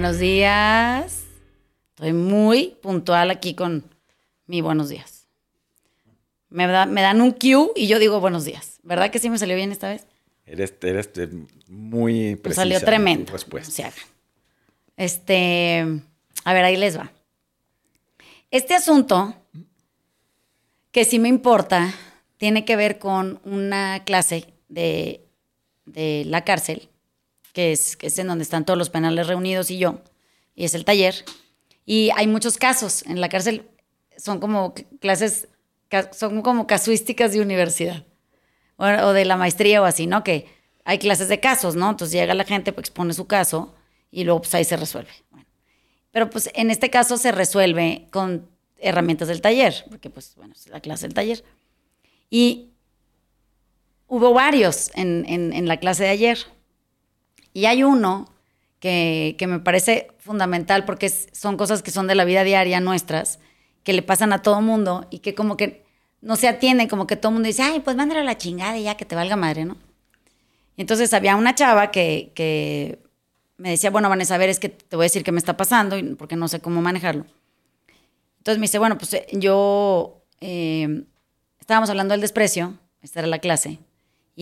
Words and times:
Buenos 0.00 0.18
días. 0.18 1.24
Estoy 1.90 2.14
muy 2.14 2.68
puntual 2.80 3.30
aquí 3.30 3.52
con 3.52 3.84
mi 4.46 4.62
buenos 4.62 4.88
días. 4.88 5.26
Me, 6.48 6.66
da- 6.66 6.86
me 6.86 7.02
dan 7.02 7.20
un 7.20 7.32
cue 7.32 7.70
y 7.76 7.86
yo 7.86 7.98
digo 7.98 8.18
buenos 8.18 8.46
días. 8.46 8.80
¿Verdad 8.82 9.10
que 9.10 9.18
sí 9.18 9.28
me 9.28 9.36
salió 9.36 9.56
bien 9.56 9.72
esta 9.72 9.90
vez? 9.90 10.06
Eres, 10.46 10.72
eres 10.80 11.10
muy 11.68 12.30
Me 12.30 12.36
precisa. 12.38 12.62
salió 12.62 12.80
tremendo. 12.80 13.30
respuesta. 13.30 13.68
No 13.68 13.74
se 13.74 13.84
hagan. 13.84 13.98
Este, 14.96 16.00
a 16.44 16.54
ver, 16.54 16.64
ahí 16.64 16.78
les 16.78 16.96
va. 16.96 17.12
Este 18.50 18.72
asunto, 18.74 19.34
que 20.92 21.04
sí 21.04 21.18
me 21.18 21.28
importa, 21.28 21.92
tiene 22.38 22.64
que 22.64 22.74
ver 22.76 22.98
con 22.98 23.38
una 23.44 24.02
clase 24.06 24.54
de, 24.70 25.26
de 25.84 26.24
la 26.24 26.42
cárcel, 26.46 26.88
que 27.60 27.72
es, 27.72 27.94
que 27.98 28.06
es 28.06 28.18
en 28.18 28.26
donde 28.26 28.42
están 28.42 28.64
todos 28.64 28.78
los 28.78 28.88
penales 28.88 29.26
reunidos 29.26 29.70
y 29.70 29.76
yo, 29.76 30.00
y 30.54 30.64
es 30.64 30.72
el 30.74 30.86
taller. 30.86 31.14
Y 31.84 32.10
hay 32.16 32.26
muchos 32.26 32.56
casos 32.56 33.02
en 33.04 33.20
la 33.20 33.28
cárcel, 33.28 33.68
son 34.16 34.40
como 34.40 34.72
clases, 34.98 35.48
son 36.12 36.40
como 36.40 36.66
casuísticas 36.66 37.32
de 37.32 37.42
universidad 37.42 38.06
o, 38.76 38.86
de 39.12 39.24
la 39.26 39.36
maestría 39.36 39.82
o 39.82 39.84
así, 39.84 40.06
¿no? 40.06 40.24
Que 40.24 40.46
hay 40.84 40.98
clases 40.98 41.28
de 41.28 41.38
casos, 41.38 41.76
¿no? 41.76 41.90
Entonces 41.90 42.12
llega 42.18 42.32
la 42.32 42.44
gente, 42.44 42.72
pues 42.72 42.88
expone 42.88 43.12
su 43.12 43.26
caso 43.26 43.74
y 44.10 44.24
luego 44.24 44.40
pues 44.40 44.54
ahí 44.54 44.64
se 44.64 44.78
resuelve. 44.78 45.10
Bueno. 45.30 45.44
Pero 46.10 46.30
pues 46.30 46.48
en 46.54 46.70
este 46.70 46.88
caso 46.88 47.18
se 47.18 47.30
resuelve 47.30 48.06
con 48.10 48.48
herramientas 48.78 49.28
del 49.28 49.42
taller, 49.42 49.84
porque 49.90 50.08
pues 50.08 50.34
bueno, 50.36 50.54
es 50.54 50.66
la 50.68 50.80
clase 50.80 51.06
del 51.06 51.12
taller. 51.14 51.44
Y 52.30 52.70
hubo 54.06 54.32
varios 54.32 54.90
en- 54.94 55.26
en 55.28 55.68
la 55.68 55.76
clase 55.76 56.04
de 56.04 56.08
ayer. 56.10 56.38
Y 57.52 57.66
hay 57.66 57.82
uno 57.82 58.28
que, 58.78 59.36
que 59.38 59.46
me 59.46 59.58
parece 59.58 60.08
fundamental 60.18 60.84
porque 60.84 61.08
son 61.08 61.56
cosas 61.56 61.82
que 61.82 61.90
son 61.90 62.06
de 62.06 62.14
la 62.14 62.24
vida 62.24 62.44
diaria 62.44 62.80
nuestras, 62.80 63.38
que 63.82 63.92
le 63.92 64.02
pasan 64.02 64.32
a 64.32 64.42
todo 64.42 64.60
mundo 64.60 65.06
y 65.10 65.20
que 65.20 65.34
como 65.34 65.56
que 65.56 65.84
no 66.20 66.36
se 66.36 66.48
atienden, 66.48 66.88
como 66.88 67.06
que 67.06 67.16
todo 67.16 67.30
el 67.30 67.34
mundo 67.34 67.46
dice, 67.46 67.62
ay, 67.62 67.80
pues 67.80 67.96
mándale 67.96 68.20
a 68.20 68.24
la 68.24 68.36
chingada 68.36 68.76
y 68.78 68.84
ya 68.84 68.96
que 68.96 69.04
te 69.04 69.14
valga 69.14 69.36
madre, 69.36 69.64
¿no? 69.64 69.76
Entonces 70.76 71.12
había 71.12 71.36
una 71.36 71.54
chava 71.54 71.90
que, 71.90 72.32
que 72.34 72.98
me 73.56 73.70
decía, 73.70 73.90
bueno, 73.90 74.08
Vanessa, 74.08 74.34
a 74.34 74.38
ver, 74.38 74.48
es 74.48 74.58
que 74.58 74.68
te 74.68 74.96
voy 74.96 75.04
a 75.04 75.06
decir 75.06 75.24
qué 75.24 75.32
me 75.32 75.38
está 75.38 75.56
pasando 75.56 75.96
porque 76.16 76.36
no 76.36 76.48
sé 76.48 76.60
cómo 76.60 76.80
manejarlo. 76.80 77.26
Entonces 78.38 78.58
me 78.58 78.64
dice, 78.64 78.78
bueno, 78.78 78.96
pues 78.96 79.12
eh, 79.12 79.26
yo 79.32 80.22
eh, 80.40 81.04
estábamos 81.58 81.90
hablando 81.90 82.12
del 82.12 82.22
desprecio, 82.22 82.78
esta 83.02 83.20
era 83.20 83.28
la 83.28 83.38
clase, 83.38 83.78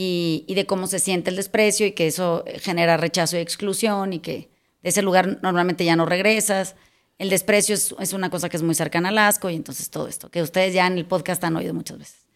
y, 0.00 0.54
de 0.54 0.64
cómo 0.64 0.86
se 0.86 1.00
siente 1.00 1.30
el 1.30 1.34
desprecio 1.34 1.84
y 1.84 1.90
que 1.90 2.06
eso 2.06 2.44
genera 2.60 2.96
rechazo 2.96 3.36
y 3.36 3.40
exclusión 3.40 4.12
y 4.12 4.20
que 4.20 4.48
de 4.80 4.90
ese 4.90 5.02
lugar 5.02 5.40
normalmente 5.42 5.84
ya 5.84 5.96
no 5.96 6.06
regresas. 6.06 6.76
El 7.18 7.30
desprecio 7.30 7.74
es, 7.74 7.96
es 7.98 8.12
una 8.12 8.30
cosa 8.30 8.48
que 8.48 8.56
es 8.56 8.62
muy 8.62 8.76
cercana 8.76 9.08
al 9.08 9.18
asco 9.18 9.50
y 9.50 9.56
entonces 9.56 9.90
todo 9.90 10.06
esto, 10.06 10.30
que 10.30 10.40
ustedes 10.40 10.72
ya 10.72 10.86
en 10.86 10.98
el 10.98 11.04
podcast 11.04 11.42
han 11.42 11.56
oído 11.56 11.74
muchas 11.74 11.98
veces. 11.98 12.28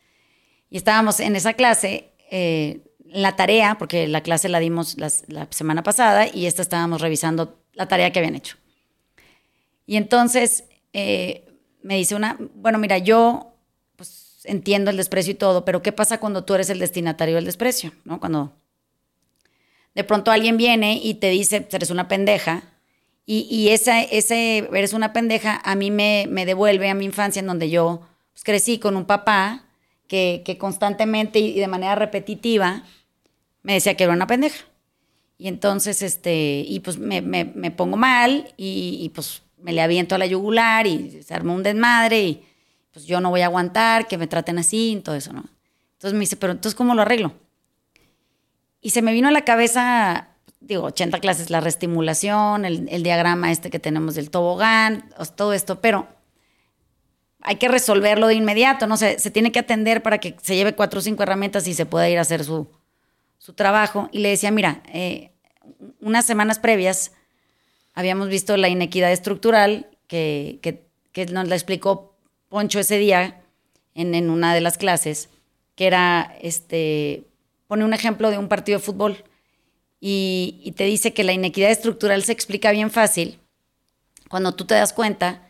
Y 0.70 0.76
estábamos 0.76 1.20
en 1.20 1.36
esa 1.36 1.52
clase, 1.52 2.10
eh, 2.32 2.80
la 3.04 3.36
tarea, 3.36 3.76
porque 3.78 4.08
la 4.08 4.22
clase 4.22 4.48
la 4.48 4.58
dimos 4.58 4.96
la 4.98 5.46
semana 5.50 5.84
pasada 5.84 6.26
y 6.26 6.46
esta 6.46 6.62
estábamos 6.62 7.00
revisando 7.00 7.60
la 7.74 7.86
tarea 7.86 8.10
que 8.10 8.18
habían 8.18 8.34
hecho. 8.34 8.56
Y 9.86 9.98
entonces 9.98 10.64
eh, 10.92 11.44
me 11.80 11.94
dice 11.94 12.16
una, 12.16 12.38
bueno, 12.56 12.78
mira, 12.78 12.98
yo 12.98 13.51
entiendo 14.44 14.90
el 14.90 14.96
desprecio 14.96 15.32
y 15.32 15.36
todo, 15.36 15.64
pero 15.64 15.82
¿qué 15.82 15.92
pasa 15.92 16.18
cuando 16.20 16.44
tú 16.44 16.54
eres 16.54 16.70
el 16.70 16.78
destinatario 16.78 17.34
del 17.36 17.44
desprecio? 17.44 17.92
¿no? 18.04 18.20
Cuando 18.20 18.52
de 19.94 20.04
pronto 20.04 20.30
alguien 20.30 20.56
viene 20.56 21.00
y 21.02 21.14
te 21.14 21.30
dice, 21.30 21.60
"Pues, 21.60 21.74
eres 21.74 21.90
una 21.90 22.08
pendeja, 22.08 22.62
y, 23.24 23.46
y 23.50 23.68
esa, 23.68 24.02
ese 24.02 24.68
eres 24.72 24.94
una 24.94 25.12
pendeja 25.12 25.60
a 25.64 25.74
mí 25.76 25.90
me, 25.92 26.26
me 26.28 26.44
devuelve 26.44 26.88
a 26.90 26.94
mi 26.94 27.04
infancia 27.04 27.38
en 27.40 27.46
donde 27.46 27.70
yo 27.70 28.02
pues, 28.32 28.42
crecí 28.42 28.78
con 28.78 28.96
un 28.96 29.04
papá 29.04 29.64
que, 30.08 30.42
que 30.44 30.58
constantemente 30.58 31.38
y 31.38 31.58
de 31.58 31.68
manera 31.68 31.94
repetitiva 31.94 32.82
me 33.62 33.74
decía 33.74 33.94
que 33.96 34.04
era 34.04 34.12
una 34.12 34.26
pendeja. 34.26 34.64
Y 35.38 35.46
entonces, 35.48 36.02
este, 36.02 36.64
y 36.66 36.80
pues 36.80 36.98
me, 36.98 37.22
me- 37.22 37.44
me 37.44 37.70
pongo 37.70 37.96
mal 37.96 38.52
y, 38.56 38.98
y, 39.00 39.08
pues 39.10 39.42
me 39.58 39.72
le 39.72 39.80
aviento 39.82 40.14
a 40.16 40.18
la 40.18 40.26
yugular 40.26 40.86
y 40.88 41.22
se 41.22 41.32
arma 41.34 41.52
un 41.54 41.62
desmadre 41.62 42.22
y 42.24 42.42
pues 42.92 43.06
yo 43.06 43.20
no 43.20 43.30
voy 43.30 43.40
a 43.40 43.46
aguantar 43.46 44.06
que 44.08 44.18
me 44.18 44.26
traten 44.26 44.58
así 44.58 44.92
y 44.92 45.00
todo 45.00 45.14
eso, 45.14 45.32
¿no? 45.32 45.44
Entonces 45.94 46.12
me 46.14 46.20
dice, 46.20 46.36
pero 46.36 46.52
entonces, 46.52 46.74
¿cómo 46.76 46.94
lo 46.94 47.02
arreglo? 47.02 47.32
Y 48.80 48.90
se 48.90 49.02
me 49.02 49.12
vino 49.12 49.28
a 49.28 49.32
la 49.32 49.44
cabeza, 49.44 50.28
digo, 50.60 50.84
80 50.84 51.20
clases, 51.20 51.50
la 51.50 51.60
reestimulación, 51.60 52.64
el, 52.64 52.88
el 52.90 53.02
diagrama 53.02 53.52
este 53.52 53.70
que 53.70 53.78
tenemos 53.78 54.14
del 54.16 54.30
tobogán, 54.30 55.10
todo 55.36 55.52
esto, 55.52 55.80
pero 55.80 56.08
hay 57.40 57.56
que 57.56 57.68
resolverlo 57.68 58.26
de 58.28 58.34
inmediato, 58.34 58.86
¿no? 58.86 58.96
Se, 58.96 59.18
se 59.18 59.30
tiene 59.30 59.52
que 59.52 59.58
atender 59.60 60.02
para 60.02 60.18
que 60.18 60.36
se 60.42 60.54
lleve 60.56 60.74
cuatro 60.74 60.98
o 60.98 61.02
cinco 61.02 61.22
herramientas 61.22 61.66
y 61.66 61.74
se 61.74 61.86
pueda 61.86 62.08
ir 62.08 62.18
a 62.18 62.22
hacer 62.22 62.44
su, 62.44 62.68
su 63.38 63.52
trabajo. 63.54 64.08
Y 64.12 64.18
le 64.18 64.28
decía, 64.30 64.50
mira, 64.50 64.82
eh, 64.92 65.32
unas 66.00 66.24
semanas 66.24 66.58
previas 66.58 67.12
habíamos 67.94 68.28
visto 68.28 68.56
la 68.56 68.68
inequidad 68.68 69.12
estructural 69.12 69.88
que, 70.06 70.58
que- 70.62 70.86
que 71.12 71.26
nos 71.26 71.46
la 71.48 71.54
explicó 71.56 72.11
Poncho 72.52 72.80
ese 72.80 72.98
día 72.98 73.40
en, 73.94 74.28
una 74.28 74.54
de 74.54 74.60
las 74.60 74.76
clases, 74.76 75.30
que 75.74 75.86
era, 75.86 76.36
este, 76.42 77.24
pone 77.66 77.82
un 77.82 77.94
ejemplo 77.94 78.30
de 78.30 78.36
un 78.36 78.48
partido 78.48 78.78
de 78.78 78.84
fútbol 78.84 79.24
y, 80.00 80.74
te 80.76 80.84
dice 80.84 81.14
que 81.14 81.24
la 81.24 81.32
inequidad 81.32 81.70
estructural 81.70 82.22
se 82.24 82.32
explica 82.32 82.70
bien 82.70 82.90
fácil 82.90 83.38
cuando 84.28 84.54
tú 84.54 84.66
te 84.66 84.74
das 84.74 84.92
cuenta 84.92 85.48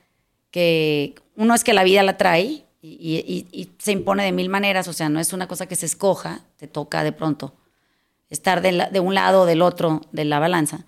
que 0.53 1.17
uno 1.35 1.57
es 1.57 1.65
que 1.65 1.73
la 1.73 1.83
vida 1.83 2.05
la 2.05 2.17
trae 2.17 2.67
y, 2.81 3.71
se 3.79 3.91
impone 3.91 4.23
de 4.23 4.31
mil 4.31 4.49
maneras, 4.49 4.87
o 4.87 4.93
sea, 4.93 5.09
no 5.09 5.19
es 5.19 5.33
una 5.33 5.49
cosa 5.49 5.67
que 5.67 5.75
se 5.75 5.87
escoja, 5.87 6.45
te 6.57 6.69
toca 6.69 7.03
de 7.03 7.11
pronto 7.11 7.57
estar 8.31 8.63
de, 8.63 9.01
un 9.01 9.15
lado 9.17 9.43
o 9.43 9.47
del 9.47 9.63
otro 9.63 10.03
de 10.13 10.25
la 10.25 10.39
balanza, 10.39 10.87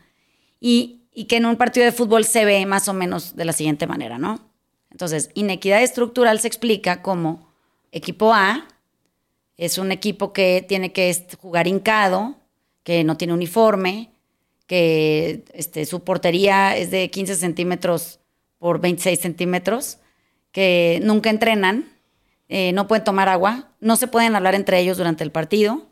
y 0.60 1.08
que 1.28 1.38
en 1.38 1.46
un 1.46 1.56
partido 1.56 1.84
de 1.84 1.90
fútbol 1.90 2.24
se 2.24 2.44
ve 2.44 2.64
más 2.66 2.86
o 2.86 2.92
menos 2.94 3.34
de 3.34 3.46
la 3.46 3.52
siguiente 3.52 3.88
manera, 3.88 4.16
¿no? 4.16 4.53
Entonces, 4.94 5.30
inequidad 5.34 5.82
estructural 5.82 6.40
se 6.40 6.48
explica 6.48 7.02
como 7.02 7.52
equipo 7.90 8.32
A 8.32 8.66
es 9.56 9.78
un 9.78 9.92
equipo 9.92 10.32
que 10.32 10.64
tiene 10.66 10.92
que 10.92 11.14
jugar 11.40 11.66
hincado, 11.66 12.36
que 12.82 13.04
no 13.04 13.16
tiene 13.16 13.34
uniforme, 13.34 14.10
que 14.66 15.44
este, 15.52 15.86
su 15.86 16.02
portería 16.02 16.76
es 16.76 16.90
de 16.90 17.10
15 17.10 17.36
centímetros 17.36 18.20
por 18.58 18.80
26 18.80 19.20
centímetros, 19.20 19.98
que 20.50 21.00
nunca 21.02 21.30
entrenan, 21.30 21.88
eh, 22.48 22.72
no 22.72 22.88
pueden 22.88 23.04
tomar 23.04 23.28
agua, 23.28 23.68
no 23.80 23.96
se 23.96 24.08
pueden 24.08 24.34
hablar 24.34 24.54
entre 24.54 24.80
ellos 24.80 24.96
durante 24.96 25.24
el 25.24 25.30
partido 25.30 25.86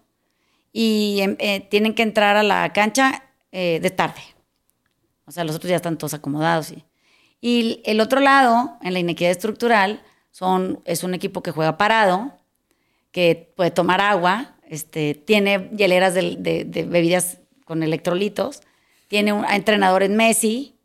y 0.72 1.20
em, 1.20 1.36
eh, 1.38 1.60
tienen 1.70 1.94
que 1.94 2.02
entrar 2.02 2.36
a 2.36 2.42
la 2.42 2.72
cancha 2.72 3.24
eh, 3.52 3.78
de 3.80 3.90
tarde. 3.90 4.22
O 5.26 5.32
sea, 5.32 5.44
los 5.44 5.56
otros 5.56 5.70
ya 5.70 5.76
están 5.76 5.98
todos 5.98 6.14
acomodados. 6.14 6.72
Y, 6.72 6.84
y 7.44 7.82
el 7.84 8.00
otro 8.00 8.20
lado, 8.20 8.78
en 8.82 8.92
la 8.92 9.00
inequidad 9.00 9.32
estructural, 9.32 10.00
son, 10.30 10.80
es 10.84 11.02
un 11.02 11.12
equipo 11.12 11.42
que 11.42 11.50
juega 11.50 11.76
parado, 11.76 12.32
que 13.10 13.52
puede 13.56 13.72
tomar 13.72 14.00
agua, 14.00 14.54
este, 14.68 15.14
tiene 15.14 15.68
hieleras 15.76 16.14
de, 16.14 16.86
bebidas 16.88 17.38
con 17.64 17.82
electrolitos, 17.82 18.62
tiene 19.08 19.32
un 19.32 19.44
entrenador 19.44 20.04
en 20.04 20.16
Messi, 20.16 20.76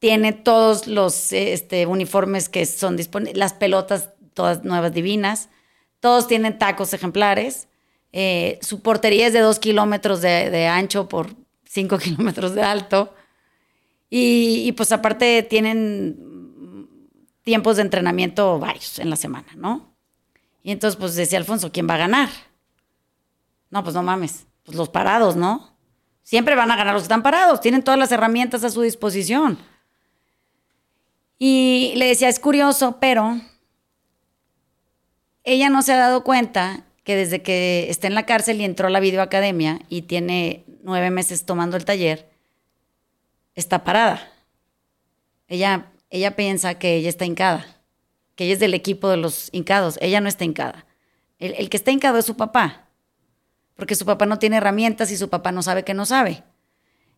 tiene 0.00 0.32
todos 0.32 0.88
los 0.88 1.32
este, 1.32 1.86
uniformes 1.86 2.48
que 2.48 2.66
son 2.66 2.96
disponibles, 2.96 3.38
las 3.38 3.52
pelotas 3.52 4.10
todas 4.34 4.64
nuevas 4.64 4.92
divinas, 4.92 5.50
todos 6.00 6.26
tienen 6.26 6.58
tacos 6.58 6.92
ejemplares, 6.94 7.68
eh, 8.10 8.58
su 8.60 8.82
portería 8.82 9.28
es 9.28 9.32
de 9.32 9.38
dos 9.38 9.60
kilómetros 9.60 10.20
de, 10.20 10.50
de 10.50 10.66
ancho 10.66 11.08
por 11.08 11.30
cinco 11.64 11.96
kilómetros 11.98 12.56
de 12.56 12.62
alto, 12.62 13.14
y, 14.14 14.70
pues 14.72 14.92
aparte 14.92 15.42
tienen 15.42 16.86
tiempos 17.40 17.76
de 17.76 17.82
entrenamiento 17.82 18.58
varios 18.58 18.98
en 18.98 19.08
la 19.08 19.16
semana, 19.16 19.48
¿no? 19.56 19.96
Y 20.62 20.70
entonces 20.70 21.00
pues 21.00 21.14
decía 21.14 21.38
Alfonso, 21.38 21.72
¿quién 21.72 21.88
va 21.88 21.94
a 21.94 21.98
ganar? 21.98 22.28
No, 23.70 23.82
pues 23.82 23.94
no 23.94 24.02
mames, 24.02 24.46
pues 24.64 24.76
los 24.76 24.90
parados, 24.90 25.34
¿no? 25.34 25.78
Siempre 26.24 26.54
van 26.56 26.70
a 26.70 26.76
ganar 26.76 26.92
los 26.92 27.04
que 27.04 27.06
están 27.06 27.22
parados, 27.22 27.62
tienen 27.62 27.82
todas 27.82 27.98
las 27.98 28.12
herramientas 28.12 28.62
a 28.64 28.68
su 28.68 28.82
disposición. 28.82 29.58
Y 31.38 31.94
le 31.96 32.04
decía, 32.04 32.28
es 32.28 32.38
curioso, 32.38 32.98
pero 33.00 33.40
ella 35.42 35.70
no 35.70 35.80
se 35.80 35.94
ha 35.94 35.96
dado 35.96 36.22
cuenta 36.22 36.84
que 37.02 37.16
desde 37.16 37.40
que 37.40 37.86
está 37.88 38.08
en 38.08 38.14
la 38.14 38.26
cárcel 38.26 38.60
y 38.60 38.64
entró 38.64 38.88
a 38.88 38.90
la 38.90 39.00
videoacademia 39.00 39.80
y 39.88 40.02
tiene 40.02 40.66
nueve 40.82 41.10
meses 41.10 41.46
tomando 41.46 41.78
el 41.78 41.86
taller, 41.86 42.31
está 43.54 43.84
parada. 43.84 44.30
Ella, 45.48 45.92
ella 46.10 46.36
piensa 46.36 46.78
que 46.78 46.96
ella 46.96 47.08
está 47.08 47.24
hincada, 47.24 47.66
que 48.34 48.44
ella 48.44 48.54
es 48.54 48.60
del 48.60 48.74
equipo 48.74 49.08
de 49.08 49.16
los 49.16 49.48
hincados. 49.52 49.98
Ella 50.00 50.20
no 50.20 50.28
está 50.28 50.44
hincada. 50.44 50.86
El, 51.38 51.54
el 51.58 51.68
que 51.68 51.76
está 51.76 51.90
hincado 51.90 52.18
es 52.18 52.24
su 52.24 52.36
papá, 52.36 52.88
porque 53.76 53.94
su 53.94 54.06
papá 54.06 54.26
no 54.26 54.38
tiene 54.38 54.56
herramientas 54.56 55.10
y 55.10 55.16
su 55.16 55.28
papá 55.28 55.52
no 55.52 55.62
sabe 55.62 55.84
que 55.84 55.94
no 55.94 56.06
sabe. 56.06 56.44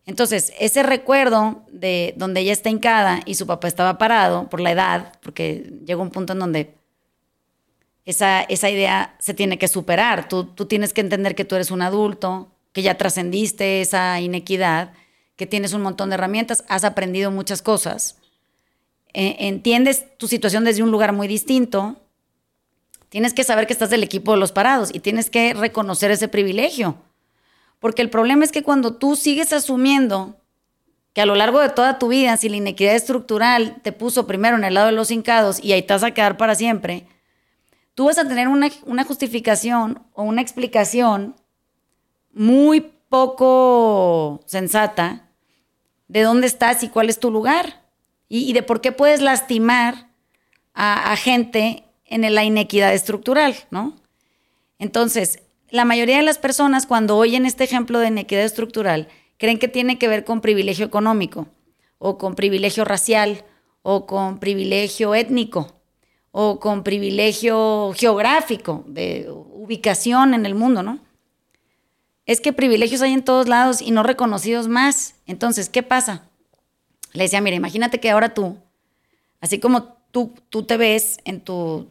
Entonces, 0.05 0.53
ese 0.59 0.83
recuerdo 0.83 1.65
de 1.71 2.13
donde 2.15 2.41
ella 2.41 2.53
está 2.53 2.69
hincada 2.69 3.21
y 3.25 3.35
su 3.35 3.47
papá 3.47 3.67
estaba 3.67 3.97
parado 3.97 4.49
por 4.49 4.61
la 4.61 4.71
edad, 4.71 5.13
porque 5.21 5.71
llega 5.83 6.01
un 6.01 6.11
punto 6.11 6.33
en 6.33 6.39
donde 6.39 6.75
esa, 8.05 8.43
esa 8.43 8.69
idea 8.69 9.15
se 9.19 9.33
tiene 9.33 9.57
que 9.57 9.67
superar. 9.67 10.29
Tú, 10.29 10.45
tú 10.45 10.67
tienes 10.67 10.93
que 10.93 11.01
entender 11.01 11.33
que 11.33 11.45
tú 11.45 11.55
eres 11.55 11.71
un 11.71 11.81
adulto, 11.81 12.51
que 12.71 12.83
ya 12.83 12.97
trascendiste 12.97 13.81
esa 13.81 14.19
inequidad, 14.21 14.93
que 15.35 15.47
tienes 15.47 15.73
un 15.73 15.81
montón 15.81 16.09
de 16.09 16.15
herramientas, 16.15 16.63
has 16.67 16.83
aprendido 16.83 17.31
muchas 17.31 17.61
cosas, 17.61 18.17
eh, 19.13 19.37
entiendes 19.39 20.05
tu 20.17 20.27
situación 20.27 20.63
desde 20.63 20.83
un 20.83 20.91
lugar 20.91 21.13
muy 21.13 21.27
distinto, 21.27 21.95
tienes 23.09 23.33
que 23.33 23.43
saber 23.43 23.67
que 23.67 23.73
estás 23.73 23.89
del 23.89 24.03
equipo 24.03 24.33
de 24.33 24.39
los 24.39 24.51
parados 24.51 24.89
y 24.93 24.99
tienes 24.99 25.29
que 25.29 25.53
reconocer 25.53 26.11
ese 26.11 26.27
privilegio. 26.27 26.97
Porque 27.79 28.01
el 28.01 28.09
problema 28.09 28.43
es 28.43 28.51
que 28.51 28.63
cuando 28.63 28.95
tú 28.95 29.15
sigues 29.15 29.53
asumiendo 29.53 30.35
que 31.13 31.21
a 31.21 31.25
lo 31.25 31.35
largo 31.35 31.61
de 31.61 31.69
toda 31.69 31.97
tu 31.97 32.09
vida, 32.09 32.35
si 32.35 32.49
la 32.49 32.57
inequidad 32.57 32.95
estructural 32.95 33.81
te 33.83 33.93
puso 33.93 34.27
primero 34.27 34.57
en 34.57 34.65
el 34.65 34.73
lado 34.73 34.87
de 34.87 34.91
los 34.91 35.11
hincados 35.11 35.63
y 35.63 35.71
ahí 35.71 35.81
te 35.81 35.93
vas 35.93 36.03
a 36.03 36.11
quedar 36.11 36.35
para 36.35 36.55
siempre, 36.55 37.07
tú 37.93 38.05
vas 38.05 38.17
a 38.17 38.27
tener 38.27 38.49
una, 38.49 38.69
una 38.85 39.05
justificación 39.05 40.03
o 40.13 40.23
una 40.23 40.41
explicación 40.41 41.35
muy 42.33 42.91
poco 43.07 44.41
sensata 44.45 45.24
de 46.07 46.21
dónde 46.21 46.47
estás 46.47 46.83
y 46.83 46.89
cuál 46.89 47.09
es 47.09 47.19
tu 47.19 47.31
lugar 47.31 47.83
y, 48.27 48.53
de 48.53 48.63
por 48.63 48.81
qué 48.81 48.91
puedes 48.91 49.21
lastimar 49.21 50.09
a, 50.73 51.15
gente 51.15 51.83
en 52.05 52.33
la 52.33 52.43
inequidad 52.43 52.93
estructural, 52.93 53.55
¿no? 53.71 53.95
Entonces, 54.77 55.39
la 55.69 55.85
mayoría 55.85 56.17
de 56.17 56.23
las 56.23 56.37
personas 56.37 56.85
cuando 56.85 57.17
oyen 57.17 57.45
este 57.45 57.63
ejemplo 57.63 57.99
de 57.99 58.07
inequidad 58.07 58.43
estructural 58.43 59.07
creen 59.37 59.59
que 59.59 59.67
tiene 59.67 59.97
que 59.97 60.07
ver 60.07 60.25
con 60.25 60.41
privilegio 60.41 60.85
económico 60.85 61.47
o 61.97 62.17
con 62.17 62.35
privilegio 62.35 62.83
racial 62.83 63.45
o 63.81 64.05
con 64.05 64.39
privilegio 64.39 65.15
étnico 65.15 65.81
o 66.31 66.59
con 66.59 66.83
privilegio 66.83 67.93
geográfico 67.95 68.83
de 68.87 69.27
ubicación 69.29 70.33
en 70.33 70.45
el 70.45 70.55
mundo, 70.55 70.83
¿no? 70.83 70.99
Es 72.25 72.41
que 72.41 72.53
privilegios 72.53 73.01
hay 73.01 73.13
en 73.13 73.23
todos 73.23 73.47
lados 73.47 73.81
y 73.81 73.91
no 73.91 74.03
reconocidos 74.03 74.67
más. 74.67 75.15
Entonces, 75.27 75.69
¿qué 75.69 75.83
pasa? 75.83 76.23
Le 77.13 77.23
decía, 77.23 77.41
mira, 77.41 77.55
imagínate 77.55 77.99
que 77.99 78.09
ahora 78.09 78.33
tú, 78.33 78.57
así 79.41 79.59
como 79.59 79.95
tú, 80.11 80.33
tú 80.49 80.63
te 80.63 80.77
ves 80.77 81.19
en 81.23 81.41
tu 81.41 81.87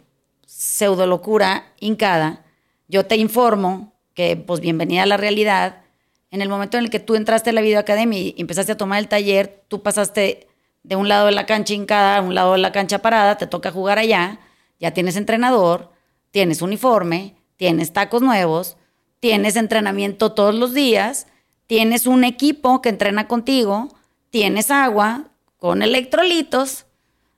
pseudo 0.46 1.06
locura 1.06 1.72
hincada, 1.80 2.44
yo 2.88 3.06
te 3.06 3.16
informo 3.16 3.92
que, 4.14 4.36
pues, 4.36 4.60
bienvenida 4.60 5.04
a 5.04 5.06
la 5.06 5.16
realidad. 5.16 5.82
En 6.30 6.42
el 6.42 6.48
momento 6.48 6.76
en 6.76 6.84
el 6.84 6.90
que 6.90 7.00
tú 7.00 7.14
entraste 7.14 7.50
a 7.50 7.52
la 7.52 7.60
videoacademia 7.60 8.18
y 8.18 8.34
empezaste 8.38 8.72
a 8.72 8.76
tomar 8.76 8.98
el 8.98 9.08
taller, 9.08 9.64
tú 9.68 9.82
pasaste 9.82 10.48
de 10.82 10.96
un 10.96 11.08
lado 11.08 11.26
de 11.26 11.32
la 11.32 11.46
cancha 11.46 11.74
hincada 11.74 12.18
a 12.18 12.20
un 12.20 12.34
lado 12.34 12.52
de 12.52 12.58
la 12.58 12.72
cancha 12.72 13.00
parada, 13.00 13.38
te 13.38 13.46
toca 13.46 13.70
jugar 13.70 13.98
allá, 13.98 14.38
ya 14.78 14.92
tienes 14.92 15.16
entrenador, 15.16 15.92
tienes 16.30 16.60
uniforme, 16.60 17.36
tienes 17.56 17.92
tacos 17.92 18.20
nuevos, 18.20 18.76
tienes 19.24 19.56
entrenamiento 19.56 20.32
todos 20.32 20.54
los 20.54 20.74
días, 20.74 21.28
tienes 21.66 22.06
un 22.06 22.24
equipo 22.24 22.82
que 22.82 22.90
entrena 22.90 23.26
contigo, 23.26 23.88
tienes 24.28 24.70
agua 24.70 25.30
con 25.56 25.80
electrolitos, 25.80 26.84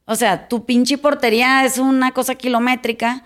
o 0.04 0.16
sea, 0.16 0.48
tu 0.48 0.64
pinche 0.64 0.98
portería 0.98 1.64
es 1.64 1.78
una 1.78 2.10
cosa 2.10 2.34
kilométrica, 2.34 3.22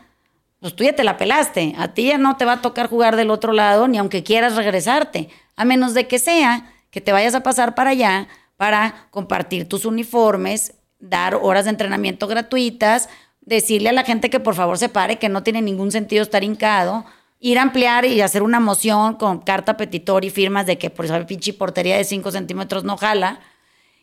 pues 0.61 0.77
tú 0.77 0.85
ya 0.85 0.95
te 0.95 1.05
la 1.05 1.17
pelaste, 1.17 1.75
a 1.79 1.95
ti 1.95 2.09
ya 2.09 2.19
no 2.19 2.37
te 2.37 2.45
va 2.45 2.53
a 2.53 2.61
tocar 2.61 2.91
jugar 2.91 3.17
del 3.17 3.31
otro 3.31 3.55
lado 3.55 3.89
ni 3.89 3.97
aunque 3.97 4.23
quieras 4.23 4.57
regresarte, 4.57 5.31
a 5.57 5.65
menos 5.65 5.95
de 5.95 6.07
que 6.07 6.19
sea 6.19 6.71
que 6.91 7.01
te 7.01 7.13
vayas 7.13 7.35
a 7.35 7.43
pasar 7.43 7.75
para 7.75 7.93
allá 7.93 8.29
para 8.59 9.07
compartir 9.11 9.71
tus 9.71 9.87
uniformes, 9.87 10.75
dar 10.99 11.35
horas 11.35 11.65
de 11.65 11.71
entrenamiento 11.71 12.27
gratuitas, 12.27 13.09
decirle 13.41 13.89
a 13.89 13.95
la 13.95 14.05
gente 14.05 14.29
que 14.29 14.39
por 14.39 14.55
favor 14.55 14.77
se 14.77 14.91
pare, 14.91 15.19
que 15.19 15.31
no 15.31 15.43
tiene 15.43 15.63
ningún 15.63 15.93
sentido 15.93 16.23
estar 16.23 16.45
hincado, 16.45 17.07
ir 17.41 17.59
a 17.59 17.63
ampliar 17.63 18.05
y 18.05 18.21
hacer 18.21 18.43
una 18.43 18.61
moción 18.61 19.15
con 19.15 19.41
carta 19.41 19.77
petitoria 19.77 20.29
y 20.29 20.31
firmas 20.31 20.67
de 20.67 20.79
que 20.79 20.91
por 20.91 21.07
esa 21.07 21.27
pinche 21.27 21.55
portería 21.55 21.97
de 21.97 22.05
5 22.05 22.31
centímetros 22.31 22.85
no 22.85 22.99
jala, 22.99 23.41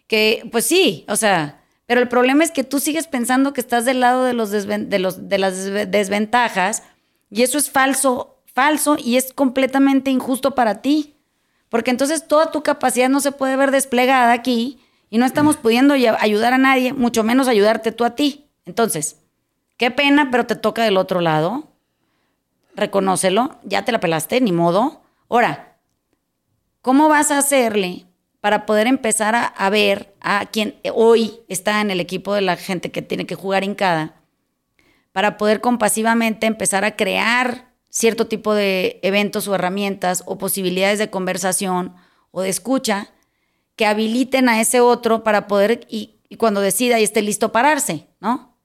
que 0.07 0.48
pues 0.51 0.66
sí, 0.66 1.06
o 1.07 1.16
sea, 1.16 1.62
pero 1.86 2.01
el 2.01 2.07
problema 2.07 2.44
es 2.44 2.51
que 2.51 2.63
tú 2.63 2.80
sigues 2.80 3.07
pensando 3.07 3.54
que 3.54 3.62
estás 3.62 3.86
del 3.86 4.00
lado 4.00 4.24
de, 4.24 4.34
los, 4.34 4.50
de, 4.50 5.00
los 5.00 5.30
de 5.30 5.38
las 5.38 5.66
desventajas 5.89 6.84
y 7.30 7.44
eso 7.44 7.60
es 7.60 7.69
falso, 7.69 8.42
falso 8.45 8.98
y 8.98 9.18
es 9.18 9.31
completamente 9.34 10.10
injusto 10.10 10.56
para 10.56 10.81
ti, 10.81 11.16
porque 11.69 11.92
entonces 11.92 12.28
toda 12.28 12.51
tu 12.51 12.63
capacidad 12.63 13.07
no 13.07 13.19
se 13.19 13.31
puede 13.31 13.56
ver 13.56 13.69
desplegada 13.69 14.31
aquí 14.31 14.80
y 15.10 15.19
no 15.19 15.25
estamos 15.25 15.57
pudiendo 15.57 15.94
ayudar 15.94 16.54
a 16.54 16.57
nadie, 16.57 16.92
mucho 16.92 17.24
menos 17.24 17.48
ayudarte 17.48 17.92
tú 17.92 18.04
a 18.04 18.16
ti. 18.16 18.50
Entonces, 18.66 19.18
qué 19.78 19.92
pena, 19.92 20.30
pero 20.31 20.45
te 20.45 20.56
toca 20.56 20.83
del 20.83 20.98
otro 20.98 21.22
lado 21.22 21.77
reconócelo, 22.78 23.60
ya 23.64 23.84
te 23.84 23.92
la 23.92 24.00
pelaste, 24.00 24.40
ni 24.40 24.54
modo. 24.54 25.02
Ahora, 25.30 25.78
¿cómo 26.82 27.10
vas 27.10 27.32
a 27.32 27.40
hacerle 27.40 28.06
para 28.40 28.66
poder 28.66 28.88
empezar 28.88 29.36
a, 29.36 29.70
ver 29.70 30.16
a 30.22 30.46
quien 30.46 30.80
hoy 30.94 31.42
está 31.50 31.82
en 31.82 31.92
el 31.92 32.00
equipo 32.00 32.34
de 32.34 32.42
la 32.42 32.56
gente 32.56 32.92
que 32.92 33.02
tiene 33.02 33.26
que 33.26 33.36
jugar 33.36 33.64
en 33.64 33.76
cada, 33.76 34.22
para 35.12 35.38
poder 35.38 35.60
compasivamente 35.60 36.46
empezar 36.46 36.86
a 36.86 36.96
crear 36.96 37.74
cierto 37.90 38.28
tipo 38.28 38.54
de 38.54 39.00
eventos 39.02 39.48
o 39.48 39.56
herramientas 39.56 40.24
o 40.28 40.38
posibilidades 40.38 41.00
de 41.00 41.10
conversación 41.10 41.96
o 42.32 42.42
de 42.44 42.50
escucha 42.50 43.10
que 43.76 43.88
habiliten 43.88 44.50
a 44.50 44.62
ese 44.62 44.80
otro 44.80 45.24
para 45.24 45.48
poder, 45.48 45.86
y, 45.90 46.20
y 46.30 46.38
cuando 46.38 46.62
decida 46.62 47.00
y 47.00 47.04
esté 47.04 47.22
listo, 47.24 47.52
pararse, 47.52 48.08
¿no? 48.20 48.56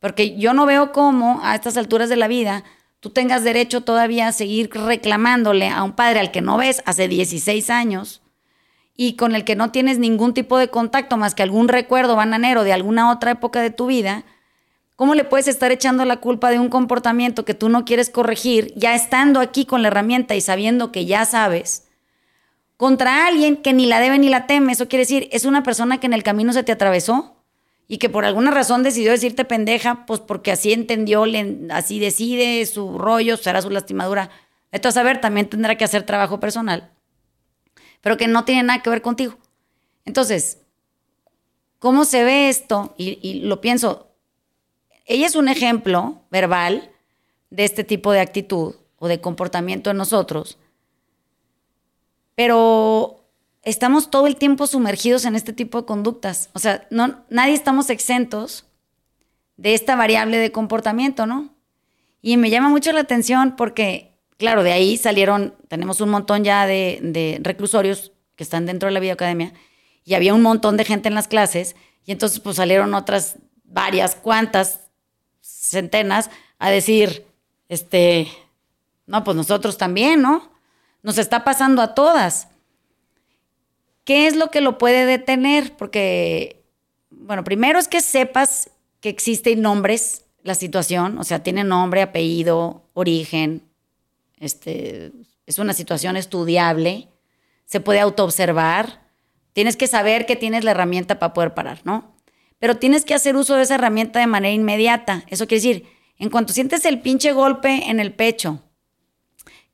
Porque 0.00 0.38
yo 0.38 0.54
no 0.54 0.64
veo 0.64 0.92
cómo 0.92 1.40
a 1.42 1.56
estas 1.56 1.76
alturas 1.76 2.08
de 2.08 2.16
la 2.16 2.28
vida 2.28 2.64
tú 3.00 3.10
tengas 3.10 3.44
derecho 3.44 3.82
todavía 3.82 4.28
a 4.28 4.32
seguir 4.32 4.70
reclamándole 4.72 5.68
a 5.68 5.82
un 5.82 5.92
padre 5.92 6.20
al 6.20 6.30
que 6.30 6.40
no 6.40 6.56
ves 6.56 6.82
hace 6.84 7.08
16 7.08 7.70
años 7.70 8.22
y 8.96 9.14
con 9.14 9.34
el 9.34 9.44
que 9.44 9.54
no 9.54 9.70
tienes 9.70 9.98
ningún 9.98 10.34
tipo 10.34 10.58
de 10.58 10.68
contacto 10.68 11.16
más 11.16 11.34
que 11.34 11.44
algún 11.44 11.68
recuerdo 11.68 12.16
bananero 12.16 12.64
de 12.64 12.72
alguna 12.72 13.12
otra 13.12 13.30
época 13.30 13.62
de 13.62 13.70
tu 13.70 13.86
vida, 13.86 14.24
¿cómo 14.96 15.14
le 15.14 15.22
puedes 15.22 15.46
estar 15.46 15.70
echando 15.70 16.04
la 16.04 16.16
culpa 16.16 16.50
de 16.50 16.58
un 16.58 16.68
comportamiento 16.68 17.44
que 17.44 17.54
tú 17.54 17.68
no 17.68 17.84
quieres 17.84 18.10
corregir 18.10 18.72
ya 18.74 18.96
estando 18.96 19.38
aquí 19.38 19.64
con 19.64 19.82
la 19.82 19.88
herramienta 19.88 20.34
y 20.34 20.40
sabiendo 20.40 20.90
que 20.90 21.06
ya 21.06 21.24
sabes? 21.24 21.84
Contra 22.76 23.28
alguien 23.28 23.56
que 23.56 23.72
ni 23.72 23.86
la 23.86 24.00
debe 24.00 24.18
ni 24.18 24.28
la 24.28 24.46
teme, 24.46 24.72
eso 24.72 24.88
quiere 24.88 25.02
decir, 25.02 25.28
es 25.30 25.44
una 25.44 25.62
persona 25.62 25.98
que 25.98 26.06
en 26.06 26.12
el 26.12 26.24
camino 26.24 26.52
se 26.52 26.64
te 26.64 26.72
atravesó 26.72 27.37
y 27.90 27.96
que 27.96 28.10
por 28.10 28.26
alguna 28.26 28.50
razón 28.50 28.82
decidió 28.82 29.10
decirte 29.10 29.46
pendeja, 29.46 30.04
pues 30.04 30.20
porque 30.20 30.52
así 30.52 30.72
entendió, 30.74 31.24
así 31.70 31.98
decide 31.98 32.64
su 32.66 32.98
rollo, 32.98 33.38
será 33.38 33.62
su 33.62 33.70
lastimadura. 33.70 34.30
Esto 34.70 34.88
a 34.88 34.92
saber, 34.92 35.22
también 35.22 35.48
tendrá 35.48 35.76
que 35.76 35.84
hacer 35.84 36.02
trabajo 36.04 36.38
personal, 36.38 36.90
pero 38.02 38.18
que 38.18 38.28
no 38.28 38.44
tiene 38.44 38.62
nada 38.62 38.82
que 38.82 38.90
ver 38.90 39.00
contigo. 39.00 39.38
Entonces, 40.04 40.58
¿cómo 41.78 42.04
se 42.04 42.24
ve 42.24 42.50
esto? 42.50 42.94
Y, 42.98 43.18
y 43.22 43.40
lo 43.40 43.62
pienso, 43.62 44.12
ella 45.06 45.26
es 45.26 45.34
un 45.34 45.48
ejemplo 45.48 46.20
verbal 46.30 46.90
de 47.48 47.64
este 47.64 47.84
tipo 47.84 48.12
de 48.12 48.20
actitud 48.20 48.74
o 48.98 49.08
de 49.08 49.22
comportamiento 49.22 49.90
en 49.90 49.96
nosotros, 49.96 50.58
pero 52.34 53.17
estamos 53.68 54.10
todo 54.10 54.26
el 54.26 54.36
tiempo 54.36 54.66
sumergidos 54.66 55.24
en 55.24 55.34
este 55.34 55.52
tipo 55.52 55.80
de 55.80 55.86
conductas. 55.86 56.48
O 56.54 56.58
sea, 56.58 56.86
no, 56.90 57.24
nadie 57.28 57.54
estamos 57.54 57.90
exentos 57.90 58.64
de 59.56 59.74
esta 59.74 59.96
variable 59.96 60.38
de 60.38 60.52
comportamiento, 60.52 61.26
¿no? 61.26 61.50
Y 62.22 62.36
me 62.36 62.50
llama 62.50 62.70
mucho 62.70 62.92
la 62.92 63.00
atención 63.00 63.56
porque, 63.56 64.16
claro, 64.38 64.62
de 64.62 64.72
ahí 64.72 64.96
salieron, 64.96 65.54
tenemos 65.68 66.00
un 66.00 66.08
montón 66.08 66.44
ya 66.44 66.66
de, 66.66 67.40
reclusorios 67.42 68.12
que 68.36 68.44
están 68.44 68.66
dentro 68.66 68.88
de 68.88 68.94
la 68.94 69.00
bioacademia 69.00 69.52
y 70.04 70.14
había 70.14 70.34
un 70.34 70.42
montón 70.42 70.76
de 70.76 70.84
gente 70.84 71.08
en 71.08 71.14
las 71.14 71.28
clases 71.28 71.76
y 72.06 72.12
entonces 72.12 72.40
pues 72.40 72.56
salieron 72.56 72.94
otras 72.94 73.36
varias, 73.64 74.14
cuantas, 74.14 74.88
centenas 75.42 76.30
a 76.58 76.70
decir, 76.70 77.26
este, 77.68 78.28
no, 79.06 79.24
pues 79.24 79.36
nosotros 79.36 79.76
también, 79.76 80.22
¿no? 80.22 80.50
Nos 81.02 81.18
está 81.18 81.44
pasando 81.44 81.82
a 81.82 81.94
todas. 81.94 82.47
¿Qué 84.08 84.26
es 84.26 84.36
lo 84.36 84.50
que 84.50 84.62
lo 84.62 84.78
puede 84.78 85.04
detener? 85.04 85.76
Porque, 85.76 86.64
bueno, 87.10 87.44
primero 87.44 87.78
es 87.78 87.88
que 87.88 88.00
sepas 88.00 88.70
que 89.00 89.10
existe 89.10 89.50
y 89.50 89.56
nombres 89.56 90.24
la 90.42 90.54
situación, 90.54 91.18
o 91.18 91.24
sea, 91.24 91.42
tiene 91.42 91.62
nombre, 91.62 92.00
apellido, 92.00 92.88
origen, 92.94 93.68
este, 94.38 95.12
es 95.44 95.58
una 95.58 95.74
situación 95.74 96.16
estudiable, 96.16 97.08
se 97.66 97.80
puede 97.80 98.00
autoobservar, 98.00 99.02
tienes 99.52 99.76
que 99.76 99.86
saber 99.86 100.24
que 100.24 100.36
tienes 100.36 100.64
la 100.64 100.70
herramienta 100.70 101.18
para 101.18 101.34
poder 101.34 101.52
parar, 101.52 101.82
¿no? 101.84 102.16
Pero 102.58 102.78
tienes 102.78 103.04
que 103.04 103.12
hacer 103.12 103.36
uso 103.36 103.56
de 103.56 103.64
esa 103.64 103.74
herramienta 103.74 104.20
de 104.20 104.26
manera 104.26 104.54
inmediata. 104.54 105.22
Eso 105.26 105.46
quiere 105.46 105.62
decir, 105.62 105.86
en 106.16 106.30
cuanto 106.30 106.54
sientes 106.54 106.86
el 106.86 107.02
pinche 107.02 107.32
golpe 107.32 107.90
en 107.90 108.00
el 108.00 108.14
pecho, 108.14 108.62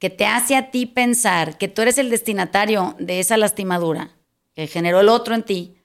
que 0.00 0.11
te 0.11 0.26
hace 0.26 0.57
a 0.57 0.73
ti 0.73 0.87
pensar 0.87 1.57
que 1.57 1.69
tú 1.69 1.83
eres 1.83 1.99
el 1.99 2.11
destinatario 2.11 2.97
de 2.99 3.21
esa 3.21 3.37
lastimadura, 3.37 4.11
que 4.54 4.66
generó 4.66 5.00
el 5.00 5.08
otro 5.08 5.34
en 5.34 5.42
ti, 5.42 5.76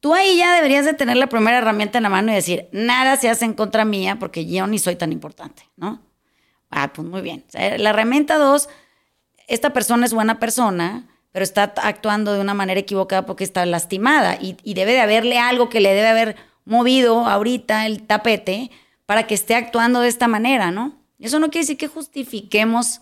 tú 0.00 0.14
ahí 0.14 0.36
ya 0.38 0.54
deberías 0.54 0.84
de 0.84 0.94
tener 0.94 1.16
la 1.16 1.28
primera 1.28 1.58
herramienta 1.58 1.98
en 1.98 2.02
la 2.02 2.08
mano 2.08 2.32
y 2.32 2.34
decir, 2.34 2.68
nada 2.72 3.16
se 3.16 3.28
hace 3.28 3.44
en 3.44 3.54
contra 3.54 3.84
mía 3.84 4.18
porque 4.18 4.46
yo 4.46 4.66
ni 4.66 4.78
soy 4.78 4.96
tan 4.96 5.12
importante, 5.12 5.62
¿no? 5.76 6.00
Ah, 6.70 6.92
pues 6.92 7.06
muy 7.06 7.20
bien. 7.20 7.44
La 7.52 7.90
herramienta 7.90 8.36
dos, 8.38 8.68
esta 9.46 9.72
persona 9.72 10.06
es 10.06 10.14
buena 10.14 10.40
persona, 10.40 11.06
pero 11.30 11.44
está 11.44 11.72
actuando 11.82 12.32
de 12.32 12.40
una 12.40 12.54
manera 12.54 12.80
equivocada 12.80 13.26
porque 13.26 13.44
está 13.44 13.64
lastimada 13.66 14.36
y, 14.40 14.56
y 14.64 14.74
debe 14.74 14.92
de 14.92 15.00
haberle 15.00 15.38
algo 15.38 15.68
que 15.68 15.80
le 15.80 15.94
debe 15.94 16.08
haber 16.08 16.36
movido 16.64 17.26
ahorita 17.26 17.86
el 17.86 18.02
tapete 18.02 18.70
para 19.06 19.26
que 19.26 19.34
esté 19.34 19.54
actuando 19.54 20.00
de 20.00 20.08
esta 20.08 20.28
manera, 20.28 20.70
¿no? 20.70 20.98
Eso 21.18 21.38
no 21.38 21.50
quiere 21.50 21.62
decir 21.62 21.76
que 21.76 21.88
justifiquemos 21.88 23.00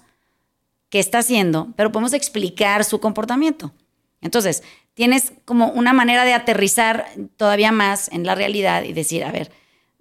qué 0.90 0.99
está 0.99 1.19
haciendo, 1.19 1.69
pero 1.76 1.92
podemos 1.92 2.12
explicar 2.12 2.85
su 2.85 3.00
comportamiento. 3.00 3.73
Entonces, 4.21 4.62
tienes 4.95 5.33
como 5.45 5.69
una 5.69 5.93
manera 5.93 6.25
de 6.25 6.35
aterrizar 6.35 7.07
todavía 7.37 7.73
más 7.73 8.09
en 8.13 8.25
la 8.25 8.35
realidad 8.35 8.83
y 8.83 8.93
decir, 8.93 9.25
a 9.25 9.33
ver, 9.33 9.51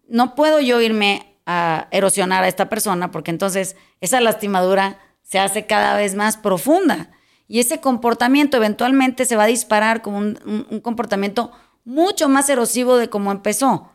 no 0.08 0.36
puedo 0.36 0.60
yo 0.60 0.82
irme 0.82 1.38
a 1.46 1.88
erosionar 1.92 2.44
a 2.44 2.48
esta 2.48 2.70
persona 2.70 3.12
porque 3.12 3.32
entonces 3.32 3.76
esa 4.02 4.22
lastimadura 4.22 5.00
se 5.24 5.40
hace 5.40 5.66
cada 5.66 5.96
vez 5.96 6.16
más 6.16 6.38
profunda 6.38 7.12
y 7.48 7.60
ese 7.60 7.82
comportamiento 7.82 8.58
eventualmente 8.58 9.26
se 9.26 9.36
va 9.36 9.44
a 9.44 9.48
disparar 9.48 10.02
como 10.02 10.20
un, 10.20 10.82
comportamiento 10.84 11.52
mucho 11.84 12.30
más 12.30 12.48
erosivo 12.50 12.98
de 12.98 13.10
como 13.10 13.32
empezó. 13.32 13.92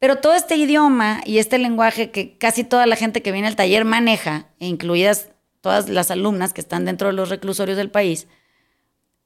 Pero 0.00 0.16
todo 0.16 0.34
este 0.34 0.56
idioma 0.56 1.20
y 1.24 1.38
este 1.38 1.58
lenguaje 1.58 2.10
que 2.10 2.36
casi 2.36 2.64
toda 2.64 2.86
la 2.86 2.96
gente 2.96 3.22
que 3.22 3.32
viene 3.32 3.46
al 3.46 3.56
taller 3.56 3.84
maneja, 3.84 4.48
incluidas 4.58 5.28
todas 5.60 5.88
las 5.88 6.10
alumnas 6.10 6.52
que 6.52 6.60
están 6.60 6.84
dentro 6.84 7.08
de 7.08 7.14
los 7.14 7.28
reclusorios 7.30 7.76
del 7.76 7.90
país, 7.90 8.26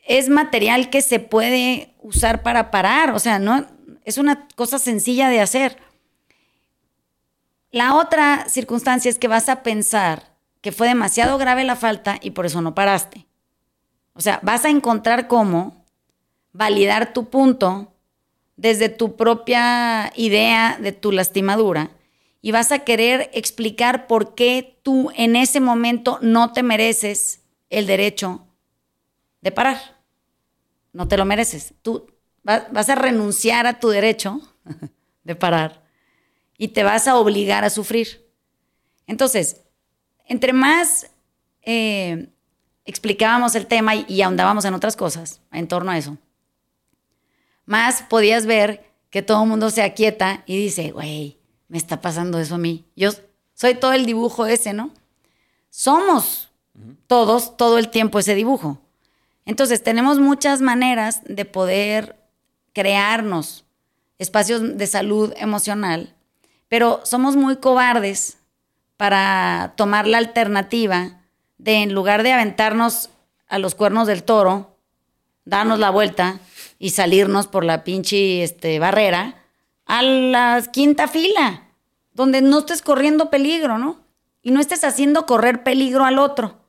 es 0.02 0.28
material 0.28 0.90
que 0.90 1.02
se 1.02 1.20
puede 1.20 1.94
usar 2.00 2.42
para 2.42 2.70
parar, 2.70 3.12
o 3.12 3.18
sea, 3.18 3.38
no 3.38 3.66
es 4.04 4.18
una 4.18 4.48
cosa 4.56 4.78
sencilla 4.78 5.28
de 5.28 5.40
hacer. 5.40 5.78
La 7.70 7.94
otra 7.94 8.48
circunstancia 8.48 9.08
es 9.08 9.18
que 9.18 9.28
vas 9.28 9.48
a 9.48 9.62
pensar 9.62 10.36
que 10.60 10.72
fue 10.72 10.88
demasiado 10.88 11.38
grave 11.38 11.64
la 11.64 11.76
falta 11.76 12.18
y 12.20 12.30
por 12.30 12.46
eso 12.46 12.60
no 12.60 12.74
paraste. 12.74 13.26
O 14.14 14.20
sea, 14.20 14.40
vas 14.42 14.64
a 14.64 14.70
encontrar 14.70 15.26
cómo 15.26 15.84
validar 16.52 17.12
tu 17.12 17.30
punto 17.30 17.94
desde 18.56 18.88
tu 18.88 19.16
propia 19.16 20.12
idea 20.16 20.78
de 20.80 20.92
tu 20.92 21.12
lastimadura 21.12 21.90
y 22.42 22.52
vas 22.52 22.72
a 22.72 22.80
querer 22.80 23.30
explicar 23.32 24.06
por 24.06 24.34
qué 24.34 24.78
tú 24.82 25.10
en 25.16 25.36
ese 25.36 25.60
momento 25.60 26.18
no 26.20 26.52
te 26.52 26.62
mereces 26.62 27.42
el 27.70 27.86
derecho 27.86 28.46
de 29.40 29.52
parar. 29.52 29.91
No 30.92 31.08
te 31.08 31.16
lo 31.16 31.24
mereces. 31.24 31.74
Tú 31.82 32.06
vas 32.42 32.88
a 32.88 32.94
renunciar 32.94 33.66
a 33.66 33.80
tu 33.80 33.88
derecho 33.88 34.40
de 35.24 35.34
parar 35.34 35.82
y 36.58 36.68
te 36.68 36.82
vas 36.82 37.08
a 37.08 37.16
obligar 37.16 37.64
a 37.64 37.70
sufrir. 37.70 38.28
Entonces, 39.06 39.62
entre 40.26 40.52
más 40.52 41.10
eh, 41.62 42.28
explicábamos 42.84 43.54
el 43.54 43.66
tema 43.66 43.94
y, 43.94 44.22
ahondábamos 44.22 44.64
en 44.64 44.74
otras 44.74 44.96
cosas 44.96 45.40
en 45.52 45.68
torno 45.68 45.90
a 45.90 45.98
eso, 45.98 46.16
más 47.64 48.02
podías 48.02 48.46
ver 48.46 48.90
que 49.10 49.22
todo 49.22 49.42
el 49.42 49.48
mundo 49.48 49.70
se 49.70 49.82
aquieta 49.82 50.42
y 50.46 50.56
dice, 50.56 50.90
güey, 50.90 51.38
me 51.68 51.78
está 51.78 52.00
pasando 52.00 52.38
eso 52.38 52.56
a 52.56 52.58
mí. 52.58 52.84
Yo 52.96 53.10
soy 53.54 53.74
todo 53.74 53.92
el 53.92 54.06
dibujo 54.06 54.46
ese, 54.46 54.72
¿no? 54.72 54.90
Somos 55.70 56.50
todos 57.06 57.56
todo 57.56 57.78
el 57.78 57.88
tiempo 57.88 58.18
ese 58.18 58.34
dibujo. 58.34 58.81
Entonces, 59.44 59.82
tenemos 59.82 60.18
muchas 60.18 60.60
maneras 60.60 61.22
de 61.24 61.44
poder 61.44 62.16
crearnos 62.72 63.64
espacios 64.18 64.78
de 64.78 64.86
salud 64.86 65.32
emocional, 65.36 66.14
pero 66.68 67.00
somos 67.04 67.36
muy 67.36 67.56
cobardes 67.56 68.38
para 68.96 69.74
tomar 69.76 70.06
la 70.06 70.18
alternativa 70.18 71.20
de 71.58 71.82
en 71.82 71.92
lugar 71.92 72.22
de 72.22 72.32
aventarnos 72.32 73.10
a 73.48 73.58
los 73.58 73.74
cuernos 73.74 74.06
del 74.06 74.22
toro, 74.22 74.76
darnos 75.44 75.78
la 75.78 75.90
vuelta 75.90 76.38
y 76.78 76.90
salirnos 76.90 77.48
por 77.48 77.64
la 77.64 77.84
pinche 77.84 78.42
este, 78.42 78.78
barrera 78.78 79.42
a 79.86 80.02
la 80.02 80.62
quinta 80.72 81.08
fila, 81.08 81.68
donde 82.14 82.42
no 82.42 82.60
estés 82.60 82.80
corriendo 82.80 83.30
peligro, 83.30 83.78
¿no? 83.78 84.00
Y 84.42 84.50
no 84.52 84.60
estés 84.60 84.84
haciendo 84.84 85.26
correr 85.26 85.62
peligro 85.62 86.04
al 86.04 86.18
otro. 86.18 86.61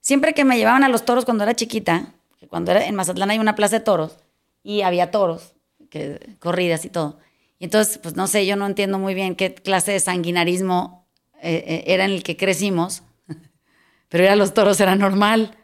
Siempre 0.00 0.32
que 0.34 0.44
me 0.44 0.56
llevaban 0.56 0.82
a 0.82 0.88
los 0.88 1.04
toros 1.04 1.24
cuando 1.24 1.44
era 1.44 1.54
chiquita, 1.54 2.14
cuando 2.48 2.70
era 2.70 2.86
en 2.86 2.94
Mazatlán 2.94 3.30
hay 3.30 3.38
una 3.38 3.54
plaza 3.54 3.78
de 3.78 3.84
toros 3.84 4.16
y 4.62 4.82
había 4.82 5.10
toros, 5.10 5.54
que, 5.90 6.36
corridas 6.38 6.84
y 6.84 6.90
todo. 6.90 7.18
Y 7.58 7.64
entonces, 7.64 7.98
pues 7.98 8.16
no 8.16 8.26
sé, 8.26 8.46
yo 8.46 8.56
no 8.56 8.66
entiendo 8.66 8.98
muy 8.98 9.14
bien 9.14 9.36
qué 9.36 9.54
clase 9.54 9.92
de 9.92 10.00
sanguinarismo 10.00 11.06
eh, 11.42 11.64
eh, 11.66 11.84
era 11.86 12.04
en 12.04 12.12
el 12.12 12.22
que 12.22 12.36
crecimos, 12.36 13.02
pero 14.08 14.24
ir 14.24 14.30
a 14.30 14.36
los 14.36 14.54
toros 14.54 14.80
era 14.80 14.96
normal. 14.96 15.56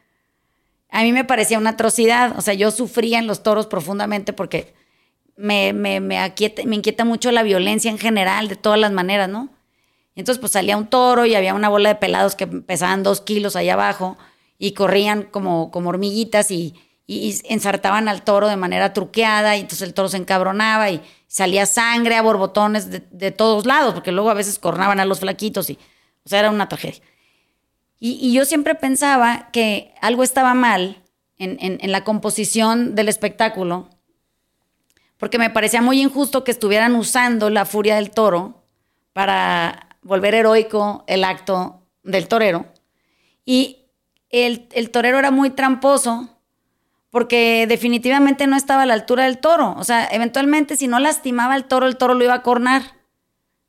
A 0.90 1.02
mí 1.02 1.12
me 1.12 1.24
parecía 1.24 1.58
una 1.58 1.70
atrocidad, 1.70 2.38
o 2.38 2.42
sea, 2.42 2.54
yo 2.54 2.70
sufría 2.70 3.18
en 3.18 3.26
los 3.26 3.42
toros 3.42 3.66
profundamente 3.66 4.32
porque 4.32 4.74
me, 5.36 5.72
me, 5.72 6.00
me, 6.00 6.34
me 6.64 6.76
inquieta 6.76 7.04
mucho 7.04 7.32
la 7.32 7.42
violencia 7.42 7.90
en 7.90 7.98
general, 7.98 8.48
de 8.48 8.56
todas 8.56 8.78
las 8.78 8.92
maneras, 8.92 9.28
¿no? 9.28 9.55
Entonces 10.16 10.40
pues 10.40 10.52
salía 10.52 10.78
un 10.78 10.86
toro 10.86 11.26
y 11.26 11.34
había 11.34 11.54
una 11.54 11.68
bola 11.68 11.90
de 11.90 11.94
pelados 11.94 12.34
que 12.34 12.46
pesaban 12.46 13.02
dos 13.02 13.20
kilos 13.20 13.54
allá 13.54 13.74
abajo 13.74 14.16
y 14.58 14.72
corrían 14.72 15.24
como, 15.24 15.70
como 15.70 15.90
hormiguitas 15.90 16.50
y, 16.50 16.74
ensartaban 17.08 18.08
al 18.08 18.22
toro 18.24 18.48
de 18.48 18.56
manera 18.56 18.92
truqueada 18.92 19.56
y 19.56 19.60
entonces 19.60 19.86
el 19.86 19.94
toro 19.94 20.08
se 20.08 20.16
encabronaba 20.16 20.90
y 20.90 21.00
salía 21.28 21.64
sangre 21.64 22.16
a 22.16 22.22
borbotones 22.22 22.90
de, 22.90 23.30
todos 23.30 23.64
lados, 23.64 23.94
porque 23.94 24.10
luego 24.10 24.28
a 24.28 24.34
veces 24.34 24.58
cornaban 24.58 24.98
a 24.98 25.04
los 25.04 25.20
flaquitos 25.20 25.70
y, 25.70 25.78
o 26.24 26.28
sea, 26.28 26.40
era 26.40 26.50
una 26.50 26.68
tragedia. 26.68 27.00
Y, 28.00 28.32
yo 28.32 28.44
siempre 28.44 28.74
pensaba 28.74 29.50
que 29.52 29.94
algo 30.00 30.24
estaba 30.24 30.52
mal 30.54 31.00
en, 31.38 31.56
en, 31.60 31.92
la 31.92 32.02
composición 32.02 32.96
del 32.96 33.08
espectáculo, 33.08 33.88
porque 35.16 35.38
me 35.38 35.50
parecía 35.50 35.82
muy 35.82 36.02
injusto 36.02 36.42
que 36.42 36.50
estuvieran 36.50 36.96
usando 36.96 37.50
la 37.50 37.66
furia 37.66 37.94
del 37.94 38.10
toro 38.10 38.64
para 39.12 39.85
volver 40.06 40.34
heroico 40.34 41.04
el 41.06 41.24
acto 41.24 41.82
del 42.02 42.28
torero. 42.28 42.66
Y 43.44 43.86
el, 44.30 44.68
el 44.72 44.90
torero 44.90 45.18
era 45.18 45.30
muy 45.30 45.50
tramposo 45.50 46.28
porque 47.10 47.66
definitivamente 47.68 48.46
no 48.46 48.56
estaba 48.56 48.82
a 48.82 48.86
la 48.86 48.94
altura 48.94 49.24
del 49.24 49.38
toro. 49.38 49.74
O 49.78 49.84
sea, 49.84 50.06
eventualmente 50.10 50.76
si 50.76 50.86
no 50.86 50.98
lastimaba 50.98 51.54
al 51.54 51.66
toro, 51.66 51.86
el 51.86 51.96
toro 51.96 52.14
lo 52.14 52.24
iba 52.24 52.34
a 52.34 52.42
cornar. 52.42 52.82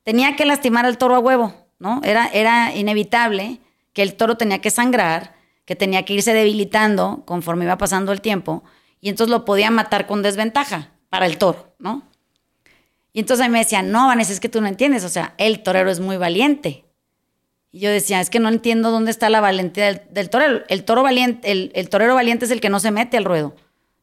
Tenía 0.02 0.36
que 0.36 0.44
lastimar 0.44 0.86
al 0.86 0.98
toro 0.98 1.16
a 1.16 1.18
huevo, 1.18 1.54
¿no? 1.78 2.00
Era, 2.04 2.28
era 2.28 2.74
inevitable 2.74 3.60
que 3.92 4.02
el 4.02 4.14
toro 4.14 4.36
tenía 4.36 4.60
que 4.60 4.70
sangrar, 4.70 5.34
que 5.64 5.76
tenía 5.76 6.04
que 6.04 6.14
irse 6.14 6.32
debilitando 6.32 7.24
conforme 7.26 7.64
iba 7.64 7.78
pasando 7.78 8.12
el 8.12 8.20
tiempo, 8.20 8.62
y 9.00 9.08
entonces 9.08 9.30
lo 9.30 9.44
podía 9.44 9.70
matar 9.70 10.06
con 10.06 10.22
desventaja 10.22 10.92
para 11.08 11.26
el 11.26 11.38
toro, 11.38 11.74
¿no? 11.78 12.08
Y 13.18 13.22
entonces 13.22 13.50
me 13.50 13.58
decían, 13.58 13.90
no, 13.90 14.06
Vanessa, 14.06 14.32
es 14.32 14.38
que 14.38 14.48
tú 14.48 14.60
no 14.60 14.68
entiendes, 14.68 15.02
o 15.02 15.08
sea, 15.08 15.34
el 15.38 15.64
torero 15.64 15.90
es 15.90 15.98
muy 15.98 16.16
valiente. 16.18 16.84
Y 17.72 17.80
yo 17.80 17.90
decía, 17.90 18.20
es 18.20 18.30
que 18.30 18.38
no 18.38 18.48
entiendo 18.48 18.92
dónde 18.92 19.10
está 19.10 19.28
la 19.28 19.40
valentía 19.40 19.92
del, 19.92 20.30
torero. 20.30 20.62
El, 20.68 20.84
toro 20.84 21.02
valiente, 21.02 21.50
el, 21.50 21.88
torero 21.88 22.14
valiente 22.14 22.44
es 22.44 22.52
el 22.52 22.60
que 22.60 22.68
no 22.68 22.78
se 22.78 22.92
mete 22.92 23.16
al 23.16 23.24
ruedo. 23.24 23.56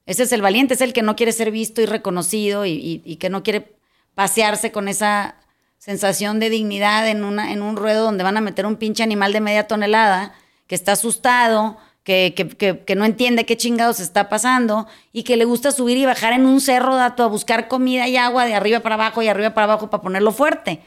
Ese 0.06 0.24
es 0.24 0.34
el 0.34 0.42
valiente, 0.42 0.74
es 0.74 0.82
el 0.82 0.92
que 0.92 1.02
no 1.02 1.16
quiere 1.16 1.32
ser 1.32 1.50
visto 1.50 1.82
y 1.82 1.86
reconocido 1.86 2.66
y, 2.66 3.18
que 3.18 3.30
no 3.30 3.42
quiere 3.42 3.78
pasearse 4.16 4.74
con 4.74 4.90
esa 4.90 5.38
sensación 5.78 6.42
de 6.42 6.50
dignidad 6.50 7.08
en 7.08 7.24
un 7.24 7.78
ruedo 7.78 8.04
donde 8.04 8.26
van 8.26 8.36
a 8.36 8.42
meter 8.42 8.66
un 8.66 8.76
pinche 8.76 9.02
animal 9.02 9.32
de 9.32 9.40
media 9.40 9.66
tonelada 9.66 10.34
que 10.68 10.76
está 10.76 10.92
asustado, 10.92 11.78
que, 12.06 12.84
que, 12.86 12.96
no 12.96 13.04
entiende 13.04 13.48
qué 13.48 13.58
chingados 13.58 14.00
está 14.00 14.30
pasando 14.30 14.88
y 15.12 15.24
que 15.24 15.38
le 15.38 15.46
gusta 15.46 15.72
subir 15.72 15.98
y 15.98 16.06
bajar 16.06 16.34
en 16.34 16.46
un 16.46 16.62
cerro 16.62 16.96
dato 16.96 17.24
a 17.24 17.28
buscar 17.28 17.68
comida 17.68 18.08
y 18.08 18.16
agua 18.16 18.46
de 18.46 18.54
arriba 18.54 18.82
para 18.82 18.94
abajo 18.94 19.24
y 19.24 19.28
arriba 19.28 19.56
para 19.56 19.66
abajo 19.66 19.90
para 19.90 20.04
ponerlo 20.04 20.32
fuerte. 20.32 20.82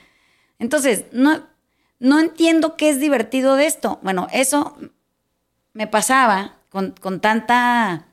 Entonces, 0.60 1.06
no, 1.10 1.42
no 1.98 2.20
entiendo 2.20 2.76
qué 2.76 2.88
es 2.88 3.00
divertido 3.00 3.56
de 3.56 3.66
esto. 3.66 3.98
Bueno, 4.02 4.28
eso 4.32 4.76
me 5.72 5.88
pasaba 5.88 6.54
con, 6.68 6.94
tanta 7.20 8.06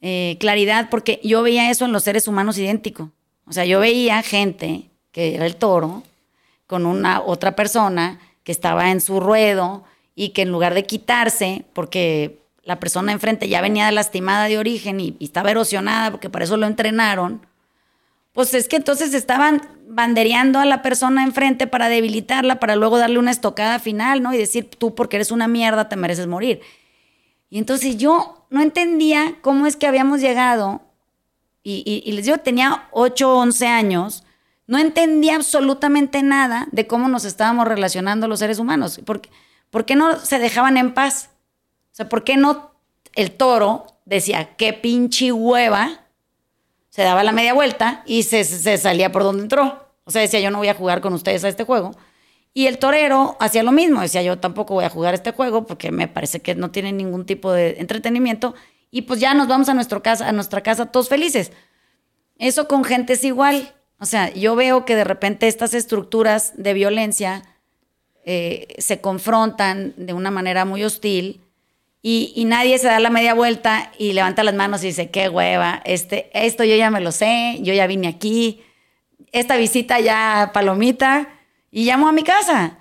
eh, 0.00 0.36
claridad 0.40 0.88
porque 0.90 1.20
yo 1.22 1.42
veía 1.42 1.70
eso 1.70 1.84
en 1.84 1.92
los 1.92 2.02
seres 2.02 2.26
humanos 2.26 2.58
idénticos. 2.58 3.10
O 3.46 3.52
sea, 3.52 3.64
yo 3.64 3.78
veía 3.78 4.24
gente 4.24 4.90
que 5.12 5.36
era 5.36 5.46
el 5.46 5.54
toro 5.54 6.02
con 6.66 6.84
una 6.84 7.20
otra 7.20 7.54
persona 7.54 8.18
que 8.42 8.50
estaba 8.50 8.90
en 8.90 9.00
su 9.00 9.20
ruedo 9.20 9.84
y 10.18 10.30
que 10.30 10.42
en 10.42 10.50
lugar 10.50 10.74
de 10.74 10.84
quitarse, 10.84 11.64
porque 11.74 12.42
la 12.64 12.80
persona 12.80 13.12
enfrente 13.12 13.48
ya 13.48 13.60
venía 13.60 13.90
lastimada 13.92 14.46
de 14.46 14.58
origen 14.58 14.98
y, 14.98 15.14
y 15.20 15.26
estaba 15.26 15.52
erosionada 15.52 16.10
porque 16.10 16.28
para 16.28 16.44
eso 16.44 16.56
lo 16.56 16.66
entrenaron, 16.66 17.46
pues 18.32 18.52
es 18.52 18.66
que 18.66 18.74
entonces 18.74 19.14
estaban 19.14 19.62
bandereando 19.88 20.58
a 20.58 20.64
la 20.64 20.82
persona 20.82 21.22
enfrente 21.22 21.68
para 21.68 21.88
debilitarla, 21.88 22.58
para 22.58 22.74
luego 22.74 22.98
darle 22.98 23.20
una 23.20 23.30
estocada 23.30 23.78
final, 23.78 24.20
¿no? 24.20 24.34
Y 24.34 24.38
decir, 24.38 24.68
tú 24.68 24.96
porque 24.96 25.18
eres 25.18 25.30
una 25.30 25.46
mierda 25.46 25.88
te 25.88 25.94
mereces 25.94 26.26
morir. 26.26 26.62
Y 27.48 27.58
entonces 27.58 27.96
yo 27.96 28.44
no 28.50 28.60
entendía 28.60 29.36
cómo 29.40 29.66
es 29.66 29.76
que 29.76 29.86
habíamos 29.86 30.20
llegado, 30.20 30.82
y, 31.62 32.02
y 32.04 32.10
les 32.10 32.24
digo, 32.24 32.38
tenía 32.38 32.88
8 32.90 33.32
o 33.32 33.38
11 33.38 33.68
años, 33.68 34.24
no 34.66 34.78
entendía 34.78 35.36
absolutamente 35.36 36.24
nada 36.24 36.66
de 36.72 36.88
cómo 36.88 37.08
nos 37.08 37.24
estábamos 37.24 37.68
relacionando 37.68 38.26
los 38.26 38.40
seres 38.40 38.58
humanos. 38.58 39.00
¿Por 39.04 39.20
qué, 39.20 39.28
¿Por 39.70 39.84
qué 39.84 39.96
no 39.96 40.18
se 40.18 40.38
dejaban 40.38 40.76
en 40.76 40.94
paz? 40.94 41.30
O 41.92 41.94
sea, 41.94 42.08
¿por 42.08 42.24
qué 42.24 42.36
no 42.36 42.72
el 43.14 43.32
toro 43.32 43.86
decía, 44.04 44.56
qué 44.56 44.72
pinche 44.72 45.32
hueva? 45.32 46.06
Se 46.88 47.02
daba 47.02 47.22
la 47.22 47.32
media 47.32 47.54
vuelta 47.54 48.02
y 48.06 48.22
se, 48.22 48.44
salía 48.44 49.12
por 49.12 49.22
donde 49.22 49.42
entró. 49.42 49.88
O 50.04 50.10
sea, 50.10 50.22
decía, 50.22 50.40
yo 50.40 50.50
no 50.50 50.58
voy 50.58 50.68
a 50.68 50.74
jugar 50.74 51.00
con 51.00 51.12
ustedes 51.12 51.44
a 51.44 51.48
este 51.48 51.64
juego. 51.64 51.92
Y 52.54 52.66
el 52.66 52.78
torero 52.78 53.36
hacía 53.40 53.62
lo 53.62 53.72
mismo, 53.72 54.00
decía, 54.00 54.22
yo 54.22 54.38
tampoco 54.38 54.74
voy 54.74 54.84
a 54.84 54.90
jugar 54.90 55.14
este 55.14 55.32
juego 55.32 55.66
porque 55.66 55.92
me 55.92 56.08
parece 56.08 56.40
que 56.40 56.54
no 56.54 56.70
tiene 56.70 56.92
ningún 56.92 57.26
tipo 57.26 57.52
de 57.52 57.76
entretenimiento. 57.78 58.54
Y 58.90 59.02
pues 59.02 59.20
ya 59.20 59.34
nos 59.34 59.48
vamos 59.48 59.68
a, 59.68 59.74
nuestro 59.74 60.02
casa, 60.02 60.28
a 60.28 60.32
nuestra 60.32 60.62
casa 60.62 60.86
todos 60.86 61.08
felices. 61.08 61.52
Eso 62.38 62.66
con 62.66 62.84
gente 62.84 63.12
es 63.12 63.24
igual. 63.24 63.74
O 64.00 64.06
sea, 64.06 64.32
yo 64.32 64.56
veo 64.56 64.84
que 64.84 64.96
de 64.96 65.04
repente 65.04 65.48
estas 65.48 65.74
estructuras 65.74 66.52
de 66.56 66.72
violencia 66.72 67.42
eh, 68.30 68.74
se 68.76 69.00
confrontan 69.00 69.94
de 69.96 70.12
una 70.12 70.30
manera 70.30 70.66
muy 70.66 70.84
hostil 70.84 71.40
y, 72.02 72.44
nadie 72.44 72.76
se 72.76 72.86
da 72.86 73.00
la 73.00 73.08
media 73.08 73.32
vuelta 73.32 73.90
y 73.98 74.12
levanta 74.12 74.44
las 74.44 74.54
manos 74.54 74.84
y 74.84 74.88
dice, 74.88 75.08
qué 75.08 75.30
hueva, 75.30 75.80
este, 75.86 76.28
esto 76.34 76.62
yo 76.62 76.76
ya 76.76 76.90
me 76.90 77.00
lo 77.00 77.10
sé, 77.10 77.56
yo 77.62 77.72
ya 77.72 77.86
vine 77.86 78.06
aquí, 78.06 78.62
esta 79.32 79.56
visita 79.56 79.98
ya 80.00 80.50
palomita 80.52 81.40
y 81.70 81.86
llamo 81.86 82.06
a 82.06 82.12
mi 82.12 82.22
casa. 82.22 82.76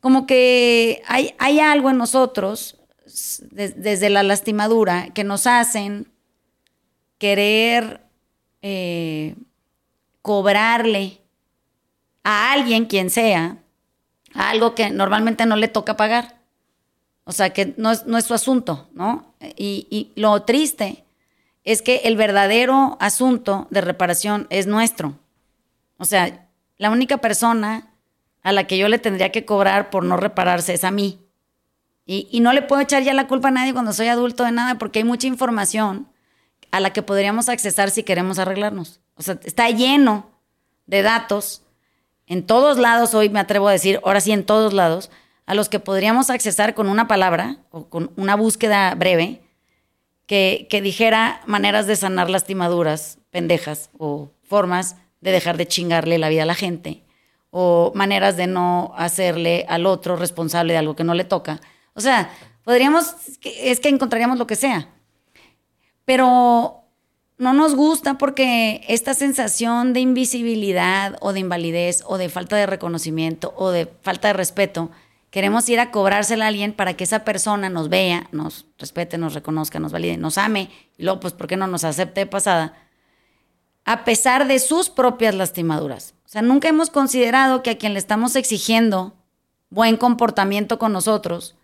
Como 0.00 0.26
que 0.26 1.02
hay, 1.06 1.36
hay 1.38 1.60
algo 1.60 1.88
en 1.90 1.96
nosotros, 1.96 2.76
desde 3.04 4.10
la 4.10 4.24
lastimadura, 4.24 5.10
que 5.14 5.22
nos 5.22 5.46
hacen 5.46 6.10
querer 7.18 8.00
eh, 8.60 9.36
cobrarle 10.20 11.20
a 12.24 12.50
alguien, 12.50 12.86
quien 12.86 13.08
sea, 13.08 13.58
algo 14.34 14.74
que 14.74 14.90
normalmente 14.90 15.46
no 15.46 15.56
le 15.56 15.68
toca 15.68 15.96
pagar. 15.96 16.40
O 17.24 17.32
sea, 17.32 17.50
que 17.50 17.74
no 17.76 17.92
es, 17.92 18.06
no 18.06 18.20
su 18.20 18.34
asunto, 18.34 18.88
¿no? 18.92 19.34
Y, 19.56 19.86
y, 19.90 20.12
lo 20.16 20.42
triste 20.42 21.04
es 21.64 21.82
que 21.82 22.02
el 22.04 22.16
verdadero 22.16 22.96
asunto 23.00 23.68
de 23.70 23.80
reparación 23.80 24.46
es 24.50 24.66
nuestro. 24.66 25.14
O 25.98 26.04
sea, 26.04 26.48
la 26.78 26.90
única 26.90 27.18
persona 27.18 27.90
a 28.42 28.52
la 28.52 28.66
que 28.66 28.78
yo 28.78 28.88
le 28.88 28.98
tendría 28.98 29.30
que 29.32 29.44
cobrar 29.44 29.90
por 29.90 30.04
no 30.04 30.16
repararse 30.16 30.74
es 30.74 30.84
a 30.84 30.90
mí. 30.90 31.18
Y, 32.06 32.40
no 32.40 32.52
le 32.52 32.62
puedo 32.62 32.82
echar 32.82 33.04
ya 33.04 33.14
la 33.14 33.28
culpa 33.28 33.48
a 33.48 33.52
nadie 33.52 33.72
cuando 33.72 33.92
soy 33.92 34.08
adulto 34.08 34.42
de 34.42 34.50
nada, 34.50 34.78
porque 34.78 34.98
hay 34.98 35.04
mucha 35.04 35.28
información 35.28 36.08
a 36.72 36.80
la 36.80 36.92
que 36.92 37.02
podríamos 37.02 37.48
accesar 37.48 37.92
si 37.92 38.02
queremos 38.02 38.40
arreglarnos. 38.40 39.00
O 39.14 39.22
sea, 39.22 39.38
está 39.44 39.70
lleno 39.70 40.28
de 40.86 41.02
datos 41.02 41.62
en 42.30 42.46
todos 42.46 42.78
lados, 42.78 43.12
hoy 43.12 43.28
me 43.28 43.40
atrevo 43.40 43.66
a 43.66 43.72
decir, 43.72 44.00
ahora 44.04 44.20
sí 44.20 44.30
en 44.30 44.44
todos 44.44 44.72
lados, 44.72 45.10
a 45.46 45.54
los 45.54 45.68
que 45.68 45.80
podríamos 45.80 46.30
accesar 46.30 46.74
con 46.74 46.88
una 46.88 47.08
palabra 47.08 47.56
o 47.72 47.88
con 47.88 48.12
una 48.14 48.36
búsqueda 48.36 48.94
breve 48.94 49.42
que, 50.26 50.68
que 50.70 50.80
dijera 50.80 51.40
maneras 51.46 51.88
de 51.88 51.96
sanar 51.96 52.30
lastimaduras 52.30 53.18
pendejas 53.30 53.90
o 53.98 54.30
formas 54.44 54.94
de 55.20 55.32
dejar 55.32 55.56
de 55.56 55.66
chingarle 55.66 56.18
la 56.18 56.28
vida 56.28 56.44
a 56.44 56.46
la 56.46 56.54
gente 56.54 57.02
o 57.50 57.90
maneras 57.96 58.36
de 58.36 58.46
no 58.46 58.92
hacerle 58.96 59.66
al 59.68 59.84
otro 59.84 60.14
responsable 60.14 60.74
de 60.74 60.78
algo 60.78 60.94
que 60.94 61.02
no 61.02 61.14
le 61.14 61.24
toca. 61.24 61.60
O 61.94 62.00
sea, 62.00 62.30
podríamos, 62.62 63.12
es 63.42 63.80
que 63.80 63.88
encontraríamos 63.88 64.38
lo 64.38 64.46
que 64.46 64.54
sea. 64.54 64.88
Pero 66.04 66.79
no 67.40 67.54
nos 67.54 67.74
gusta 67.74 68.18
porque 68.18 68.82
esta 68.86 69.14
sensación 69.14 69.94
de 69.94 70.00
invisibilidad 70.00 71.16
o 71.20 71.32
de 71.32 71.40
invalidez 71.40 72.04
o 72.06 72.18
de 72.18 72.28
falta 72.28 72.54
de 72.54 72.66
reconocimiento 72.66 73.54
o 73.56 73.70
de 73.70 73.90
falta 74.02 74.28
de 74.28 74.34
respeto, 74.34 74.90
queremos 75.30 75.66
ir 75.70 75.80
a 75.80 75.90
cobrársela 75.90 76.44
a 76.44 76.48
alguien 76.48 76.74
para 76.74 76.94
que 76.94 77.04
esa 77.04 77.24
persona 77.24 77.70
nos 77.70 77.88
vea, 77.88 78.28
nos 78.30 78.66
respete, 78.78 79.16
nos 79.16 79.32
reconozca, 79.32 79.80
nos 79.80 79.90
valide, 79.90 80.18
nos 80.18 80.36
ame 80.36 80.68
y 80.98 81.02
luego, 81.02 81.20
pues, 81.20 81.32
¿por 81.32 81.46
qué 81.46 81.56
no 81.56 81.66
nos 81.66 81.82
acepte 81.82 82.20
de 82.20 82.26
pasada? 82.26 82.74
A 83.86 84.04
pesar 84.04 84.46
de 84.46 84.58
sus 84.58 84.90
propias 84.90 85.34
lastimaduras. 85.34 86.12
O 86.26 86.28
sea, 86.28 86.42
nunca 86.42 86.68
hemos 86.68 86.90
considerado 86.90 87.62
que 87.62 87.70
a 87.70 87.78
quien 87.78 87.94
le 87.94 88.00
estamos 88.00 88.36
exigiendo 88.36 89.14
buen 89.70 89.96
comportamiento 89.96 90.78
con 90.78 90.92
nosotros 90.92 91.56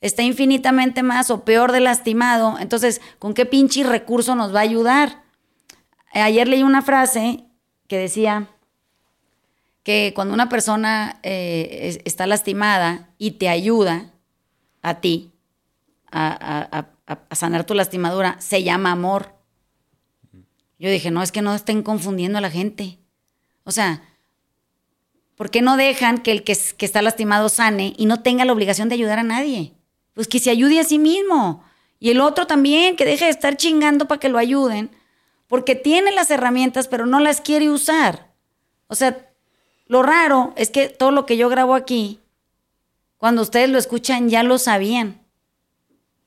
está 0.00 0.22
infinitamente 0.22 1.02
más 1.02 1.30
o 1.30 1.44
peor 1.44 1.72
de 1.72 1.80
lastimado. 1.80 2.58
Entonces, 2.58 3.00
¿con 3.18 3.34
qué 3.34 3.46
pinche 3.46 3.84
recurso 3.84 4.34
nos 4.34 4.54
va 4.54 4.60
a 4.60 4.62
ayudar? 4.62 5.22
Ayer 6.12 6.48
leí 6.48 6.62
una 6.62 6.82
frase 6.82 7.44
que 7.86 7.98
decía 7.98 8.48
que 9.82 10.12
cuando 10.14 10.34
una 10.34 10.48
persona 10.48 11.20
eh, 11.22 12.00
está 12.04 12.26
lastimada 12.26 13.10
y 13.18 13.32
te 13.32 13.48
ayuda 13.48 14.10
a 14.82 15.00
ti 15.00 15.32
a, 16.10 16.86
a 17.06 17.34
sanar 17.34 17.64
tu 17.64 17.74
lastimadura, 17.74 18.36
se 18.40 18.62
llama 18.62 18.92
amor. 18.92 19.34
Yo 20.78 20.90
dije, 20.90 21.10
no, 21.10 21.22
es 21.22 21.32
que 21.32 21.42
no 21.42 21.54
estén 21.54 21.82
confundiendo 21.82 22.38
a 22.38 22.40
la 22.40 22.50
gente. 22.50 22.98
O 23.64 23.72
sea, 23.72 24.02
¿por 25.36 25.50
qué 25.50 25.62
no 25.62 25.76
dejan 25.76 26.18
que 26.18 26.32
el 26.32 26.42
que, 26.42 26.52
está 26.52 27.02
lastimado 27.02 27.48
sane 27.48 27.94
y 27.96 28.06
no 28.06 28.22
tenga 28.22 28.44
la 28.44 28.52
obligación 28.52 28.88
de 28.88 28.94
ayudar 28.94 29.18
a 29.18 29.22
nadie? 29.22 29.74
Pues 30.14 30.28
que 30.28 30.38
se 30.38 30.50
ayude 30.50 30.80
a 30.80 30.84
sí 30.84 30.98
mismo. 30.98 31.64
Y 31.98 32.10
el 32.10 32.20
otro 32.20 32.46
también, 32.46 32.96
que 32.96 33.04
deje 33.04 33.26
de 33.26 33.30
estar 33.30 33.56
chingando 33.56 34.08
para 34.08 34.20
que 34.20 34.28
lo 34.28 34.38
ayuden, 34.38 34.90
porque 35.46 35.74
tiene 35.74 36.12
las 36.12 36.30
herramientas, 36.30 36.88
pero 36.88 37.06
no 37.06 37.20
las 37.20 37.40
quiere 37.40 37.70
usar. 37.70 38.32
O 38.86 38.94
sea, 38.94 39.30
lo 39.86 40.02
raro 40.02 40.52
es 40.56 40.70
que 40.70 40.88
todo 40.88 41.10
lo 41.10 41.26
que 41.26 41.36
yo 41.36 41.48
grabo 41.48 41.74
aquí, 41.74 42.20
cuando 43.18 43.42
ustedes 43.42 43.68
lo 43.68 43.78
escuchan, 43.78 44.28
ya 44.28 44.42
lo 44.42 44.58
sabían. 44.58 45.20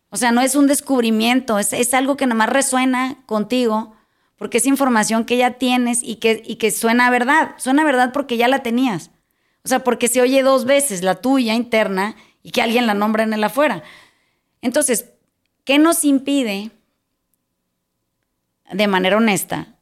O 0.10 0.18
sea, 0.18 0.32
no 0.32 0.42
es 0.42 0.56
un 0.56 0.68
descubrimiento, 0.68 1.58
es, 1.58 1.74
es 1.74 1.94
algo 1.94 2.18
que 2.18 2.28
nada 2.28 2.38
más 2.38 2.50
resuena 2.50 3.24
contigo 3.26 3.96
porque 4.44 4.58
es 4.58 4.66
información 4.66 5.24
que 5.24 5.38
ya 5.38 5.52
tienes 5.52 6.04
y 6.04 6.16
que, 6.18 6.44
y 6.46 6.58
que 6.58 6.70
suena 6.72 7.10
verdad. 7.10 7.52
Suena 7.58 7.86
verdad 7.86 8.12
porque 8.12 8.36
ya 8.36 8.50
la 8.50 8.62
tenías. 8.62 9.10
O 9.64 9.70
sea, 9.70 9.86
porque 9.86 10.10
se 10.10 10.22
oye 10.22 10.44
dos 10.44 10.66
veces 10.66 11.02
la 11.02 11.16
tuya 11.16 11.54
interna 11.54 12.18
y 12.44 12.52
que 12.52 12.62
alguien 12.62 12.86
la 12.86 12.94
nombra 12.94 13.24
en 13.24 13.34
el 13.34 13.44
afuera. 13.44 13.82
Entonces, 14.62 15.10
¿qué 15.64 15.80
nos 15.80 16.04
impide, 16.04 16.72
de 18.72 18.88
manera 18.88 19.18
honesta, 19.18 19.76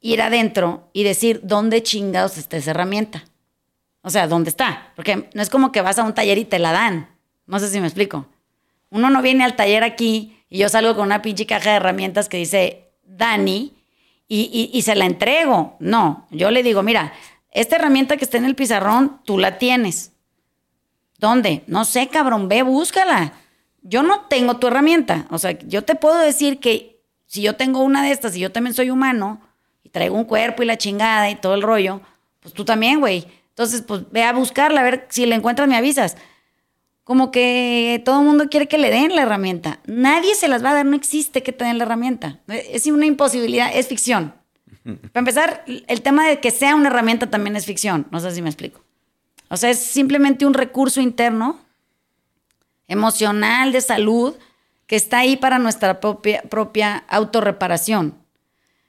ir 0.00 0.22
adentro 0.22 0.88
y 0.92 1.02
decir 1.02 1.40
dónde 1.42 1.82
chingados 1.82 2.38
está 2.38 2.56
esa 2.56 2.70
herramienta? 2.70 3.24
O 4.02 4.10
sea, 4.10 4.28
¿dónde 4.28 4.50
está? 4.50 4.92
Porque 4.94 5.28
no 5.34 5.42
es 5.42 5.50
como 5.50 5.72
que 5.72 5.80
vas 5.80 5.98
a 5.98 6.04
un 6.04 6.14
taller 6.14 6.38
y 6.38 6.44
te 6.44 6.60
la 6.60 6.70
dan. 6.70 7.10
No 7.46 7.58
sé 7.58 7.68
si 7.68 7.80
me 7.80 7.88
explico. 7.88 8.26
Uno 8.88 9.10
no 9.10 9.20
viene 9.20 9.44
al 9.44 9.56
taller 9.56 9.82
aquí 9.82 10.36
y 10.48 10.58
yo 10.58 10.68
salgo 10.68 10.94
con 10.94 11.06
una 11.06 11.22
pinche 11.22 11.44
caja 11.44 11.70
de 11.70 11.76
herramientas 11.76 12.28
que 12.28 12.36
dice 12.36 12.92
Dani 13.04 13.74
y, 14.28 14.82
se 14.82 14.94
la 14.94 15.06
entrego. 15.06 15.76
No, 15.80 16.26
yo 16.30 16.50
le 16.50 16.62
digo, 16.62 16.82
mira, 16.82 17.12
esta 17.50 17.76
herramienta 17.76 18.16
que 18.16 18.24
está 18.24 18.38
en 18.38 18.44
el 18.44 18.54
pizarrón, 18.54 19.20
tú 19.24 19.38
la 19.38 19.58
tienes. 19.58 20.12
¿Dónde? 21.18 21.62
No 21.66 21.84
sé, 21.84 22.08
cabrón, 22.08 22.48
ve, 22.48 22.62
búscala. 22.62 23.32
Yo 23.82 24.02
no 24.02 24.22
tengo 24.22 24.56
tu 24.56 24.66
herramienta. 24.66 25.26
O 25.30 25.38
sea, 25.38 25.58
yo 25.58 25.82
te 25.82 25.94
puedo 25.94 26.18
decir 26.18 26.60
que 26.60 27.00
si 27.26 27.42
yo 27.42 27.56
tengo 27.56 27.82
una 27.82 28.02
de 28.02 28.10
estas 28.10 28.36
y 28.36 28.40
yo 28.40 28.52
también 28.52 28.74
soy 28.74 28.90
humano 28.90 29.40
y 29.82 29.88
traigo 29.88 30.16
un 30.16 30.24
cuerpo 30.24 30.62
y 30.62 30.66
la 30.66 30.76
chingada 30.76 31.30
y 31.30 31.36
todo 31.36 31.54
el 31.54 31.62
rollo, 31.62 32.00
pues 32.40 32.54
tú 32.54 32.64
también, 32.64 33.00
güey. 33.00 33.26
Entonces, 33.50 33.82
pues 33.82 34.02
ve 34.10 34.22
a 34.24 34.32
buscarla, 34.32 34.80
a 34.80 34.84
ver 34.84 35.06
si 35.08 35.26
la 35.26 35.34
encuentras, 35.34 35.68
me 35.68 35.76
avisas 35.76 36.16
como 37.06 37.30
que 37.30 38.02
todo 38.04 38.18
el 38.18 38.26
mundo 38.26 38.48
quiere 38.50 38.66
que 38.66 38.78
le 38.78 38.90
den 38.90 39.14
la 39.14 39.22
herramienta. 39.22 39.78
Nadie 39.86 40.34
se 40.34 40.48
las 40.48 40.64
va 40.64 40.72
a 40.72 40.74
dar, 40.74 40.86
no 40.86 40.96
existe 40.96 41.44
que 41.44 41.52
te 41.52 41.64
den 41.64 41.78
la 41.78 41.84
herramienta. 41.84 42.40
Es 42.48 42.84
una 42.88 43.06
imposibilidad, 43.06 43.70
es 43.72 43.86
ficción. 43.86 44.34
Para 44.82 45.20
empezar, 45.20 45.64
el 45.66 46.02
tema 46.02 46.26
de 46.26 46.40
que 46.40 46.50
sea 46.50 46.74
una 46.74 46.88
herramienta 46.88 47.30
también 47.30 47.54
es 47.54 47.64
ficción, 47.64 48.08
no 48.10 48.18
sé 48.18 48.32
si 48.32 48.42
me 48.42 48.48
explico. 48.48 48.80
O 49.48 49.56
sea, 49.56 49.70
es 49.70 49.78
simplemente 49.78 50.46
un 50.46 50.54
recurso 50.54 51.00
interno, 51.00 51.60
emocional, 52.88 53.72
de 53.72 53.80
salud, 53.80 54.34
que 54.86 54.96
está 54.96 55.18
ahí 55.18 55.36
para 55.36 55.58
nuestra 55.58 56.00
propia, 56.00 56.42
propia 56.42 56.98
autorreparación. 57.08 58.14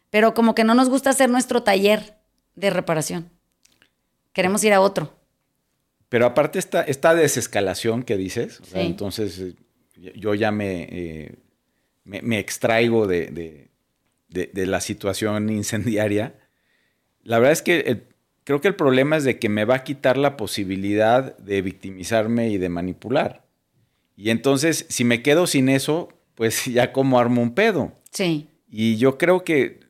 Pero 0.09 0.33
como 0.33 0.55
que 0.55 0.63
no 0.63 0.73
nos 0.73 0.89
gusta 0.89 1.09
hacer 1.09 1.29
nuestro 1.29 1.63
taller 1.63 2.17
de 2.55 2.69
reparación. 2.69 3.29
Queremos 4.33 4.63
ir 4.63 4.73
a 4.73 4.81
otro. 4.81 5.13
Pero 6.09 6.25
aparte 6.25 6.59
esta, 6.59 6.81
esta 6.83 7.13
desescalación 7.13 8.03
que 8.03 8.17
dices, 8.17 8.61
entonces 8.73 9.39
eh, 9.39 9.55
yo 10.15 10.33
ya 10.35 10.51
me, 10.51 10.83
eh, 10.83 11.35
me, 12.05 12.39
extraigo 12.39 13.07
de, 13.07 13.69
la 14.29 14.79
situación 14.79 15.49
incendiaria. 15.49 16.35
La 17.23 17.39
verdad 17.39 17.51
es 17.51 17.61
que 17.61 18.07
creo 18.47 18.61
que 18.61 18.69
el 18.69 18.75
problema 18.75 19.17
es 19.17 19.25
de 19.25 19.39
que 19.39 19.49
me 19.49 19.65
va 19.65 19.75
a 19.75 19.83
quitar 19.83 20.15
la 20.15 20.37
posibilidad 20.37 21.37
de 21.37 21.61
victimizarme 21.61 22.47
y 22.47 22.57
de 22.57 22.69
manipular. 22.69 23.43
Y 24.15 24.29
entonces, 24.29 24.85
si 24.87 25.03
me 25.03 25.21
quedo 25.21 25.47
sin 25.47 25.67
eso, 25.67 26.07
pues 26.33 26.63
ya 26.73 26.93
como 26.93 27.19
armo 27.19 27.41
un 27.41 27.53
pedo. 27.53 27.91
Sí. 28.09 28.47
Y 28.69 28.95
yo 28.95 29.17
creo 29.17 29.43
que 29.43 29.81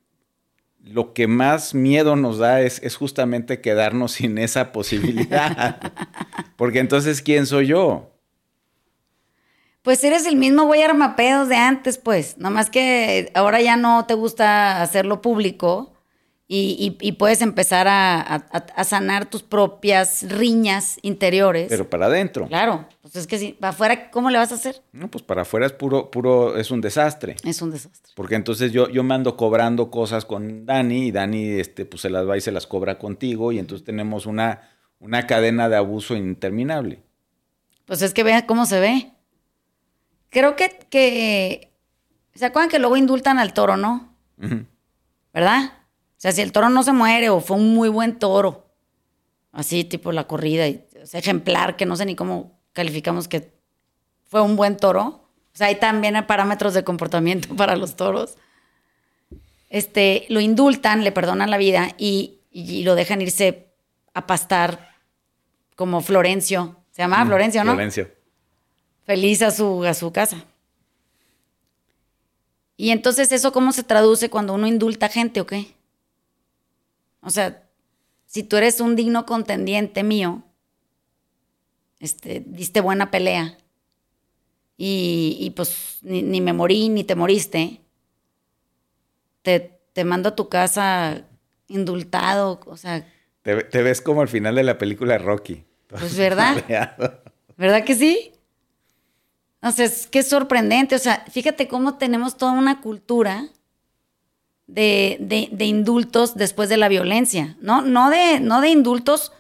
lo 0.82 1.14
que 1.14 1.28
más 1.28 1.76
miedo 1.76 2.16
nos 2.16 2.40
da 2.40 2.62
es, 2.62 2.82
es 2.82 2.96
justamente 2.96 3.62
quedarnos 3.62 4.14
sin 4.14 4.40
esa 4.40 4.72
posibilidad. 4.72 5.80
Porque 6.56 6.80
entonces, 6.80 7.22
¿quién 7.22 7.46
soy 7.46 7.68
yo? 7.68 8.10
Pues 9.84 10.04
eres 10.04 10.26
el 10.26 10.36
mismo 10.36 10.64
güey 10.64 10.82
armapedos 10.82 11.48
de 11.48 11.58
antes, 11.58 12.00
pues. 12.00 12.40
Nomás 12.40 12.72
que 12.72 13.32
ahora 13.36 13.62
ya 13.62 13.78
no 13.78 14.08
te 14.08 14.16
gusta 14.16 14.82
hacerlo 14.82 15.22
público 15.22 15.94
y, 16.50 17.12
puedes 17.14 17.42
empezar 17.42 17.88
a, 17.90 18.84
sanar 18.86 19.30
tus 19.30 19.44
propias 19.44 20.24
riñas 20.30 20.98
interiores. 21.02 21.68
Pero 21.68 21.90
para 21.90 22.06
adentro. 22.06 22.48
Claro. 22.48 22.88
Pues 23.02 23.18
es 23.18 23.28
que 23.28 23.38
si 23.38 23.52
para 23.52 23.72
afuera, 23.72 24.12
¿cómo 24.12 24.30
le 24.30 24.38
vas 24.38 24.52
a 24.54 24.56
hacer? 24.56 24.82
No, 24.94 25.10
pues 25.10 25.24
para 25.24 25.42
afuera 25.42 25.66
es 25.66 25.74
puro, 25.74 26.10
puro, 26.10 26.58
es 26.58 26.72
un 26.72 26.80
desastre. 26.80 27.36
Es 27.44 27.62
un 27.62 27.72
desastre. 27.72 28.14
Porque 28.16 28.36
entonces 28.36 28.72
yo, 28.72 28.90
yo 28.90 29.04
me 29.04 29.16
ando 29.16 29.36
cobrando 29.36 29.92
cosas 29.92 30.24
con 30.24 30.66
Dani 30.66 31.08
y 31.08 31.12
Dani 31.12 31.60
este, 31.60 31.86
pues 31.86 32.02
se 32.02 32.10
las 32.10 32.28
va 32.28 32.38
y 32.38 32.42
se 32.42 32.54
las 32.54 32.66
cobra 32.66 32.98
contigo 32.98 33.52
y 33.52 33.60
entonces 33.60 33.86
tenemos 33.86 34.26
una, 34.26 34.70
una 35.00 35.28
cadena 35.28 35.68
de 35.68 35.76
abuso 35.76 36.16
interminable. 36.16 37.02
Pues 37.86 38.02
es 38.02 38.14
que 38.14 38.24
vea 38.24 38.46
cómo 38.46 38.66
se 38.66 38.80
ve. 38.80 39.12
Creo 40.30 40.56
que, 40.56 40.80
que 40.90 41.74
¿se 42.36 42.46
acuerdan 42.46 42.70
que 42.70 42.80
luego 42.80 42.96
indultan 42.96 43.38
al 43.38 43.54
toro, 43.54 43.76
no? 43.76 44.14
¿Verdad? 45.34 45.74
O 46.18 46.20
sea, 46.20 46.32
si 46.32 46.42
el 46.42 46.52
toro 46.52 46.70
no 46.70 46.82
se 46.82 46.94
muere 46.94 47.30
o 47.30 47.40
fue 47.40 47.58
un 47.58 47.76
muy 47.76 47.90
buen 47.90 48.18
toro, 48.18 48.66
así 49.52 49.84
tipo 49.84 50.12
la 50.12 50.26
corrida, 50.26 50.68
y, 50.68 50.84
ejemplar, 51.14 51.76
que 51.76 51.86
no 51.86 51.96
sé 51.96 52.06
ni 52.06 52.16
cómo 52.16 52.60
calificamos 52.74 53.28
que 53.28 53.54
fue 54.26 54.42
un 54.42 54.56
buen 54.56 54.78
toro. 54.78 55.30
O 55.54 55.58
sea, 55.58 55.68
hay 55.68 55.76
también 55.76 56.26
parámetros 56.26 56.74
de 56.74 56.84
comportamiento 56.84 57.50
para 57.56 57.76
los 57.76 57.96
toros. 57.96 58.36
Este, 59.70 60.26
lo 60.30 60.40
indultan, 60.40 61.04
le 61.04 61.12
perdonan 61.12 61.52
la 61.52 61.58
vida 61.58 61.94
y, 61.98 62.34
lo 62.84 62.96
dejan 62.96 63.22
irse 63.22 63.68
a 64.16 64.26
pastar 64.26 64.96
como 65.76 66.02
Florencio. 66.02 66.78
Se 66.90 67.04
llamaba 67.04 67.26
mm, 67.26 67.28
Florencio, 67.28 67.64
¿no? 67.64 67.74
Florencio. 67.74 68.10
Feliz 69.06 69.44
a 69.44 69.52
su, 69.52 69.86
a 69.86 69.94
su 69.94 70.12
casa. 70.12 70.44
Y 72.76 72.90
entonces, 72.90 73.32
¿eso 73.32 73.52
cómo 73.52 73.72
se 73.72 73.84
traduce 73.84 74.32
cuando 74.32 74.54
uno 74.54 74.66
indulta 74.66 75.10
gente 75.10 75.42
o 75.42 75.46
qué? 75.46 75.77
O 77.22 77.30
sea, 77.30 77.68
si 78.26 78.44
tú 78.44 78.58
eres 78.58 78.80
un 78.82 78.96
digno 78.96 79.26
contendiente 79.26 80.04
mío, 80.04 80.44
este, 82.00 82.44
diste 82.46 82.82
buena 82.82 83.10
pelea 83.10 83.58
y, 84.78 85.52
pues 85.56 86.00
ni, 86.04 86.40
me 86.40 86.54
morí 86.54 86.90
ni 86.90 87.04
te 87.04 87.16
moriste, 87.16 87.82
te, 89.42 89.80
te 89.94 90.04
mando 90.04 90.30
a 90.30 90.36
tu 90.36 90.50
casa 90.50 91.26
indultado, 91.68 92.60
o 92.66 92.78
sea... 92.78 93.06
Te, 93.42 93.82
ves 93.82 94.02
como 94.02 94.22
al 94.22 94.28
final 94.28 94.56
de 94.56 94.64
la 94.64 94.78
película 94.78 95.18
Rocky. 95.18 95.64
Pues 95.88 96.18
verdad. 96.18 96.64
¿Verdad 97.58 97.86
que 97.86 97.96
sí? 97.96 98.34
O 99.62 99.72
sea, 99.72 99.86
es 99.86 100.06
que 100.08 100.20
es 100.20 100.28
sorprendente. 100.28 100.96
O 100.96 101.00
sea, 101.00 101.26
fíjate 101.32 101.70
cómo 101.70 101.98
tenemos 101.98 102.36
toda 102.36 102.52
una 102.52 102.82
cultura 102.82 103.48
de, 104.68 105.48
indultos 105.60 106.36
después 106.36 106.70
de 106.70 106.78
la 106.78 106.90
violencia, 106.90 107.58
¿no? 107.62 107.82
No 107.82 108.10
de, 108.10 108.40
no 108.40 108.62
de 108.62 108.70
indultos 108.70 109.32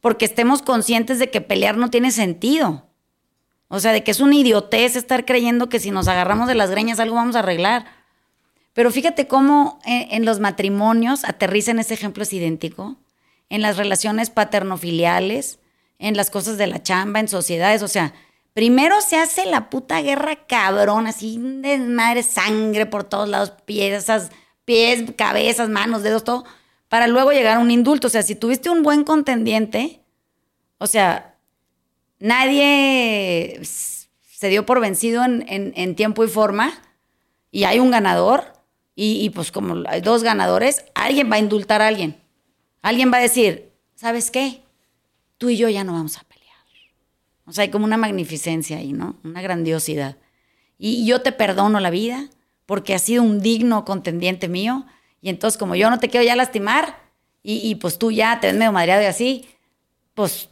porque 0.00 0.24
estemos 0.24 0.62
conscientes 0.62 1.18
de 1.18 1.30
que 1.30 1.40
pelear 1.40 1.76
no 1.76 1.90
tiene 1.90 2.10
sentido. 2.10 2.86
O 3.68 3.78
sea, 3.78 3.92
de 3.92 4.02
que 4.02 4.10
es 4.10 4.20
una 4.20 4.34
idiotez 4.34 4.96
estar 4.96 5.24
creyendo 5.24 5.68
que 5.68 5.78
si 5.78 5.90
nos 5.90 6.08
agarramos 6.08 6.48
de 6.48 6.54
las 6.54 6.70
greñas 6.70 6.98
algo 6.98 7.16
vamos 7.16 7.36
a 7.36 7.40
arreglar. 7.40 7.86
Pero 8.72 8.90
fíjate 8.90 9.28
cómo 9.28 9.78
en, 9.84 10.08
en 10.10 10.24
los 10.24 10.40
matrimonios, 10.40 11.24
aterriza 11.24 11.70
en 11.70 11.80
ese 11.80 11.94
ejemplo, 11.94 12.22
es 12.22 12.32
idéntico, 12.32 12.96
en 13.48 13.62
las 13.62 13.76
relaciones 13.76 14.30
paternofiliales, 14.30 15.58
en 15.98 16.16
las 16.16 16.30
cosas 16.30 16.56
de 16.56 16.66
la 16.66 16.82
chamba, 16.82 17.20
en 17.20 17.28
sociedades, 17.28 17.82
o 17.82 17.88
sea, 17.88 18.14
primero 18.54 19.00
se 19.02 19.16
hace 19.16 19.44
la 19.46 19.68
puta 19.68 20.00
guerra 20.00 20.46
cabrón, 20.46 21.06
así 21.06 21.38
de 21.38 21.78
madre 21.78 22.22
sangre 22.22 22.86
por 22.86 23.04
todos 23.04 23.28
lados, 23.28 23.52
piezas, 23.66 24.30
pies, 24.70 25.02
cabezas, 25.16 25.68
manos, 25.68 26.04
dedos, 26.04 26.22
todo, 26.22 26.44
para 26.88 27.08
luego 27.08 27.32
llegar 27.32 27.56
a 27.56 27.58
un 27.58 27.72
indulto. 27.72 28.06
O 28.06 28.10
sea, 28.10 28.22
si 28.22 28.36
tuviste 28.36 28.70
un 28.70 28.84
buen 28.84 29.02
contendiente, 29.02 30.00
o 30.78 30.86
sea, 30.86 31.34
nadie 32.20 33.58
se 33.64 34.48
dio 34.48 34.64
por 34.66 34.78
vencido 34.78 35.24
en, 35.24 35.94
tiempo 35.96 36.22
y 36.22 36.28
forma 36.28 36.72
y 37.50 37.64
hay 37.64 37.80
un 37.80 37.90
ganador 37.90 38.52
y, 38.94 39.24
y, 39.24 39.30
pues 39.30 39.50
como 39.50 39.82
hay 39.88 40.02
dos 40.02 40.22
ganadores, 40.22 40.84
alguien 40.94 41.28
va 41.28 41.34
a 41.34 41.40
indultar 41.40 41.82
a 41.82 41.88
alguien. 41.88 42.20
Alguien 42.80 43.12
va 43.12 43.16
a 43.16 43.22
decir, 43.22 43.72
¿sabes 43.96 44.30
qué? 44.30 44.62
Tú 45.36 45.48
y 45.48 45.56
yo 45.56 45.68
ya 45.68 45.82
no 45.82 45.94
vamos 45.94 46.16
a 46.16 46.22
pelear. 46.22 46.54
O 47.44 47.52
sea, 47.52 47.62
hay 47.62 47.70
como 47.70 47.86
una 47.86 47.96
magnificencia 47.96 48.76
ahí, 48.76 48.92
¿no? 48.92 49.16
Una 49.24 49.42
grandiosidad. 49.42 50.16
Y 50.78 51.04
yo 51.06 51.22
te 51.22 51.32
perdono 51.32 51.80
la 51.80 51.90
vida, 51.90 52.30
porque 52.70 52.94
has 52.94 53.02
sido 53.02 53.24
un 53.24 53.40
digno 53.40 53.84
contendiente 53.84 54.46
mío. 54.46 54.86
Y 55.20 55.28
entonces, 55.28 55.58
como 55.58 55.74
yo 55.74 55.90
no 55.90 55.98
te 55.98 56.08
quiero 56.08 56.24
ya 56.24 56.36
lastimar, 56.36 57.00
y, 57.42 57.74
pues 57.74 57.98
tú 57.98 58.12
ya 58.12 58.38
te 58.38 58.46
ves 58.46 58.56
medio 58.56 58.70
madreado 58.70 59.02
y 59.02 59.06
así, 59.06 59.48
pues 60.14 60.50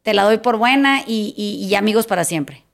te 0.00 0.14
la 0.14 0.22
doy 0.22 0.38
por 0.38 0.56
buena 0.56 1.02
y, 1.06 1.34
y, 1.36 1.74
amigos 1.74 2.06
para 2.06 2.24
siempre. 2.24 2.64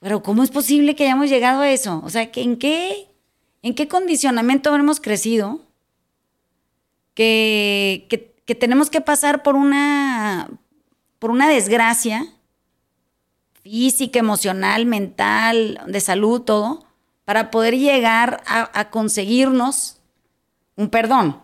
Pero 0.00 0.22
¿cómo 0.22 0.42
es 0.42 0.50
posible 0.50 0.94
que 0.94 1.04
hayamos 1.04 1.30
llegado 1.30 1.62
a 1.62 1.70
eso? 1.70 2.02
O 2.04 2.10
sea, 2.10 2.30
¿en 2.30 2.58
qué, 2.58 3.08
en 3.62 3.74
qué 3.74 3.88
condicionamiento 3.88 4.68
habremos 4.68 5.00
crecido 5.00 5.62
que, 7.14 8.06
que, 8.10 8.34
que, 8.44 8.54
tenemos 8.54 8.90
que 8.90 9.00
pasar 9.00 9.42
por 9.42 9.54
una, 9.54 10.50
por 11.18 11.30
una 11.30 11.48
desgracia 11.48 12.26
física, 13.62 14.18
emocional, 14.18 14.84
mental, 14.84 15.80
de 15.86 16.00
salud, 16.02 16.42
todo, 16.42 16.89
para 17.30 17.52
poder 17.52 17.78
llegar 17.78 18.42
a, 18.44 18.90
conseguirnos 18.90 19.98
un 20.74 20.90
perdón. 20.90 21.40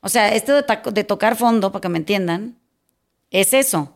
O 0.00 0.08
sea, 0.08 0.34
esto 0.34 0.60
de, 0.60 1.04
tocar 1.04 1.36
fondo, 1.36 1.70
para 1.70 1.82
que 1.82 1.88
me 1.88 1.98
entiendan, 1.98 2.58
es 3.30 3.54
eso. 3.54 3.94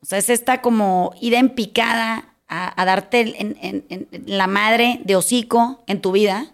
O 0.00 0.06
sea, 0.06 0.18
es 0.18 0.28
esta 0.28 0.60
como 0.60 1.14
ida 1.20 1.38
en 1.38 1.50
picada 1.50 2.34
a, 2.48 2.84
darte 2.84 4.02
la 4.26 4.48
madre 4.48 5.00
de 5.04 5.14
hocico 5.14 5.84
en 5.86 6.00
tu 6.00 6.10
vida 6.10 6.50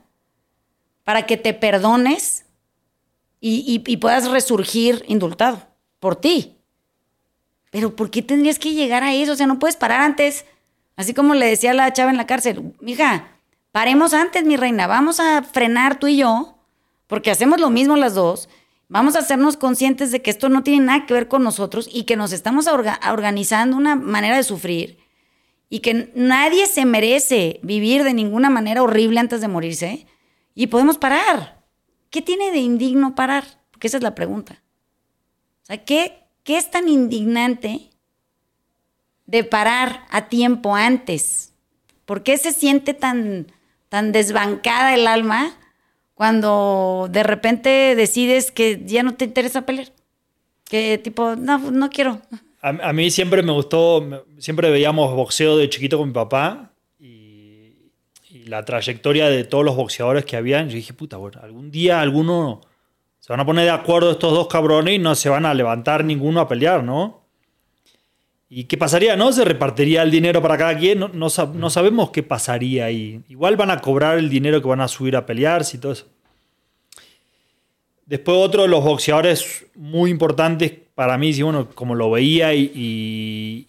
para 1.04 1.24
que 1.24 1.38
te 1.38 1.54
perdones 1.54 2.44
y, 3.40 3.82
y, 3.82 3.96
puedas 3.96 4.28
resurgir 4.28 5.06
indultado 5.08 5.62
por 6.00 6.16
ti. 6.16 6.58
Pero 7.70 7.96
¿por 7.96 8.10
qué 8.10 8.20
tendrías 8.20 8.58
que 8.58 8.74
llegar 8.74 9.02
a 9.04 9.14
eso? 9.14 9.32
O 9.32 9.36
sea, 9.36 9.46
no 9.46 9.58
puedes 9.58 9.76
parar 9.76 10.02
antes. 10.02 10.44
Así 10.96 11.14
como 11.14 11.32
le 11.32 11.46
decía 11.46 11.72
la 11.72 11.90
chava 11.94 12.10
en 12.10 12.18
la 12.18 12.26
cárcel, 12.26 12.74
mija, 12.82 13.37
Paremos 13.72 14.14
antes, 14.14 14.44
mi 14.44 14.56
reina, 14.56 14.86
vamos 14.86 15.20
a 15.20 15.42
frenar 15.42 15.98
tú 15.98 16.06
y 16.06 16.16
yo, 16.16 16.58
porque 17.06 17.30
hacemos 17.30 17.60
lo 17.60 17.70
mismo 17.70 17.96
las 17.96 18.14
dos. 18.14 18.48
Vamos 18.88 19.16
a 19.16 19.18
hacernos 19.18 19.56
conscientes 19.56 20.10
de 20.10 20.22
que 20.22 20.30
esto 20.30 20.48
no 20.48 20.62
tiene 20.62 20.86
nada 20.86 21.06
que 21.06 21.12
ver 21.12 21.28
con 21.28 21.44
nosotros 21.44 21.88
y 21.92 22.04
que 22.04 22.16
nos 22.16 22.32
estamos 22.32 22.66
organizando 22.66 23.76
una 23.76 23.96
manera 23.96 24.36
de 24.36 24.42
sufrir 24.42 24.98
y 25.68 25.80
que 25.80 26.10
nadie 26.14 26.66
se 26.66 26.86
merece 26.86 27.60
vivir 27.62 28.02
de 28.02 28.14
ninguna 28.14 28.48
manera 28.48 28.82
horrible 28.82 29.20
antes 29.20 29.42
de 29.42 29.48
morirse 29.48 30.06
y 30.54 30.68
podemos 30.68 30.96
parar. 30.96 31.62
¿Qué 32.08 32.22
tiene 32.22 32.50
de 32.50 32.58
indigno 32.58 33.14
parar? 33.14 33.44
Porque 33.70 33.88
esa 33.88 33.98
es 33.98 34.02
la 34.02 34.14
pregunta. 34.14 34.62
O 35.64 35.66
sea, 35.66 35.84
¿qué, 35.84 36.24
qué 36.42 36.56
es 36.56 36.70
tan 36.70 36.88
indignante 36.88 37.90
de 39.26 39.44
parar 39.44 40.06
a 40.08 40.30
tiempo 40.30 40.74
antes? 40.74 41.52
¿Por 42.06 42.22
qué 42.22 42.38
se 42.38 42.52
siente 42.52 42.94
tan 42.94 43.52
tan 43.88 44.12
desbancada 44.12 44.94
el 44.94 45.06
alma 45.06 45.52
cuando 46.14 47.08
de 47.10 47.22
repente 47.22 47.94
decides 47.94 48.50
que 48.50 48.82
ya 48.84 49.02
no 49.02 49.14
te 49.14 49.24
interesa 49.26 49.64
pelear. 49.64 49.88
Que 50.64 50.98
tipo, 50.98 51.36
no, 51.36 51.58
no 51.58 51.88
quiero. 51.90 52.20
A, 52.60 52.92
mí 52.92 53.10
siempre 53.10 53.42
me 53.42 53.52
gustó, 53.52 54.26
siempre 54.38 54.68
veíamos 54.70 55.14
boxeo 55.14 55.56
de 55.56 55.70
chiquito 55.70 55.96
con 55.96 56.08
mi 56.08 56.14
papá 56.14 56.72
y, 56.98 57.92
la 58.46 58.64
trayectoria 58.64 59.28
de 59.28 59.44
todos 59.44 59.64
los 59.64 59.76
boxeadores 59.76 60.24
que 60.24 60.36
habían. 60.36 60.68
Yo 60.68 60.74
dije, 60.74 60.92
puta, 60.92 61.18
bueno, 61.18 61.38
algún 61.42 61.70
día 61.70 62.00
alguno 62.00 62.62
se 63.20 63.32
van 63.32 63.40
a 63.40 63.46
poner 63.46 63.64
de 63.64 63.70
acuerdo 63.70 64.10
estos 64.10 64.32
dos 64.32 64.48
cabrones 64.48 64.94
y 64.94 64.98
no 64.98 65.14
se 65.14 65.28
van 65.28 65.46
a 65.46 65.54
levantar 65.54 66.04
ninguno 66.04 66.40
a 66.40 66.48
pelear, 66.48 66.82
¿no? 66.82 67.17
¿Y 68.50 68.64
qué 68.64 68.78
pasaría? 68.78 69.14
¿No? 69.14 69.30
¿Se 69.32 69.44
repartiría 69.44 70.02
el 70.02 70.10
dinero 70.10 70.40
para 70.40 70.56
cada 70.56 70.76
quien? 70.76 71.00
No, 71.00 71.10
no, 71.12 71.70
sabemos 71.70 72.10
qué 72.10 72.22
pasaría 72.22 72.86
ahí. 72.86 73.20
Igual 73.28 73.56
van 73.56 73.70
a 73.70 73.80
cobrar 73.80 74.18
el 74.18 74.30
dinero 74.30 74.62
que 74.62 74.68
van 74.68 74.80
a 74.80 74.88
subir 74.88 75.16
a 75.16 75.26
pelearse 75.26 75.76
y 75.76 75.80
todo 75.80 75.92
eso. 75.92 76.06
Después 78.06 78.38
otro 78.38 78.62
de 78.62 78.68
los 78.68 78.82
boxeadores 78.82 79.66
muy 79.74 80.10
importantes 80.10 80.72
para 80.94 81.18
mí, 81.18 81.40
bueno, 81.42 81.68
como 81.74 81.94
lo 81.94 82.10
veía 82.10 82.54
y, 82.54 83.66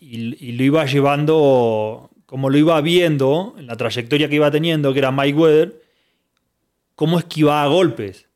lo 0.58 0.64
iba 0.64 0.86
llevando 0.86 2.10
como 2.26 2.50
lo 2.50 2.58
iba 2.58 2.80
viendo, 2.80 3.56
en 3.58 3.66
la 3.68 3.76
trayectoria 3.76 4.30
que 4.30 4.36
iba 4.36 4.52
teniendo, 4.52 4.94
que 4.94 5.00
era 5.00 5.12
Mike 5.12 5.38
Weather, 5.38 5.82
cómo 6.96 7.18
esquivaba 7.18 7.68
golpes. 7.68 8.28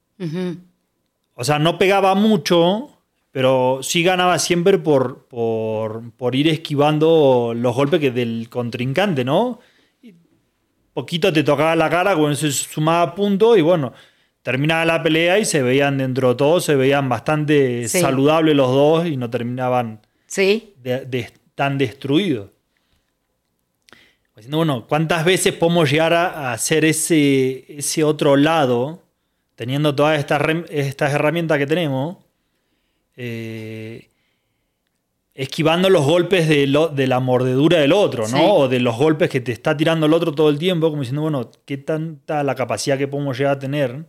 O 1.36 1.43
sea, 1.43 1.60
no 1.60 1.77
pegaba 1.77 2.15
mucho, 2.15 2.92
pero 3.34 3.80
sí 3.82 4.04
ganaba 4.04 4.38
siempre 4.38 4.78
por, 4.78 5.26
por, 5.26 6.36
ir 6.36 6.48
esquivando 6.48 7.54
los 7.56 7.76
golpes 7.76 8.00
que 8.00 8.12
del 8.12 8.48
contrincante, 8.48 9.26
¿no? 9.26 9.60
poquito 10.93 11.34
te 11.34 11.41
tocaba 11.41 11.76
la 11.76 11.89
cara, 11.89 12.15
con 12.15 12.36
se 12.36 12.52
sumaba 12.52 13.15
punto 13.15 13.58
y 13.58 13.62
bueno, 13.62 13.91
terminaba 14.43 14.86
la 14.86 15.02
pelea 15.02 15.39
y 15.39 15.46
se 15.46 15.63
veían 15.63 15.98
dentro 15.98 16.30
de 16.30 16.36
todo, 16.36 16.62
se 16.62 16.76
veían 16.76 17.10
bastante 17.10 17.88
saludables 17.88 18.56
los 18.56 18.67
dos 18.67 19.08
y 19.08 19.17
no 19.17 19.32
terminaban 19.32 20.02
sí. 20.28 20.76
tan 21.56 21.80
destruidos. 21.80 22.52
Bueno, 24.48 24.86
¿cuántas 24.88 25.26
veces 25.26 25.54
podemos 25.54 25.89
llegar 25.89 26.13
a, 26.13 26.54
hacer 26.54 26.86
ese, 26.86 27.65
ese 27.67 28.04
otro 28.04 28.36
lado, 28.36 29.02
teniendo 29.56 29.96
todas 29.96 30.19
estas, 30.19 30.39
estas 30.69 31.13
herramientas 31.13 31.58
que 31.58 31.65
tenemos, 31.65 32.23
eh, 33.15 34.10
esquivando 35.36 35.89
los 35.89 36.06
golpes 36.06 36.47
de, 36.47 36.89
de, 36.93 37.08
la 37.08 37.19
mordedura 37.19 37.80
del 37.80 37.91
otro, 37.91 38.28
¿no? 38.28 38.56
O 38.56 38.67
de 38.67 38.80
los 38.80 38.95
golpes 38.97 39.30
que 39.30 39.41
te 39.41 39.52
está 39.52 39.76
tirando 39.76 40.06
el 40.06 40.13
otro 40.13 40.34
todo 40.34 40.49
el 40.49 40.60
tiempo, 40.60 40.89
como 40.89 41.02
diciendo, 41.02 41.23
bueno, 41.23 41.49
¿qué 41.65 41.78
tanta 41.78 42.43
la 42.43 42.56
capacidad 42.56 42.97
que 42.97 43.08
podemos 43.08 43.38
llegar 43.38 43.58
a 43.58 43.60
tener 43.60 44.06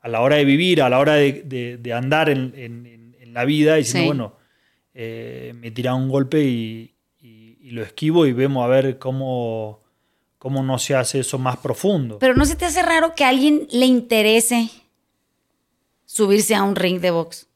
a 0.00 0.08
la 0.08 0.20
hora 0.20 0.36
de 0.36 0.44
vivir, 0.44 0.82
a 0.82 0.88
la 0.88 0.98
hora 0.98 1.14
de, 1.14 1.92
andar 1.94 2.30
en, 2.30 3.14
la 3.32 3.44
vida, 3.44 3.76
y 3.76 3.82
diciendo, 3.82 4.06
bueno, 4.06 4.32
eh, 4.94 5.52
me 5.56 5.70
tira 5.70 5.94
un 5.94 6.08
golpe 6.08 6.42
y, 6.42 6.94
lo 7.70 7.82
esquivo 7.82 8.26
y 8.26 8.32
vemos 8.32 8.64
a 8.64 8.66
ver 8.66 8.98
cómo, 8.98 9.82
cómo 10.38 10.62
no 10.62 10.78
se 10.78 10.94
hace 10.94 11.20
eso 11.20 11.38
más 11.38 11.58
profundo. 11.58 12.18
Pero 12.18 12.34
¿no 12.34 12.46
se 12.46 12.56
te 12.56 12.64
hace 12.64 12.80
raro 12.80 13.14
que 13.14 13.24
a 13.24 13.28
alguien 13.28 13.68
le 13.70 13.84
interese 13.84 14.70
subirse 16.06 16.54
a 16.54 16.62
un 16.62 16.76
ring 16.76 16.98
de 17.00 17.10
box? 17.10 17.47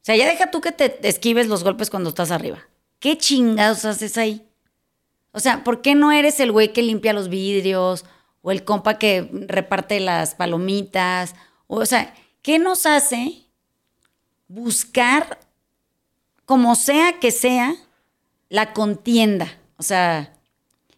O 0.00 0.04
sea, 0.04 0.16
ya 0.16 0.26
deja 0.26 0.50
tú 0.50 0.60
que 0.60 0.72
te 0.72 1.08
esquives 1.08 1.46
los 1.46 1.62
golpes 1.62 1.90
cuando 1.90 2.08
estás 2.08 2.30
arriba. 2.30 2.58
¿Qué 3.00 3.16
chingados 3.16 3.84
haces 3.84 4.16
ahí? 4.18 4.46
O 5.32 5.40
sea, 5.40 5.64
¿por 5.64 5.80
qué 5.80 5.94
no 5.94 6.12
eres 6.12 6.40
el 6.40 6.52
güey 6.52 6.72
que 6.72 6.82
limpia 6.82 7.12
los 7.12 7.28
vidrios? 7.28 8.04
O 8.42 8.50
el 8.50 8.64
compa 8.64 8.98
que 8.98 9.28
reparte 9.48 10.00
las 10.00 10.34
palomitas. 10.34 11.34
O, 11.66 11.84
sea, 11.86 12.14
¿qué 12.42 12.58
nos 12.58 12.86
hace 12.86 13.46
buscar, 14.48 15.38
como 16.44 16.74
sea 16.74 17.18
que 17.20 17.30
sea, 17.30 17.74
la 18.48 18.72
contienda? 18.72 19.58
O 19.76 19.82
sea, 19.82 20.34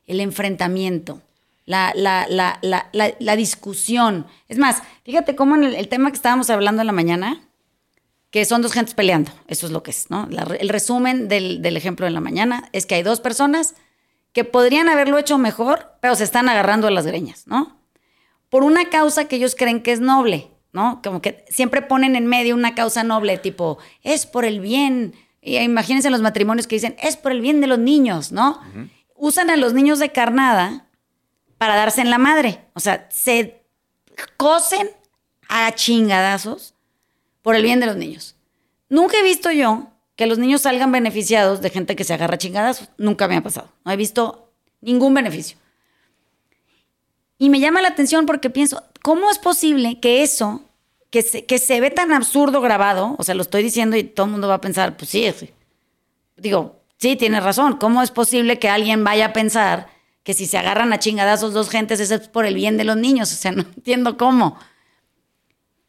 el 0.07 0.21
enfrentamiento, 0.21 1.21
la, 1.67 1.93
la, 1.95 2.27
la, 2.63 3.37
discusión. 3.37 4.27
Es 4.49 4.59
más, 4.59 4.83
fíjate 5.05 5.37
cómo 5.37 5.55
en 5.57 5.65
el 5.65 5.89
tema 5.89 6.11
que 6.11 6.17
estábamos 6.17 6.51
hablando 6.51 6.83
en 6.83 6.87
la 6.87 6.93
mañana, 6.93 7.41
que 8.33 8.47
son 8.47 8.63
dos 8.63 8.73
gentes 8.73 8.95
peleando. 8.95 9.31
Eso 9.47 9.67
es 9.67 9.73
lo 9.73 9.85
que 9.85 9.93
es, 9.93 10.11
¿no? 10.11 10.27
el 10.59 10.69
resumen 10.71 11.29
del, 11.29 11.77
ejemplo 11.77 12.07
de 12.07 12.11
la 12.11 12.21
mañana 12.21 12.69
es 12.73 12.87
que 12.87 12.97
hay 12.97 13.03
dos 13.03 13.21
personas 13.21 13.75
que 14.33 14.43
podrían 14.43 14.89
haberlo 14.89 15.19
hecho 15.19 15.37
mejor, 15.37 15.93
pero 16.01 16.17
se 16.17 16.25
están 16.25 16.49
agarrando 16.49 16.87
a 16.87 16.91
las 16.91 17.07
greñas, 17.07 17.47
¿no? 17.47 17.77
Por 18.49 18.65
una 18.65 18.89
causa 18.89 19.27
que 19.27 19.37
ellos 19.37 19.55
creen 19.55 19.83
que 19.83 19.93
es 19.93 20.01
noble, 20.01 20.49
¿no? 20.73 21.03
Como 21.05 21.21
que 21.21 21.45
siempre 21.51 21.83
ponen 21.83 22.17
en 22.17 22.27
medio 22.27 22.55
una 22.55 22.75
causa 22.75 23.05
noble, 23.05 23.37
tipo, 23.37 23.77
es 24.03 24.25
por 24.25 24.47
el 24.47 24.61
bien. 24.61 25.15
Y 25.43 25.59
imagínense 25.59 26.09
los 26.09 26.23
matrimonios 26.23 26.67
que 26.67 26.77
dicen, 26.77 26.97
es 27.03 27.19
por 27.19 27.33
el 27.33 27.43
bien 27.43 27.61
de 27.61 27.67
los 27.67 27.79
niños, 27.79 28.33
¿no? 28.33 28.61
Usan 29.15 29.51
a 29.51 29.57
los 29.59 29.75
niños 29.75 29.99
de 29.99 30.11
carnada 30.11 30.87
para 31.59 31.77
darse 31.77 32.01
en 32.01 32.09
la 32.09 32.19
madre. 32.19 32.65
O 32.73 32.81
sea, 32.81 33.07
se 33.11 33.63
cosen 34.39 34.89
a 35.51 35.71
chingadazos 35.75 36.75
por 37.43 37.57
el 37.57 37.63
bien 37.63 37.81
de 37.81 37.87
los 37.87 37.97
niños. 37.97 38.37
Nunca 38.89 39.19
he 39.19 39.23
visto 39.23 39.51
yo 39.51 39.89
que 40.17 40.27
los 40.27 40.39
niños 40.39 40.63
salgan 40.63 40.93
beneficiados 40.93 41.61
de 41.61 41.71
gente 41.71 41.97
que 41.97 42.05
se 42.05 42.15
agarra 42.15 42.39
chingadas. 42.39 42.89
Nunca 42.99 43.29
me 43.29 43.37
ha 43.37 43.43
pasado. 43.43 43.69
No 43.85 43.93
he 43.93 43.97
visto 43.97 44.53
ningún 44.81 45.15
beneficio. 45.15 45.57
Y 47.39 47.51
me 47.51 47.61
llama 47.61 47.83
la 47.83 47.89
atención 47.89 48.27
porque 48.27 48.51
pienso, 48.51 48.85
¿cómo 49.03 49.31
es 49.31 49.39
posible 49.39 49.99
que 49.99 50.23
eso, 50.23 50.63
que 51.11 51.23
se, 51.23 51.81
ve 51.81 51.91
tan 51.91 52.13
absurdo 52.13 52.61
grabado, 52.61 53.17
o 53.19 53.25
sea, 53.25 53.35
lo 53.35 53.43
estoy 53.43 53.63
diciendo 53.63 53.97
y 53.97 54.05
todo 54.05 54.27
el 54.27 54.33
mundo 54.33 54.47
va 54.47 54.55
a 54.55 54.61
pensar, 54.61 54.97
pues 54.97 55.11
sí, 55.11 55.29
digo, 56.37 56.77
sí, 56.99 57.17
tienes 57.17 57.43
razón, 57.43 57.79
¿cómo 57.79 58.01
es 58.03 58.13
posible 58.13 58.59
que 58.59 58.69
alguien 58.69 59.03
vaya 59.03 59.27
a 59.27 59.33
pensar 59.33 59.89
que 60.23 60.35
si 60.35 60.47
se 60.47 60.57
agarran 60.57 60.93
a 60.93 61.01
chingadazos 61.01 61.53
dos 61.53 61.69
gentes, 61.69 61.99
es 61.99 62.29
por 62.29 62.47
el 62.47 62.55
bien 62.55 62.77
de 62.77 62.85
los 62.85 62.97
niños? 62.97 63.33
O 63.33 63.37
sea, 63.37 63.51
no 63.51 63.63
entiendo 63.77 64.17
cómo 64.17 64.57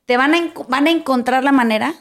te 0.05 0.17
van 0.17 0.35
a, 0.35 0.53
van 0.67 0.87
a 0.87 0.91
encontrar 0.91 1.43
la 1.43 1.51
manera 1.51 1.93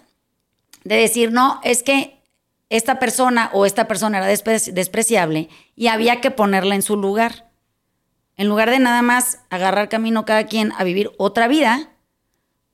de 0.85 0.97
decir, 0.97 1.33
no, 1.33 1.61
es 1.63 1.83
que 1.83 2.23
esta 2.69 2.99
persona 2.99 3.51
o 3.53 3.67
esta 3.67 3.87
persona 3.87 4.19
era 4.19 4.27
despreciable 4.27 5.49
y 5.77 5.89
había 5.89 6.21
que 6.21 6.31
ponerla 6.31 6.75
en 6.75 6.83
su 6.83 6.97
lugar. 6.97 7.51
En 8.37 8.49
lugar 8.49 8.71
de 8.71 8.79
nada 8.79 9.03
más 9.03 9.41
agarrar 9.51 9.91
camino 9.91 10.25
cada 10.25 10.47
quien 10.47 10.73
a 10.79 10.85
vivir 10.85 11.11
otra 11.19 11.49
vida 11.49 11.91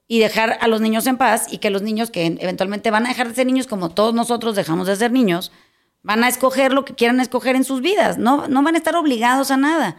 y 0.06 0.20
dejar 0.20 0.56
a 0.60 0.68
los 0.68 0.80
niños 0.80 1.06
en 1.06 1.18
paz 1.18 1.52
y 1.52 1.58
que 1.58 1.70
los 1.70 1.82
niños 1.82 2.10
que 2.10 2.26
eventualmente 2.26 2.90
van 2.90 3.06
a 3.06 3.08
dejar 3.08 3.28
de 3.28 3.34
ser 3.34 3.46
niños 3.46 3.66
como 3.66 3.90
todos 3.90 4.14
nosotros 4.14 4.54
dejamos 4.54 4.86
de 4.86 4.96
ser 4.96 5.10
niños, 5.10 5.52
van 6.02 6.22
a 6.22 6.28
escoger 6.28 6.72
lo 6.72 6.84
que 6.84 6.94
quieran 6.94 7.20
escoger 7.20 7.56
en 7.56 7.64
sus 7.64 7.82
vidas, 7.82 8.18
no, 8.18 8.48
no 8.48 8.62
van 8.62 8.76
a 8.76 8.78
estar 8.78 8.96
obligados 8.96 9.50
a 9.50 9.56
nada. 9.56 9.96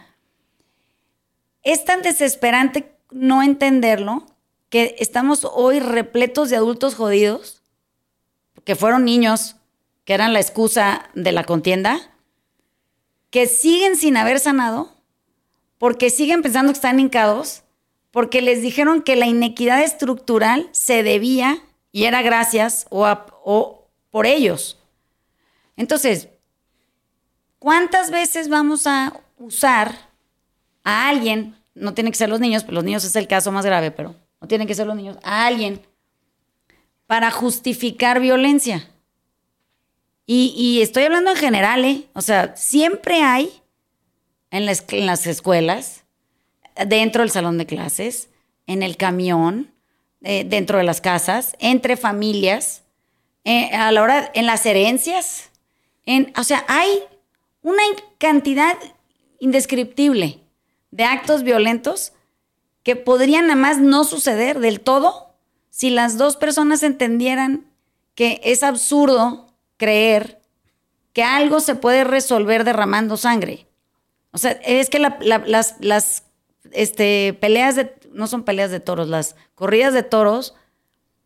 Es 1.62 1.84
tan 1.84 2.00
desesperante 2.00 2.96
no 3.10 3.42
entenderlo 3.42 4.26
que 4.70 4.96
estamos 5.00 5.46
hoy 5.52 5.80
repletos 5.80 6.48
de 6.48 6.56
adultos 6.56 6.94
jodidos, 6.94 7.62
que 8.64 8.76
fueron 8.76 9.04
niños, 9.04 9.56
que 10.04 10.14
eran 10.14 10.32
la 10.32 10.40
excusa 10.40 11.10
de 11.14 11.32
la 11.32 11.44
contienda, 11.44 12.12
que 13.30 13.46
siguen 13.46 13.96
sin 13.96 14.16
haber 14.16 14.38
sanado, 14.38 14.94
porque 15.78 16.08
siguen 16.10 16.42
pensando 16.42 16.72
que 16.72 16.76
están 16.76 17.00
hincados, 17.00 17.64
porque 18.12 18.42
les 18.42 18.62
dijeron 18.62 19.02
que 19.02 19.16
la 19.16 19.26
inequidad 19.26 19.82
estructural 19.82 20.68
se 20.72 21.02
debía 21.02 21.58
y 21.92 22.04
era 22.04 22.22
gracias 22.22 22.86
o, 22.90 23.06
o 23.44 23.88
por 24.10 24.26
ellos. 24.26 24.78
Entonces, 25.76 26.28
¿cuántas 27.58 28.10
veces 28.10 28.48
vamos 28.48 28.86
a 28.86 29.20
usar 29.36 30.10
a 30.84 31.08
alguien? 31.08 31.56
No 31.74 31.94
tiene 31.94 32.10
que 32.10 32.18
ser 32.18 32.28
los 32.28 32.40
niños, 32.40 32.62
pero 32.62 32.76
los 32.76 32.84
niños 32.84 33.04
es 33.04 33.16
el 33.16 33.26
caso 33.26 33.50
más 33.50 33.64
grave, 33.64 33.90
pero 33.90 34.14
no 34.40 34.48
tienen 34.48 34.66
que 34.66 34.74
ser 34.74 34.86
los 34.86 34.96
niños, 34.96 35.18
a 35.22 35.46
alguien 35.46 35.80
para 37.06 37.30
justificar 37.30 38.20
violencia. 38.20 38.88
Y, 40.32 40.80
estoy 40.80 41.02
hablando 41.02 41.32
en 41.32 41.36
general, 41.36 41.84
¿eh? 41.84 42.06
O 42.12 42.22
sea, 42.22 42.54
siempre 42.54 43.20
hay 43.20 43.50
en 44.52 44.64
las, 44.64 45.26
escuelas, 45.26 46.04
dentro 46.86 47.22
del 47.22 47.32
salón 47.32 47.58
de 47.58 47.66
clases, 47.66 48.28
en 48.68 48.84
el 48.84 48.96
camión, 48.96 49.74
eh, 50.22 50.44
dentro 50.44 50.78
de 50.78 50.84
las 50.84 51.00
casas, 51.00 51.56
entre 51.58 51.96
familias, 51.96 52.84
eh, 53.42 53.74
a 53.74 53.90
la 53.90 54.02
hora, 54.04 54.30
en 54.32 54.46
las 54.46 54.64
herencias. 54.66 55.50
En, 56.06 56.32
o 56.36 56.44
sea, 56.44 56.64
hay 56.68 57.02
una 57.62 57.82
cantidad 58.18 58.76
indescriptible 59.40 60.38
de 60.92 61.04
actos 61.04 61.42
violentos 61.42 62.12
que 62.82 62.96
podrían 62.96 63.46
nada 63.46 63.60
más 63.60 63.78
no 63.78 64.04
suceder 64.04 64.60
del 64.60 64.80
todo 64.80 65.34
si 65.70 65.90
las 65.90 66.18
dos 66.18 66.36
personas 66.36 66.82
entendieran 66.82 67.66
que 68.14 68.40
es 68.44 68.62
absurdo 68.62 69.46
creer 69.76 70.40
que 71.12 71.22
algo 71.22 71.60
se 71.60 71.74
puede 71.74 72.04
resolver 72.04 72.64
derramando 72.64 73.16
sangre. 73.16 73.66
O 74.32 74.38
sea, 74.38 74.52
es 74.64 74.90
que 74.90 74.98
las, 74.98 76.24
este, 76.72 77.36
peleas 77.40 77.76
de, 77.76 77.94
no 78.12 78.26
son 78.26 78.44
peleas 78.44 78.70
de 78.70 78.80
toros, 78.80 79.08
las 79.08 79.36
corridas 79.54 79.92
de 79.92 80.02
toros 80.02 80.54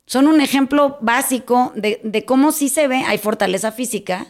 son 0.06 0.26
un 0.26 0.40
ejemplo 0.40 0.98
básico 1.00 1.72
de, 1.74 2.00
de 2.02 2.24
cómo 2.24 2.52
sí 2.52 2.68
se 2.68 2.88
ve, 2.88 3.04
hay 3.06 3.18
fortaleza 3.18 3.72
física 3.72 4.28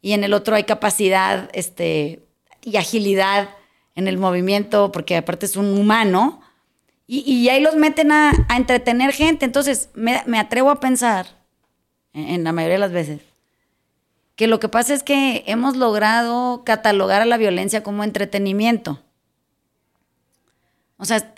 y 0.00 0.12
en 0.12 0.24
el 0.24 0.34
otro 0.34 0.54
hay 0.54 0.64
capacidad 0.64 1.50
este, 1.52 2.26
y 2.62 2.76
agilidad 2.76 3.50
en 3.94 4.08
el 4.08 4.18
movimiento, 4.18 4.92
porque 4.92 5.16
aparte 5.16 5.46
es 5.46 5.56
un 5.56 5.76
humano, 5.76 6.40
y, 7.08 7.48
ahí 7.48 7.60
los 7.60 7.76
meten 7.76 8.10
a, 8.10 8.32
entretener 8.56 9.12
gente. 9.12 9.44
Entonces, 9.44 9.90
me, 9.94 10.38
atrevo 10.38 10.70
a 10.70 10.80
pensar, 10.80 11.26
en, 12.12 12.42
la 12.42 12.52
mayoría 12.52 12.74
de 12.74 12.80
las 12.80 12.92
veces, 12.92 13.20
que 14.34 14.46
lo 14.48 14.58
que 14.58 14.68
pasa 14.68 14.92
es 14.92 15.02
que 15.02 15.44
hemos 15.46 15.76
logrado 15.76 16.62
catalogar 16.64 17.22
a 17.22 17.26
la 17.26 17.36
violencia 17.36 17.82
como 17.82 18.02
entretenimiento. 18.04 19.00
O 20.96 21.04
sea, 21.04 21.32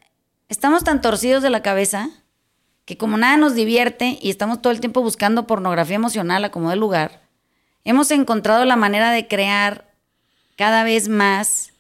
estamos 0.48 0.84
tan 0.84 1.00
torcidos 1.00 1.42
de 1.42 1.50
la 1.50 1.62
cabeza 1.62 2.10
que 2.84 2.96
como 2.96 3.18
nada 3.18 3.36
nos 3.36 3.54
divierte 3.54 4.18
y 4.22 4.30
estamos 4.30 4.62
todo 4.62 4.72
el 4.72 4.80
tiempo 4.80 5.02
buscando 5.02 5.46
pornografía 5.46 5.96
emocional 5.96 6.44
a 6.44 6.50
como 6.50 6.70
de 6.70 6.76
lugar, 6.76 7.20
hemos 7.84 8.10
encontrado 8.10 8.64
la 8.64 8.76
manera 8.76 9.10
de 9.10 9.28
crear 9.28 9.92
cada 10.56 10.84
vez 10.84 11.08
más 11.08 11.72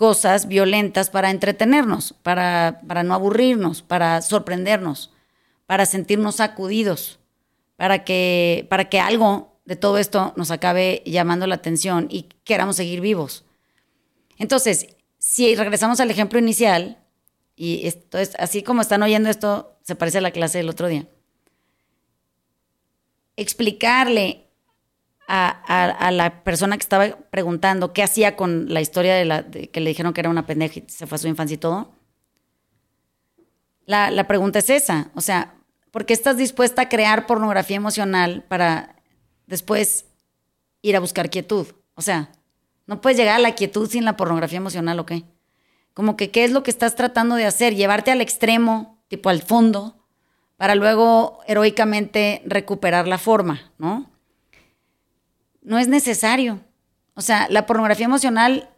cosas 0.00 0.48
violentas 0.48 1.10
para 1.10 1.30
entretenernos, 1.30 2.14
para, 2.22 2.80
para 2.88 3.02
no 3.02 3.12
aburrirnos, 3.12 3.82
para 3.82 4.22
sorprendernos, 4.22 5.10
para 5.66 5.84
sentirnos 5.84 6.36
sacudidos, 6.36 7.18
para 7.76 8.02
que, 8.02 8.66
para 8.70 8.88
que 8.88 8.98
algo 8.98 9.60
de 9.66 9.76
todo 9.76 9.98
esto 9.98 10.32
nos 10.36 10.50
acabe 10.50 11.02
llamando 11.04 11.46
la 11.46 11.56
atención 11.56 12.06
y 12.08 12.30
queramos 12.44 12.76
seguir 12.76 13.02
vivos. 13.02 13.44
Entonces, 14.38 14.86
si 15.18 15.54
regresamos 15.54 16.00
al 16.00 16.10
ejemplo 16.10 16.38
inicial, 16.38 16.96
y 17.54 17.86
esto 17.86 18.16
es, 18.16 18.34
así 18.38 18.62
como 18.62 18.80
están 18.80 19.02
oyendo 19.02 19.28
esto, 19.28 19.76
se 19.82 19.96
parece 19.96 20.16
a 20.16 20.22
la 20.22 20.30
clase 20.30 20.56
del 20.56 20.70
otro 20.70 20.88
día, 20.88 21.08
explicarle 23.36 24.46
a, 25.32 26.10
la 26.10 26.42
persona 26.42 26.76
que 26.76 26.82
estaba 26.82 27.08
preguntando 27.30 27.92
qué 27.92 28.02
hacía 28.02 28.34
con 28.34 28.72
la 28.72 28.80
historia 28.80 29.14
de 29.14 29.24
la 29.24 29.44
que 29.44 29.80
le 29.80 29.90
dijeron 29.90 30.12
que 30.12 30.20
era 30.20 30.30
una 30.30 30.46
pendeja 30.46 30.80
y 30.80 30.84
se 30.88 31.06
fue 31.06 31.16
a 31.16 31.18
su 31.18 31.28
infancia 31.28 31.54
y 31.54 31.58
todo. 31.58 31.92
La, 33.86 34.10
la 34.10 34.26
pregunta 34.26 34.58
es 34.58 34.70
esa, 34.70 35.10
o 35.14 35.20
sea, 35.20 35.54
¿por 35.92 36.04
qué 36.04 36.14
estás 36.14 36.36
dispuesta 36.36 36.82
a 36.82 36.88
crear 36.88 37.26
pornografía 37.26 37.76
emocional 37.76 38.44
para 38.48 38.96
después 39.46 40.06
ir 40.82 40.96
a 40.96 41.00
buscar 41.00 41.30
quietud? 41.30 41.66
O 41.94 42.02
sea, 42.02 42.30
no 42.86 43.00
puedes 43.00 43.16
llegar 43.16 43.36
a 43.36 43.40
la 43.40 43.54
quietud 43.54 43.88
sin 43.88 44.04
la 44.04 44.16
pornografía 44.16 44.58
emocional, 44.58 44.98
¿o 44.98 45.06
qué? 45.06 45.24
Como 45.94 46.16
que 46.16 46.30
qué 46.30 46.44
es 46.44 46.50
lo 46.50 46.64
que 46.64 46.70
estás 46.70 46.96
tratando 46.96 47.36
de 47.36 47.46
hacer, 47.46 47.76
llevarte 47.76 48.10
al 48.10 48.20
extremo, 48.20 49.00
tipo 49.08 49.28
al 49.28 49.42
fondo, 49.42 49.96
para 50.56 50.74
luego 50.74 51.40
heroicamente 51.46 52.42
recuperar 52.46 53.06
la 53.06 53.18
forma, 53.18 53.72
¿no? 53.78 54.09
No 55.62 55.78
es 55.78 55.88
necesario. 55.88 56.60
O 57.14 57.22
sea, 57.22 57.48
la 57.50 57.66
pornografía 57.66 58.06
emocional 58.06 58.70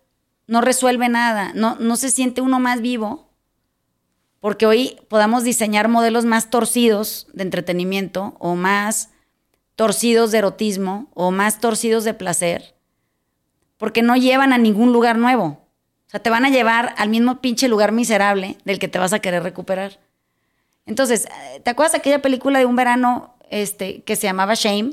no 0.47 0.61
resuelve 0.61 1.09
nada, 1.09 1.53
no, 1.55 1.77
no 1.77 1.97
se 1.97 2.11
siente 2.11 2.41
uno 2.41 2.59
más 2.59 2.81
vivo, 2.81 3.31
porque 4.41 4.67
hoy 4.67 4.99
podamos 5.09 5.45
diseñar 5.45 5.89
modelos 5.89 6.25
más 6.25 6.51
torcidos 6.51 7.29
de 7.33 7.45
entretenimiento 7.45 8.35
o 8.41 8.57
más 8.57 9.11
torcidos 9.77 10.33
de 10.33 10.39
erotismo 10.39 11.09
o 11.15 11.31
más 11.31 11.61
torcidos 11.61 12.05
de 12.05 12.15
placer 12.15 12.75
porque 13.83 14.01
no 14.03 14.15
llevan 14.15 14.53
a 14.53 14.59
ningún 14.59 14.93
lugar 14.93 15.19
nuevo. 15.19 15.45
O 16.07 16.07
sea, 16.07 16.23
te 16.23 16.31
van 16.31 16.45
a 16.45 16.51
llevar 16.51 16.95
al 16.99 17.09
mismo 17.09 17.41
pinche 17.41 17.67
lugar 17.67 17.91
miserable 17.91 18.57
del 18.65 18.79
que 18.79 18.87
te 18.87 19.01
vas 19.01 19.13
a 19.13 19.19
querer 19.19 19.43
recuperar. 19.43 19.99
Entonces, 20.87 21.27
¿te 21.65 21.69
acuerdas 21.69 21.91
de 21.91 21.99
aquella 21.99 22.23
película 22.23 22.61
de 22.61 22.65
un 22.65 22.77
verano 22.77 23.35
este, 23.51 24.05
que 24.05 24.15
se 24.15 24.29
llamaba 24.29 24.55
Shame? 24.55 24.93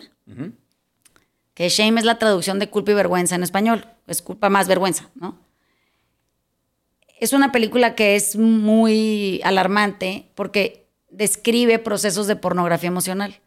Que 1.59 1.67
Shame 1.67 1.99
es 1.99 2.05
la 2.05 2.17
traducción 2.17 2.57
de 2.57 2.69
culpa 2.69 2.91
y 2.91 2.93
vergüenza 2.93 3.35
en 3.35 3.43
español. 3.43 3.85
Es 4.07 4.21
culpa 4.21 4.47
más 4.47 4.69
vergüenza, 4.69 5.09
¿no? 5.15 5.37
Es 7.19 7.33
una 7.33 7.51
película 7.51 7.95
que 7.95 8.15
es 8.15 8.37
muy 8.37 9.41
alarmante 9.43 10.31
porque 10.35 10.87
describe 11.09 11.77
procesos 11.77 12.27
de 12.27 12.37
pornografía 12.37 12.87
emocional. 12.87 13.41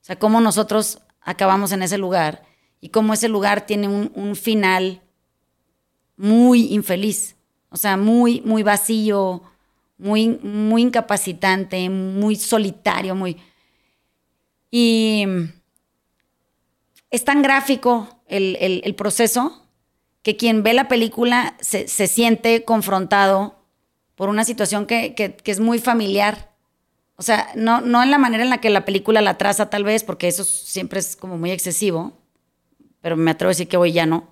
O 0.00 0.04
sea, 0.04 0.18
cómo 0.18 0.40
nosotros 0.40 1.00
acabamos 1.20 1.72
en 1.72 1.82
ese 1.82 1.98
lugar 1.98 2.44
y 2.80 2.88
cómo 2.88 3.12
ese 3.12 3.28
lugar 3.28 3.66
tiene 3.66 3.88
un, 3.88 4.36
final 4.36 5.02
muy 6.16 6.72
infeliz, 6.72 7.36
o 7.68 7.76
sea, 7.76 7.98
muy, 7.98 8.40
muy 8.40 8.62
vacío, 8.62 9.42
muy, 9.98 10.28
muy 10.42 10.80
incapacitante, 10.80 11.90
muy 11.90 12.36
solitario, 12.36 13.14
muy... 13.14 13.36
Y 14.70 15.26
es 17.10 17.24
tan 17.24 17.42
gráfico 17.42 18.22
el, 18.26 18.94
proceso 18.96 19.66
que 20.22 20.36
quien 20.36 20.62
ve 20.62 20.74
la 20.74 20.88
película 20.88 21.56
se, 21.60 21.86
siente 21.88 22.64
confrontado 22.64 23.56
por 24.14 24.28
una 24.28 24.44
situación 24.44 24.86
que, 24.86 25.14
que, 25.14 25.40
es 25.44 25.60
muy 25.60 25.78
familiar. 25.78 26.50
O 27.16 27.22
sea, 27.22 27.50
no, 27.56 27.80
no 27.80 28.02
en 28.02 28.10
la 28.10 28.18
manera 28.18 28.44
en 28.44 28.50
la 28.50 28.58
que 28.58 28.70
la 28.70 28.84
película 28.84 29.20
la 29.20 29.38
traza 29.38 29.70
tal 29.70 29.84
vez, 29.84 30.04
porque 30.04 30.28
eso 30.28 30.44
siempre 30.44 31.00
es 31.00 31.16
como 31.16 31.36
muy 31.36 31.50
excesivo, 31.50 32.12
pero 33.00 33.16
me 33.16 33.30
atrevo 33.30 33.48
a 33.48 33.52
decir 33.52 33.68
que 33.68 33.76
hoy 33.76 33.92
ya 33.92 34.06
no. 34.06 34.28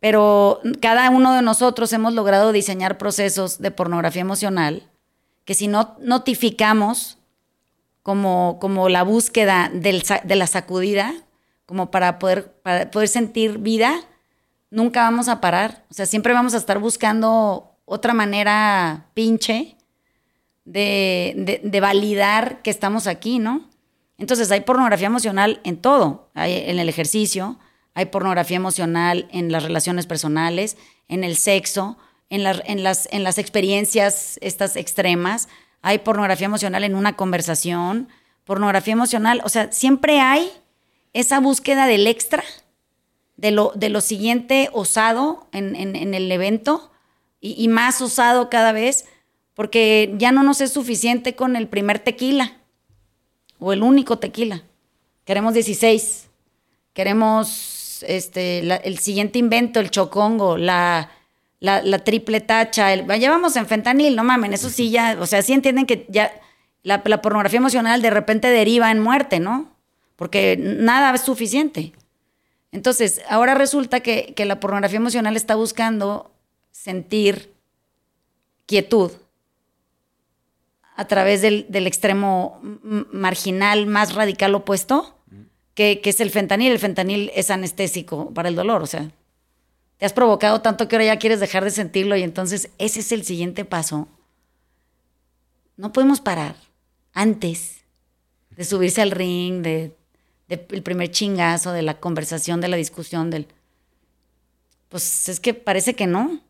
Pero 0.00 0.60
cada 0.80 1.08
uno 1.10 1.34
de 1.34 1.42
nosotros 1.42 1.92
hemos 1.92 2.12
logrado 2.14 2.52
diseñar 2.52 2.98
procesos 2.98 3.58
de 3.58 3.70
pornografía 3.70 4.22
emocional 4.22 4.90
que 5.44 5.54
si 5.54 5.68
no 5.68 5.96
notificamos 6.00 7.18
como, 8.02 8.58
como 8.60 8.88
la 8.88 9.02
búsqueda 9.02 9.70
de 9.72 10.36
la 10.36 10.46
sacudida, 10.46 11.23
como 11.66 11.90
para 11.90 12.18
poder, 12.18 12.52
para 12.62 12.90
poder 12.90 13.08
sentir 13.08 13.58
vida, 13.58 14.00
nunca 14.70 15.02
vamos 15.02 15.28
a 15.28 15.40
parar. 15.40 15.84
O 15.90 15.94
sea, 15.94 16.06
siempre 16.06 16.32
vamos 16.32 16.54
a 16.54 16.58
estar 16.58 16.78
buscando 16.78 17.78
otra 17.84 18.14
manera 18.14 19.10
pinche 19.14 19.76
de, 20.64 21.60
de 21.62 21.80
validar 21.80 22.62
que 22.62 22.70
estamos 22.70 23.06
aquí, 23.06 23.38
¿no? 23.38 23.68
Entonces 24.18 24.50
hay 24.50 24.60
pornografía 24.60 25.08
emocional 25.08 25.60
en 25.64 25.76
todo, 25.76 26.30
hay 26.34 26.52
en 26.66 26.78
el 26.78 26.88
ejercicio, 26.88 27.58
hay 27.94 28.06
pornografía 28.06 28.56
emocional 28.56 29.28
en 29.30 29.50
las 29.50 29.62
relaciones 29.62 30.06
personales, 30.06 30.76
en 31.08 31.24
el 31.24 31.36
sexo, 31.36 31.98
en, 32.30 32.42
en, 32.46 32.82
las, 32.82 33.08
en 33.12 33.24
las 33.24 33.38
experiencias 33.38 34.38
estas 34.40 34.76
extremas, 34.76 35.48
hay 35.82 35.98
pornografía 35.98 36.46
emocional 36.46 36.84
en 36.84 36.94
una 36.94 37.14
conversación, 37.14 38.08
pornografía 38.44 38.92
emocional, 38.92 39.40
o 39.44 39.48
sea, 39.48 39.70
siempre 39.72 40.20
hay 40.20 40.50
esa 41.14 41.40
búsqueda 41.40 41.86
del 41.86 42.06
extra, 42.06 42.44
de 43.36 43.50
lo, 43.50 43.72
de 43.74 43.88
lo 43.88 44.02
siguiente 44.02 44.68
osado 44.72 45.48
en, 45.52 45.74
el 45.74 46.30
evento 46.30 46.92
y, 47.40 47.54
y 47.56 47.68
más 47.68 48.00
osado 48.02 48.50
cada 48.50 48.72
vez, 48.72 49.06
porque 49.54 50.14
ya 50.18 50.32
no 50.32 50.42
nos 50.42 50.60
es 50.60 50.72
suficiente 50.72 51.34
con 51.34 51.56
el 51.56 51.68
primer 51.68 51.98
tequila 51.98 52.58
o 53.58 53.72
el 53.72 53.82
único 53.82 54.18
tequila. 54.18 54.62
Queremos 55.24 55.54
16. 55.54 56.28
Queremos 56.92 58.04
este, 58.06 58.58
el 58.58 58.98
siguiente 58.98 59.38
invento, 59.38 59.80
el 59.80 59.90
chocongo, 59.90 60.56
la, 60.56 61.10
la, 61.60 61.98
triple 62.00 62.40
tacha. 62.40 62.92
El, 62.92 63.06
llevamos 63.18 63.56
en 63.56 63.66
fentanil, 63.66 64.16
no 64.16 64.24
mamen, 64.24 64.52
eso 64.52 64.70
sí 64.70 64.90
ya, 64.90 65.16
o 65.20 65.26
sea, 65.26 65.42
sí 65.42 65.52
entienden 65.52 65.86
que 65.86 66.06
ya 66.08 66.32
la, 66.82 67.02
pornografía 67.02 67.58
emocional 67.58 68.02
de 68.02 68.10
repente 68.10 68.48
deriva 68.48 68.90
en 68.90 69.00
muerte, 69.00 69.40
¿no? 69.40 69.73
Porque 70.16 70.56
nada 70.58 71.14
es 71.14 71.22
suficiente. 71.22 71.92
Entonces, 72.72 73.20
ahora 73.28 73.54
resulta 73.54 74.00
que, 74.00 74.32
que 74.34 74.44
la 74.44 74.60
pornografía 74.60 74.98
emocional 74.98 75.36
está 75.36 75.54
buscando 75.54 76.30
sentir 76.70 77.54
quietud 78.66 79.12
a 80.96 81.06
través 81.06 81.42
del, 81.42 81.66
extremo 81.86 82.60
marginal 83.12 83.86
más 83.86 84.14
radical 84.14 84.54
opuesto, 84.54 85.16
que, 85.74 86.00
es 86.04 86.20
el 86.20 86.30
fentanil. 86.30 86.72
El 86.72 86.78
fentanil 86.78 87.32
es 87.34 87.50
anestésico 87.50 88.32
para 88.32 88.48
el 88.48 88.54
dolor, 88.54 88.82
o 88.82 88.86
sea, 88.86 89.10
te 89.98 90.06
has 90.06 90.12
provocado 90.12 90.60
tanto 90.60 90.86
que 90.86 90.96
ahora 90.96 91.06
ya 91.06 91.18
quieres 91.18 91.40
dejar 91.40 91.64
de 91.64 91.70
sentirlo 91.70 92.16
y 92.16 92.22
entonces 92.22 92.70
ese 92.78 93.00
es 93.00 93.12
el 93.12 93.24
siguiente 93.24 93.64
paso. 93.64 94.08
No 95.76 95.92
podemos 95.92 96.20
parar 96.20 96.54
antes 97.12 97.82
de 98.50 98.64
subirse 98.64 99.02
al 99.02 99.10
ring, 99.10 99.62
de, 99.62 99.96
de 100.48 100.66
el 100.70 100.82
primer 100.82 101.10
chingazo, 101.10 101.72
de 101.72 101.82
la 101.82 102.00
conversación, 102.00 102.60
de 102.60 102.68
la 102.68 102.76
discusión, 102.76 103.30
del... 103.30 103.48
Pues 104.88 105.28
es 105.28 105.40
que 105.40 105.54
parece 105.54 105.94
que 105.94 106.06
no. 106.06 106.40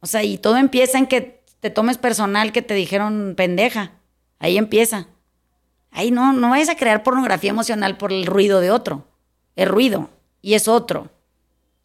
O 0.00 0.06
sea, 0.06 0.22
y 0.22 0.38
todo 0.38 0.56
empieza 0.56 0.98
en 0.98 1.06
que 1.06 1.42
te 1.60 1.70
tomes 1.70 1.98
personal 1.98 2.52
que 2.52 2.62
te 2.62 2.74
dijeron 2.74 3.34
pendeja. 3.36 3.92
Ahí 4.38 4.58
empieza. 4.58 5.06
Ahí 5.90 6.10
no, 6.10 6.32
no 6.32 6.50
vayas 6.50 6.70
a 6.70 6.76
crear 6.76 7.02
pornografía 7.02 7.50
emocional 7.50 7.98
por 7.98 8.12
el 8.12 8.26
ruido 8.26 8.60
de 8.60 8.70
otro. 8.70 9.06
Es 9.54 9.68
ruido 9.68 10.10
y 10.40 10.54
es 10.54 10.66
otro. 10.66 11.10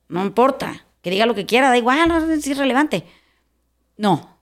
No 0.08 0.24
importa. 0.24 0.86
Que 1.02 1.12
diga 1.12 1.26
lo 1.26 1.36
que 1.36 1.46
quiera, 1.46 1.70
da 1.70 1.78
igual, 1.78 2.08
no 2.08 2.18
es 2.18 2.48
irrelevante. 2.48 3.06
No. 3.98 4.38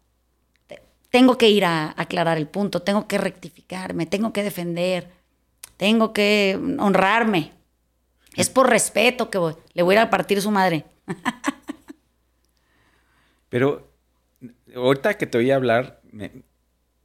Tengo 1.10 1.38
que 1.38 1.50
ir 1.50 1.66
a 1.66 1.94
aclarar 1.98 2.38
el 2.38 2.48
punto, 2.48 2.82
tengo 2.82 3.08
que 3.08 3.18
rectificarme, 3.18 4.06
tengo 4.06 4.34
que 4.34 4.44
defender, 4.44 5.12
tengo 5.78 6.14
que 6.14 6.60
honrarme. 6.80 7.54
Es 8.36 8.50
por 8.50 8.70
respeto 8.70 9.30
que 9.30 9.38
voy. 9.38 9.56
le 9.74 9.84
voy 9.84 9.96
a 9.96 10.00
ir 10.00 10.06
a 10.06 10.10
partir 10.10 10.42
su 10.42 10.52
madre. 10.52 10.86
Pero 13.50 13.90
ahorita 14.76 15.14
que 15.18 15.28
te 15.28 15.38
voy 15.38 15.52
a 15.52 15.56
hablar, 15.56 16.02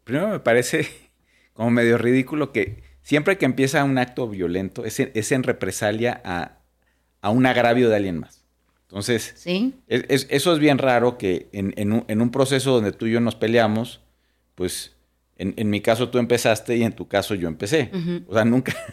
primero 0.05 0.29
me 0.29 0.41
parece 0.41 0.89
como 1.53 1.71
medio 1.71 1.99
ridículo 1.99 2.53
que 2.53 2.83
siempre 3.03 3.39
que 3.39 3.45
empieza 3.45 3.85
un 3.85 3.99
acto 3.99 4.29
violento 4.29 4.85
es 4.85 5.33
en, 5.33 5.43
represalia 5.43 6.21
a, 6.25 7.31
un 7.31 7.47
agravio 7.47 7.89
de 7.89 7.97
alguien 7.97 8.19
más. 8.19 8.45
Entonces, 8.89 9.35
¿Sí? 9.37 9.75
eso 9.87 10.53
es 10.53 10.59
bien 10.59 10.79
raro 10.79 11.17
que 11.17 11.49
en, 11.53 11.93
un, 11.93 12.31
proceso 12.31 12.73
donde 12.73 12.91
tú 12.91 13.07
y 13.07 13.13
yo 13.13 13.21
nos 13.21 13.37
peleamos, 13.37 14.01
pues 14.57 14.97
en, 15.41 15.71
mi 15.71 15.81
caso 15.81 16.11
tú 16.11 16.19
empezaste 16.19 16.77
y 16.77 16.83
en 16.83 16.93
tu 16.93 17.09
caso 17.09 17.35
yo 17.35 17.49
empecé. 17.49 17.91
O 18.27 18.35
sea, 18.35 18.45
nunca... 18.45 18.75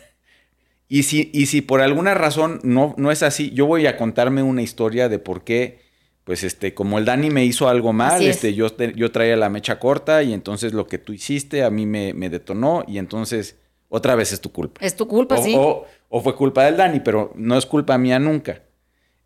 Y 0.89 1.04
si, 1.04 1.32
y 1.34 1.48
si 1.48 1.60
por 1.60 1.82
alguna 1.82 2.14
razón 2.14 2.62
no, 2.64 2.95
no 2.98 3.12
es 3.12 3.22
así, 3.22 3.52
yo 3.52 3.66
voy 3.66 3.88
a 3.88 3.98
contarme 3.98 4.41
una 4.41 4.62
historia 4.62 5.10
de 5.10 5.20
por 5.20 5.43
qué 5.43 5.82
pues 6.28 6.43
este, 6.43 6.74
como 6.74 6.98
el 6.98 7.06
Dani 7.06 7.30
me 7.30 7.45
hizo 7.45 7.70
algo 7.70 7.93
mal, 7.93 8.22
este, 8.22 8.54
yo, 8.54 8.68
yo 8.76 9.12
traía 9.14 9.38
la 9.38 9.50
mecha 9.50 9.80
corta 9.80 10.24
y 10.24 10.34
entonces 10.34 10.74
lo 10.74 10.86
que 10.86 10.98
tú 10.98 11.14
hiciste 11.14 11.64
a 11.64 11.70
mí 11.70 11.86
me, 11.86 12.12
detonó 12.30 12.84
y 12.86 12.98
entonces 12.98 13.56
otra 13.88 14.14
vez 14.16 14.34
es 14.34 14.41
tu 14.41 14.52
culpa. 14.52 14.82
Es 14.84 14.98
tu 14.98 15.08
culpa, 15.08 15.38
sí. 15.38 15.56
O, 15.58 15.86
fue 16.22 16.36
culpa 16.36 16.66
del 16.66 16.76
Dani, 16.76 17.00
pero 17.00 17.32
no 17.38 17.58
es 17.58 17.66
culpa 17.66 17.98
mía 17.98 18.20
nunca. 18.20 18.62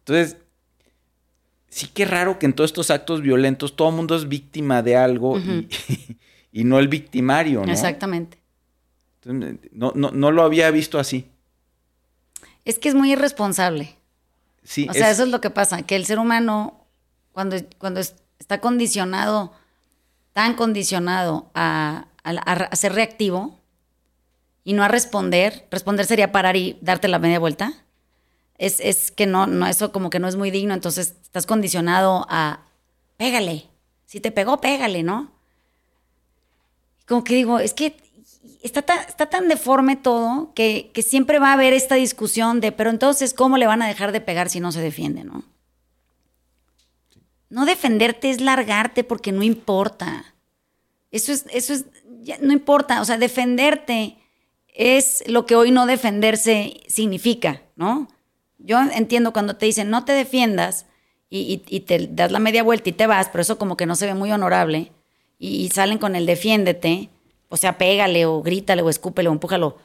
Entonces, 0.01 0.37
sí 1.69 1.87
que 1.91 2.05
raro 2.05 2.37
que 2.37 2.45
en 2.45 2.53
todos 2.53 2.69
estos 2.69 2.91
actos 2.91 3.23
violentos 3.23 3.75
todo 3.75 3.89
el 3.89 3.95
mundo 3.95 4.15
es 4.15 4.29
víctima 4.29 4.83
de 4.83 4.95
algo 4.95 5.39
y, 5.39 5.67
no 6.51 6.79
el 6.79 6.87
victimario, 6.87 7.65
¿no? 7.65 7.71
Exactamente. 7.71 8.37
no, 9.23 9.91
no, 9.95 10.11
no 10.11 10.31
lo 10.31 10.43
había 10.43 10.69
visto 10.71 10.99
así. 10.99 11.27
Es 12.65 12.77
que 12.77 12.89
es 12.89 12.95
muy 12.95 13.13
irresponsable. 13.13 13.95
Sí, 14.63 14.87
o 14.89 14.93
sea, 14.93 15.09
eso 15.09 15.23
es 15.23 15.29
lo 15.29 15.41
que 15.41 15.49
pasa, 15.49 15.81
que 15.81 15.95
el 15.95 16.05
ser 16.05 16.19
humano 16.19 16.81
cuando, 17.31 17.57
cuando 17.77 17.99
está 17.99 18.59
condicionado, 18.59 19.53
tan 20.33 20.55
condicionado 20.55 21.49
a, 21.53 22.07
ser 22.73 22.93
reactivo 22.93 23.57
y 24.63 24.73
no 24.73 24.83
a 24.83 24.87
responder, 24.87 25.67
responder 25.71 26.05
sería 26.05 26.31
parar 26.31 26.55
y 26.55 26.77
darte 26.81 27.07
la 27.07 27.19
media 27.19 27.39
vuelta, 27.39 27.73
es, 28.57 29.11
que 29.11 29.25
no, 29.25 29.47
no, 29.47 29.65
eso 29.65 29.91
como 29.91 30.11
que 30.11 30.19
no 30.19 30.27
es 30.27 30.35
muy 30.35 30.51
digno, 30.51 30.75
entonces 30.75 31.15
estás 31.23 31.47
condicionado 31.47 32.27
a, 32.29 32.59
pégale, 33.17 33.65
si 34.05 34.19
te 34.19 34.31
pegó, 34.31 34.61
pégale, 34.61 35.01
¿no? 35.01 35.31
Como 37.07 37.23
que 37.23 37.35
digo, 37.35 37.59
es 37.59 37.73
que 37.73 37.97
está 38.63 38.81
tan, 38.83 39.47
deforme 39.47 39.95
todo 39.95 40.53
que, 40.53 40.91
siempre 41.05 41.39
va 41.39 41.49
a 41.49 41.53
haber 41.53 41.73
esta 41.73 41.95
discusión 41.95 42.61
de, 42.61 42.71
pero 42.71 42.89
entonces, 42.89 43.33
¿cómo 43.33 43.57
le 43.57 43.67
van 43.67 43.81
a 43.81 43.87
dejar 43.87 44.11
de 44.11 44.21
pegar 44.21 44.49
si 44.49 44.59
no 44.59 44.71
se 44.71 44.81
defiende, 44.81 45.23
no? 45.23 45.43
No 47.49 47.65
defenderte 47.65 48.29
es 48.29 48.39
largarte 48.39 49.03
porque 49.03 49.31
no 49.31 49.43
importa. 49.43 50.33
Eso 51.11 51.33
es, 51.33 51.45
eso 51.51 51.73
es, 51.73 51.85
no 52.41 52.53
importa. 52.53 53.01
O 53.01 53.05
sea, 53.05 53.17
defenderte 53.17 54.17
es 54.73 55.23
lo 55.27 55.45
que 55.45 55.55
hoy 55.55 55.71
no 55.71 55.85
defenderse 55.85 56.81
significa, 56.87 57.61
¿no? 57.75 58.07
Yo 58.57 58.79
entiendo 58.79 59.33
cuando 59.33 59.57
te 59.57 59.65
dicen 59.65 59.89
no 59.89 60.05
te 60.05 60.13
defiendas 60.13 60.85
y, 61.29 61.57
te 61.57 62.07
das 62.11 62.31
la 62.31 62.39
media 62.39 62.63
vuelta 62.63 62.89
y 62.89 62.93
te 62.93 63.07
vas, 63.07 63.29
pero 63.29 63.41
eso 63.41 63.57
como 63.57 63.75
que 63.75 63.85
no 63.85 63.95
se 63.95 64.05
ve 64.05 64.13
muy 64.13 64.31
honorable 64.31 64.91
y, 65.43 65.69
salen 65.69 65.97
con 65.97 66.15
el 66.15 66.27
defiéndete, 66.27 67.09
o 67.49 67.57
sea, 67.57 67.79
pégale 67.79 68.27
o 68.27 68.43
grítale 68.43 68.83
o 68.83 68.89
escúpele 68.89 69.27
o 69.27 69.31
empújalo. 69.31 69.75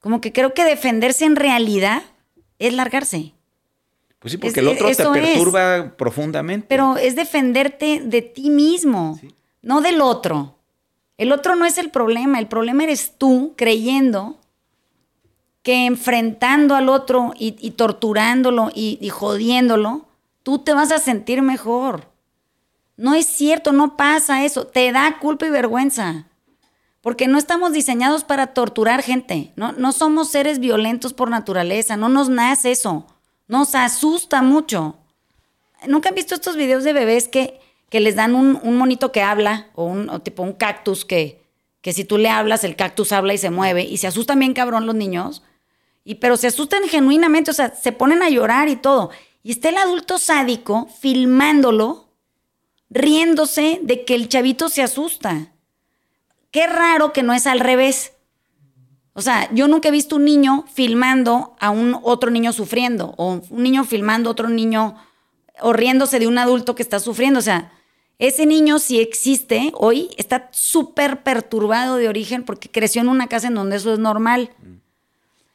Como 0.00 0.22
que 0.22 0.32
creo 0.32 0.54
que 0.54 0.64
defenderse 0.64 1.26
en 1.26 1.36
realidad 1.36 2.02
es 2.58 2.72
largarse. 2.72 3.34
Pues 4.18 4.32
sí, 4.32 4.38
porque 4.38 4.60
el 4.60 4.68
otro 4.68 4.88
te 4.88 5.04
perturba 5.04 5.94
profundamente. 5.98 6.66
Pero 6.66 6.96
es 6.96 7.14
defenderte 7.14 8.00
de 8.00 8.22
ti 8.22 8.48
mismo, 8.48 9.20
no 9.60 9.82
del 9.82 10.00
otro. 10.00 10.56
El 11.18 11.30
otro 11.30 11.56
no 11.56 11.66
es 11.66 11.76
el 11.76 11.90
problema, 11.90 12.38
el 12.38 12.48
problema 12.48 12.84
eres 12.84 13.12
tú 13.18 13.52
creyendo 13.54 14.38
que 15.62 15.84
enfrentando 15.84 16.74
al 16.74 16.88
otro 16.88 17.34
y, 17.36 17.52
torturándolo 17.72 18.70
y, 18.74 18.98
y 19.00 19.10
jodiéndolo, 19.10 20.06
tú 20.42 20.60
te 20.60 20.72
vas 20.72 20.90
a 20.90 20.98
sentir 20.98 21.42
mejor. 21.42 22.15
No 22.96 23.14
es 23.14 23.26
cierto, 23.26 23.72
no 23.72 23.96
pasa 23.96 24.44
eso. 24.44 24.66
Te 24.66 24.90
da 24.92 25.18
culpa 25.18 25.46
y 25.46 25.50
vergüenza. 25.50 26.26
Porque 27.00 27.28
no 27.28 27.38
estamos 27.38 27.72
diseñados 27.72 28.24
para 28.24 28.48
torturar 28.48 29.02
gente. 29.02 29.52
No, 29.56 29.72
no 29.72 29.92
somos 29.92 30.30
seres 30.30 30.58
violentos 30.58 31.12
por 31.12 31.30
naturaleza. 31.30 31.96
No 31.96 32.08
nos 32.08 32.28
nace 32.28 32.72
eso. 32.72 33.06
Nos 33.48 33.74
asusta 33.74 34.42
mucho. 34.42 34.96
¿Nunca 35.86 36.08
han 36.08 36.14
visto 36.14 36.34
estos 36.34 36.56
videos 36.56 36.84
de 36.84 36.92
bebés 36.92 37.28
que, 37.28 37.60
que 37.90 38.00
les 38.00 38.16
dan 38.16 38.34
un, 38.34 38.76
monito 38.76 39.12
que 39.12 39.22
habla 39.22 39.68
o 39.74 39.84
un 39.84 40.20
tipo 40.20 40.42
un 40.42 40.52
cactus 40.52 41.04
que, 41.04 41.44
que 41.80 41.92
si 41.92 42.04
tú 42.04 42.18
le 42.18 42.28
hablas, 42.28 42.64
el 42.64 42.76
cactus 42.76 43.12
habla 43.12 43.34
y 43.34 43.38
se 43.38 43.50
mueve 43.50 43.82
y 43.82 43.98
se 43.98 44.06
asustan 44.06 44.38
bien 44.40 44.54
cabrón 44.54 44.86
los 44.86 44.94
niños? 44.94 45.42
Y, 46.02 46.16
pero 46.16 46.36
se 46.36 46.46
asustan 46.46 46.84
genuinamente, 46.88 47.50
o 47.50 47.54
sea, 47.54 47.74
se 47.74 47.92
ponen 47.92 48.22
a 48.22 48.30
llorar 48.30 48.68
y 48.68 48.76
todo. 48.76 49.10
Y 49.42 49.52
está 49.52 49.68
el 49.68 49.76
adulto 49.76 50.18
sádico 50.18 50.88
filmándolo, 51.00 52.05
riéndose 52.96 53.80
de 53.82 54.04
que 54.04 54.14
el 54.14 54.28
chavito 54.28 54.68
se 54.68 54.82
asusta. 54.82 55.52
Qué 56.50 56.66
raro 56.66 57.12
que 57.12 57.22
no 57.22 57.32
es 57.32 57.46
al 57.46 57.60
revés. 57.60 58.12
O 59.12 59.22
sea, 59.22 59.48
yo 59.52 59.68
nunca 59.68 59.88
he 59.88 59.92
visto 59.92 60.16
un 60.16 60.24
niño 60.24 60.64
filmando 60.72 61.56
a 61.58 61.70
un 61.70 61.98
otro 62.02 62.30
niño 62.30 62.52
sufriendo 62.52 63.14
o 63.16 63.40
un 63.50 63.62
niño 63.62 63.84
filmando 63.84 64.28
a 64.28 64.32
otro 64.32 64.48
niño 64.48 64.96
o 65.60 65.72
riéndose 65.72 66.18
de 66.18 66.26
un 66.26 66.38
adulto 66.38 66.74
que 66.74 66.82
está 66.82 66.98
sufriendo. 66.98 67.38
O 67.38 67.42
sea, 67.42 67.72
ese 68.18 68.46
niño 68.46 68.78
si 68.78 69.00
existe 69.00 69.72
hoy 69.74 70.10
está 70.16 70.48
súper 70.52 71.22
perturbado 71.22 71.96
de 71.96 72.08
origen 72.08 72.44
porque 72.44 72.70
creció 72.70 73.00
en 73.02 73.08
una 73.08 73.26
casa 73.26 73.48
en 73.48 73.54
donde 73.54 73.76
eso 73.76 73.92
es 73.92 73.98
normal. 73.98 74.50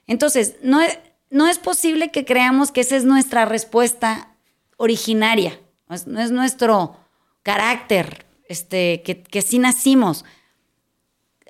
Entonces, 0.08 0.56
no 0.62 0.82
es, 0.82 1.00
no 1.30 1.48
es 1.48 1.58
posible 1.58 2.10
que 2.12 2.26
creamos 2.26 2.72
que 2.72 2.82
esa 2.82 2.96
es 2.96 3.06
nuestra 3.06 3.46
respuesta 3.46 4.36
originaria. 4.78 5.60
No 6.06 6.22
es, 6.22 6.32
nuestro 6.32 6.96
carácter, 7.44 8.26
este, 8.48 9.02
que, 9.04 9.22
que 9.22 9.42
sí 9.42 9.60
nacimos. 9.60 10.26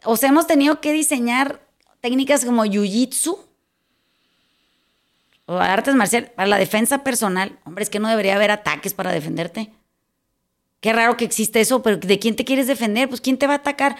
O 0.03 0.17
sea, 0.17 0.29
hemos 0.29 0.47
tenido 0.47 0.81
que 0.81 0.93
diseñar 0.93 1.61
técnicas 2.01 2.45
como 2.45 2.65
jiu-jitsu 2.65 3.37
o 5.45 5.57
artes 5.57 5.95
marciales 5.95 6.29
para 6.31 6.47
la 6.47 6.57
defensa 6.57 7.03
personal. 7.03 7.59
Hombre, 7.65 7.83
es 7.83 7.89
que 7.89 7.99
no 7.99 8.09
debería 8.09 8.35
haber 8.35 8.51
ataques 8.51 8.93
para 8.93 9.11
defenderte. 9.11 9.71
Qué 10.79 10.93
raro 10.93 11.15
que 11.15 11.25
existe 11.25 11.61
eso, 11.61 11.83
pero 11.83 11.97
¿de 11.97 12.19
quién 12.19 12.35
te 12.35 12.43
quieres 12.43 12.67
defender? 12.67 13.07
Pues 13.07 13.21
¿quién 13.21 13.37
te 13.37 13.47
va 13.47 13.53
a 13.53 13.57
atacar? 13.57 13.95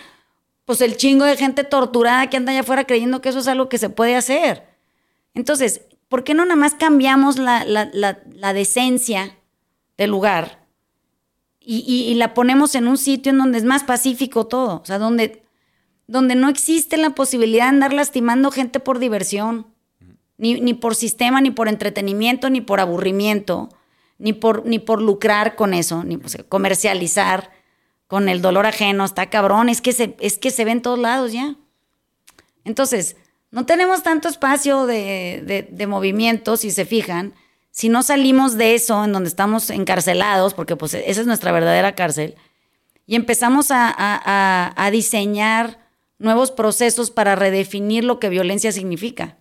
Pues 0.66 0.82
el 0.82 0.98
chingo 0.98 1.26
de 1.26 1.38
gente 1.38 1.64
torturada 1.64 2.28
que 2.30 2.38
anda 2.38 2.52
allá 2.52 2.62
afuera 2.62 2.86
creyendo 2.86 3.22
que 3.22 3.30
eso 3.30 3.40
es 3.40 3.48
algo 3.48 3.70
que 3.70 3.78
se 3.78 3.90
puede 3.90 4.16
hacer. 4.16 4.66
Entonces, 5.36 5.82
¿por 6.10 6.24
qué 6.24 6.34
no 6.34 6.44
nada 6.44 6.56
más 6.56 6.74
cambiamos 6.74 7.38
la, 7.38 8.54
decencia 8.54 9.38
del 9.98 10.10
lugar 10.10 10.61
y, 11.64 11.80
y, 11.80 12.14
la 12.16 12.34
ponemos 12.34 12.76
en 12.76 12.88
un 12.88 12.98
sitio 12.98 13.32
en 13.32 13.38
donde 13.38 13.60
es 13.60 13.64
más 13.64 13.84
pacífico 13.84 14.48
todo? 14.48 14.82
O 14.82 14.86
sea, 14.86 14.98
donde 14.98 15.42
donde 16.12 16.36
no 16.36 16.50
existe 16.50 16.98
la 16.98 17.12
posibilidad 17.12 17.64
de 17.64 17.70
andar 17.70 17.94
lastimando 17.94 18.52
gente 18.52 18.82
por 18.82 19.00
diversión, 19.00 19.68
ni, 20.38 20.74
por 20.74 20.96
sistema, 20.96 21.40
ni 21.40 21.52
por 21.52 21.70
entretenimiento, 21.70 22.50
ni 22.50 22.60
por 22.60 22.82
aburrimiento, 22.82 23.70
ni 24.18 24.34
por, 24.34 24.66
ni 24.66 24.80
por 24.80 25.02
lucrar 25.02 25.56
con 25.56 25.74
eso, 25.74 26.04
ni 26.04 26.18
pues, 26.18 26.38
comercializar 26.50 27.52
con 28.08 28.28
el 28.28 28.42
dolor 28.42 28.66
ajeno, 28.66 29.06
está 29.06 29.30
cabrón, 29.30 29.70
es 29.70 29.80
que, 29.80 29.94
se, 29.94 30.18
es 30.20 30.38
que 30.38 30.52
se 30.52 30.66
ve 30.66 30.72
en 30.72 30.82
todos 30.82 31.00
lados 31.00 31.32
ya. 31.32 31.56
Entonces, 32.66 33.16
no 33.50 33.66
tenemos 33.66 34.04
tanto 34.04 34.28
espacio 34.28 34.88
de, 34.88 35.70
de, 35.72 35.88
movimiento, 35.88 36.58
si 36.58 36.72
se 36.72 36.86
fijan, 36.86 37.36
si 37.72 37.90
no 37.90 38.04
salimos 38.04 38.58
de 38.58 38.76
eso 38.76 39.04
en 39.04 39.14
donde 39.14 39.30
estamos 39.30 39.70
encarcelados, 39.70 40.54
porque 40.54 40.76
pues 40.76 40.94
esa 40.94 41.22
es 41.22 41.28
nuestra 41.28 41.52
verdadera 41.52 41.96
cárcel, 41.96 42.36
y 43.08 43.16
empezamos 43.16 43.72
a, 43.72 43.94
a 44.76 44.92
diseñar 44.92 45.80
nuevos 46.20 46.52
procesos 46.52 47.12
para 47.12 47.36
redefinir 47.36 48.04
lo 48.04 48.20
que 48.20 48.30
violencia 48.30 48.72
significa. 48.72 49.38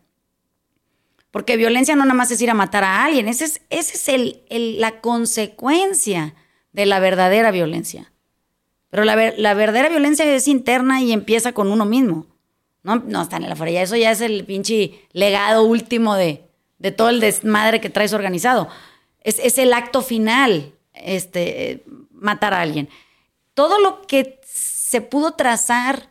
Porque 1.30 1.56
violencia 1.56 1.94
no 1.94 2.04
nada 2.04 2.14
más 2.14 2.30
es 2.30 2.42
ir 2.42 2.50
a 2.50 2.54
matar 2.54 2.82
a 2.82 3.04
alguien, 3.04 3.28
esa 3.28 3.44
es, 3.44 3.60
ese 3.70 3.94
es 3.96 4.08
el, 4.48 4.80
la 4.80 5.00
consecuencia 5.00 6.34
de 6.72 6.86
la 6.86 6.98
verdadera 6.98 7.50
violencia. 7.50 8.12
Pero 8.90 9.04
la, 9.04 9.32
la, 9.36 9.54
verdadera 9.54 9.88
violencia 9.88 10.24
es 10.24 10.48
interna 10.48 11.00
y 11.00 11.12
empieza 11.12 11.52
con 11.52 11.70
uno 11.70 11.84
mismo. 11.84 12.26
No, 12.82 12.96
no 12.96 13.22
está 13.22 13.36
en 13.36 13.48
la 13.48 13.54
fuera, 13.54 13.82
eso 13.82 13.94
ya 13.94 14.10
es 14.10 14.20
el 14.20 14.44
pinche 14.44 15.06
legado 15.12 15.62
último 15.62 16.16
de, 16.16 16.49
de 16.80 16.90
todo 16.90 17.10
el 17.10 17.20
desmadre 17.20 17.80
que 17.80 17.90
traes 17.90 18.12
organizado. 18.12 18.68
Es, 19.22 19.38
es 19.38 19.56
el 19.58 19.72
acto 19.72 20.02
final, 20.02 20.74
este, 20.94 21.84
matar 22.10 22.52
a 22.54 22.60
alguien. 22.60 22.88
Todo 23.54 23.78
lo 23.78 24.02
que 24.02 24.40
se 24.44 25.00
pudo 25.00 25.34
trazar 25.34 26.10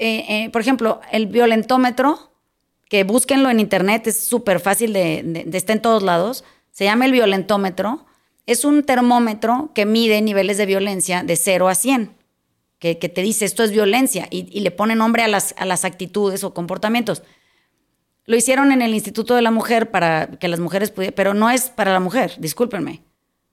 eh, 0.00 0.24
eh, 0.30 0.50
por 0.50 0.62
ejemplo, 0.62 1.02
el 1.12 1.26
violentómetro, 1.26 2.32
que 2.88 3.04
búsquenlo 3.04 3.50
en 3.50 3.60
internet, 3.60 4.06
es 4.06 4.18
súper 4.18 4.58
fácil 4.58 4.94
de, 4.94 5.22
de, 5.22 5.64
en 5.68 5.82
todos 5.82 6.02
lados, 6.02 6.42
se 6.70 6.84
llama 6.84 7.04
el 7.04 7.12
violentómetro, 7.12 8.06
es 8.46 8.64
un 8.64 8.82
termómetro 8.82 9.72
que 9.74 9.84
mide 9.84 10.22
niveles 10.22 10.56
de 10.56 10.64
violencia 10.64 11.22
de 11.22 11.36
0 11.36 11.68
a 11.68 11.74
100, 11.74 12.14
que, 12.78 12.94
te 12.94 13.20
dice 13.20 13.44
esto 13.44 13.62
es 13.62 13.72
violencia 13.72 14.26
y, 14.30 14.58
le 14.58 14.70
pone 14.70 14.94
nombre 14.94 15.22
a 15.22 15.28
las, 15.28 15.54
a 15.58 15.66
las 15.66 15.84
actitudes 15.84 16.44
o 16.44 16.54
comportamientos. 16.54 17.22
Lo 18.26 18.36
hicieron 18.36 18.72
en 18.72 18.82
el 18.82 18.94
Instituto 18.94 19.34
de 19.34 19.42
la 19.42 19.50
Mujer 19.50 19.90
para 19.90 20.30
que 20.30 20.48
las 20.48 20.60
mujeres 20.60 20.90
pudieran, 20.90 21.14
pero 21.14 21.34
no 21.34 21.50
es 21.50 21.70
para 21.70 21.92
la 21.92 22.00
mujer, 22.00 22.34
discúlpenme. 22.38 23.02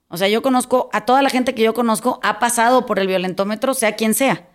O 0.09 0.17
sea, 0.17 0.27
yo 0.29 0.41
conozco, 0.41 0.89
a 0.93 1.05
toda 1.05 1.21
la 1.21 1.29
gente 1.29 1.53
que 1.53 1.63
yo 1.63 1.73
conozco 1.73 2.19
ha 2.23 2.39
pasado 2.39 2.85
por 2.85 2.99
el 2.99 3.07
violentómetro, 3.07 3.73
sea 3.73 3.95
quien 3.95 4.13
sea. 4.13 4.49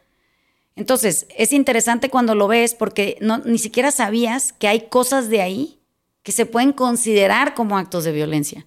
Entonces, 0.76 1.26
es 1.36 1.52
interesante 1.52 2.08
cuando 2.08 2.34
lo 2.34 2.48
ves 2.48 2.74
porque 2.74 3.18
no, 3.20 3.38
ni 3.38 3.58
siquiera 3.58 3.90
sabías 3.90 4.52
que 4.54 4.68
hay 4.68 4.88
cosas 4.88 5.28
de 5.28 5.42
ahí 5.42 5.78
que 6.22 6.32
se 6.32 6.46
pueden 6.46 6.72
considerar 6.72 7.54
como 7.54 7.76
actos 7.76 8.04
de 8.04 8.12
violencia. 8.12 8.66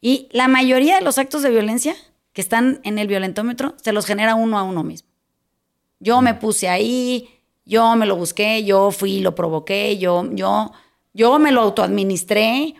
Y 0.00 0.28
la 0.32 0.48
mayoría 0.48 0.96
de 0.96 1.02
los 1.02 1.18
actos 1.18 1.42
de 1.42 1.50
violencia 1.50 1.94
que 2.32 2.40
están 2.40 2.80
en 2.82 2.98
el 2.98 3.06
violentómetro 3.06 3.74
se 3.80 3.92
los 3.92 4.06
genera 4.06 4.34
uno 4.34 4.58
a 4.58 4.64
uno 4.64 4.82
mismo. 4.82 5.08
Yo 6.00 6.20
me 6.20 6.34
puse 6.34 6.68
ahí, 6.68 7.28
yo 7.64 7.94
me 7.96 8.06
lo 8.06 8.16
busqué, 8.16 8.64
yo 8.64 8.90
fui, 8.90 9.20
lo 9.20 9.34
provoqué, 9.34 9.96
yo, 9.96 10.28
yo, 10.32 10.72
yo 11.14 11.38
me 11.38 11.52
lo 11.52 11.62
autoadministré. 11.62 12.74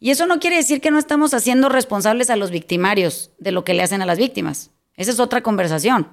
Y 0.00 0.10
eso 0.10 0.26
no 0.26 0.38
quiere 0.38 0.56
decir 0.56 0.80
que 0.80 0.90
no 0.90 0.98
estamos 0.98 1.32
haciendo 1.32 1.68
responsables 1.68 2.28
a 2.28 2.36
los 2.36 2.50
victimarios 2.50 3.30
de 3.38 3.52
lo 3.52 3.64
que 3.64 3.74
le 3.74 3.82
hacen 3.82 4.02
a 4.02 4.06
las 4.06 4.18
víctimas. 4.18 4.70
Esa 4.94 5.12
es 5.12 5.20
otra 5.20 5.42
conversación. 5.42 6.12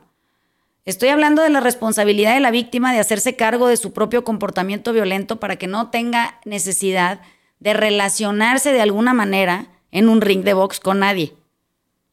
Estoy 0.86 1.10
hablando 1.10 1.42
de 1.42 1.50
la 1.50 1.60
responsabilidad 1.60 2.36
de 2.36 2.40
la 2.40 2.52
víctima 2.52 2.94
de 2.94 3.00
hacerse 3.00 3.36
cargo 3.36 3.68
de 3.68 3.78
su 3.78 3.92
propio 3.92 4.24
comportamiento 4.24 4.94
violento 4.94 5.40
para 5.40 5.56
que 5.56 5.68
no 5.68 5.90
tenga 5.90 6.40
necesidad 6.46 7.22
de 7.60 7.74
relacionarse 7.74 8.72
de 8.72 8.82
alguna 8.82 9.14
manera 9.14 9.68
en 9.92 10.10
un 10.10 10.22
ring 10.22 10.44
de 10.44 10.54
box 10.54 10.80
con 10.80 11.00
nadie. 11.00 11.36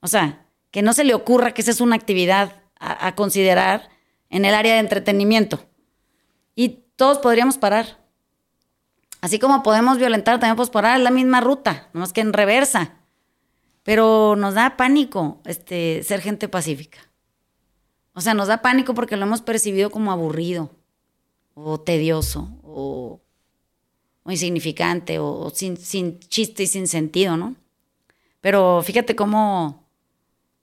O 0.00 0.08
sea, 0.08 0.46
que 0.70 0.80
no 0.80 0.94
se 0.94 1.04
le 1.04 1.12
ocurra 1.12 1.52
que 1.52 1.60
esa 1.60 1.70
es 1.70 1.82
una 1.82 1.96
actividad 1.96 2.62
a, 2.78 3.06
a 3.06 3.14
considerar 3.14 3.90
en 4.30 4.46
el 4.46 4.54
área 4.54 4.74
de 4.74 4.80
entretenimiento. 4.80 5.66
Y 6.54 6.80
todos 6.96 7.18
podríamos 7.18 7.58
parar. 7.58 8.01
Así 9.22 9.38
como 9.38 9.62
podemos 9.62 9.98
violentar, 9.98 10.40
también 10.40 10.56
podemos 10.56 10.70
parar, 10.70 10.98
la 10.98 11.12
misma 11.12 11.40
ruta, 11.40 11.88
más 11.92 12.12
que 12.12 12.20
en 12.20 12.32
reversa. 12.32 12.96
Pero 13.84 14.34
nos 14.36 14.54
da 14.54 14.76
pánico 14.76 15.40
este, 15.44 16.02
ser 16.02 16.20
gente 16.20 16.48
pacífica. 16.48 16.98
O 18.14 18.20
sea, 18.20 18.34
nos 18.34 18.48
da 18.48 18.62
pánico 18.62 18.94
porque 18.94 19.16
lo 19.16 19.24
hemos 19.24 19.40
percibido 19.40 19.90
como 19.90 20.10
aburrido, 20.10 20.70
o 21.54 21.78
tedioso, 21.78 22.48
o, 22.64 23.20
insignificante, 24.26 25.20
o, 25.20 25.50
sin, 25.54 25.76
sin, 25.76 26.18
chiste 26.18 26.64
y 26.64 26.66
sin 26.66 26.88
sentido, 26.88 27.36
¿no? 27.36 27.54
Pero 28.40 28.82
fíjate 28.82 29.14
cómo 29.14 29.86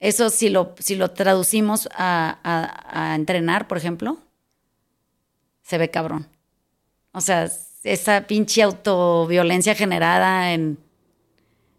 eso, 0.02 0.30
si 0.30 0.50
lo, 0.50 0.76
si 0.80 0.98
lo 0.98 1.12
traducimos 1.12 1.88
a, 1.94 2.40
a 2.44 3.16
entrenar, 3.16 3.70
por 3.70 3.78
ejemplo, 3.78 4.18
se 5.62 5.78
ve 5.78 5.90
cabrón. 5.90 6.28
O 7.14 7.22
sea, 7.22 7.50
esa 7.84 8.28
pinche 8.28 8.62
autoviolencia 8.62 9.76
generada 9.76 10.54
en, 10.54 10.78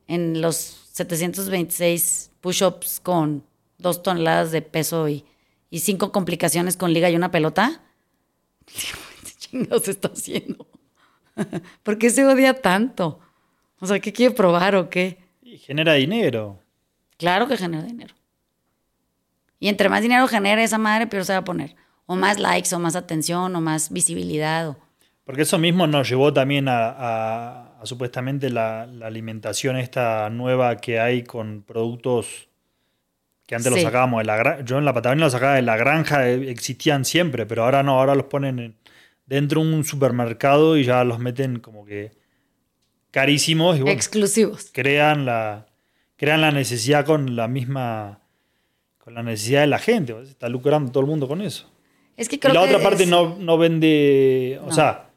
en 0.09 0.41
los 0.41 0.57
726 0.93 2.31
push-ups 2.41 3.01
con 3.01 3.45
dos 3.79 4.03
toneladas 4.03 4.51
de 4.51 4.63
peso 4.63 5.09
y 5.09 5.25
y 5.71 5.79
cinco 5.79 6.13
complicaciones 6.13 6.77
con 6.77 6.93
liga 6.93 7.09
y 7.09 7.17
una 7.17 7.31
pelota. 7.31 7.81
¿Qué 8.67 9.31
chingados 9.39 9.89
está 9.89 10.09
haciendo? 10.09 10.67
¿Por 11.83 11.97
qué 11.97 12.11
se 12.11 12.27
odia 12.27 12.61
tanto? 12.61 13.21
O 13.79 13.87
sea, 13.87 14.01
¿qué 14.01 14.13
quiere 14.13 14.35
probar 14.35 14.75
o 14.75 14.91
qué? 14.91 15.19
Y 15.43 15.59
genera 15.59 15.95
dinero. 15.95 16.61
Claro 17.17 17.47
que 17.47 17.57
genera 17.57 17.85
dinero. 17.85 18.15
Y 19.59 19.69
entre 19.69 19.89
más 19.89 20.03
dinero 20.03 20.27
genera 20.27 20.63
esa 20.63 20.79
madre, 20.79 21.07
peor 21.07 21.25
se 21.25 21.33
va 21.33 21.39
a 21.39 21.45
poner. 21.45 21.77
O 22.07 22.17
más 22.17 22.39
likes, 22.39 22.75
o 22.75 22.79
más 22.79 22.97
atención, 22.97 23.55
o 23.55 23.61
más 23.61 23.93
visibilidad. 23.93 24.77
Porque 25.31 25.43
eso 25.43 25.59
mismo 25.59 25.87
nos 25.87 26.09
llevó 26.09 26.33
también 26.33 26.67
a, 26.69 27.77
supuestamente 27.85 28.51
la, 28.51 28.85
la, 28.87 29.07
alimentación 29.07 29.77
esta 29.77 30.29
nueva 30.29 30.79
que 30.79 30.99
hay 30.99 31.23
con 31.23 31.63
productos 31.63 32.49
que 33.47 33.55
antes 33.55 33.71
los 33.71 33.81
sacábamos 33.81 34.23
de 34.23 34.25
la 34.25 34.37
granja. 34.37 34.65
Yo 34.65 34.79
en 34.79 34.85
la 34.85 34.93
Patagonia 34.93 35.27
los 35.27 35.33
sacaba 35.33 35.55
de 35.55 35.63
la 35.63 35.77
granja, 35.77 36.29
eh, 36.29 36.51
existían 36.51 37.05
siempre, 37.05 37.47
pero 37.47 37.63
ahora 37.63 37.85
no, 37.85 38.01
ahora 38.01 38.17
los 38.17 38.25
ponen 38.25 38.75
dentro 39.25 39.63
de 39.63 39.73
un 39.73 39.85
supermercado 39.85 40.77
y 40.77 40.83
ya 40.83 41.05
los 41.05 41.21
meten 41.21 41.61
como 41.61 41.85
que 41.85 42.11
carísimos. 43.13 43.79
Y 43.79 43.89
Exclusivos. 43.89 44.71
Crean 44.73 45.27
la, 45.27 45.65
crean 46.17 46.41
la 46.41 46.51
necesidad 46.51 47.07
con 47.07 47.37
la 47.37 47.47
misma. 47.47 48.19
con 48.99 49.15
la 49.15 49.23
necesidad 49.23 49.61
de 49.61 49.69
la 49.69 49.79
gente. 49.79 50.13
Está 50.23 50.49
lucrando 50.49 50.91
todo 50.91 51.05
el 51.05 51.09
mundo 51.09 51.29
con 51.29 51.41
eso. 51.41 51.71
Es 52.17 52.29
que 52.29 52.41
creo 52.41 52.51
y 52.51 52.57
la 52.57 52.63
otra 52.63 52.81
parte 52.81 53.07
no, 53.07 53.37
no, 53.39 53.59
vende. 53.59 54.61
O 54.65 54.73
sea, 54.73 55.10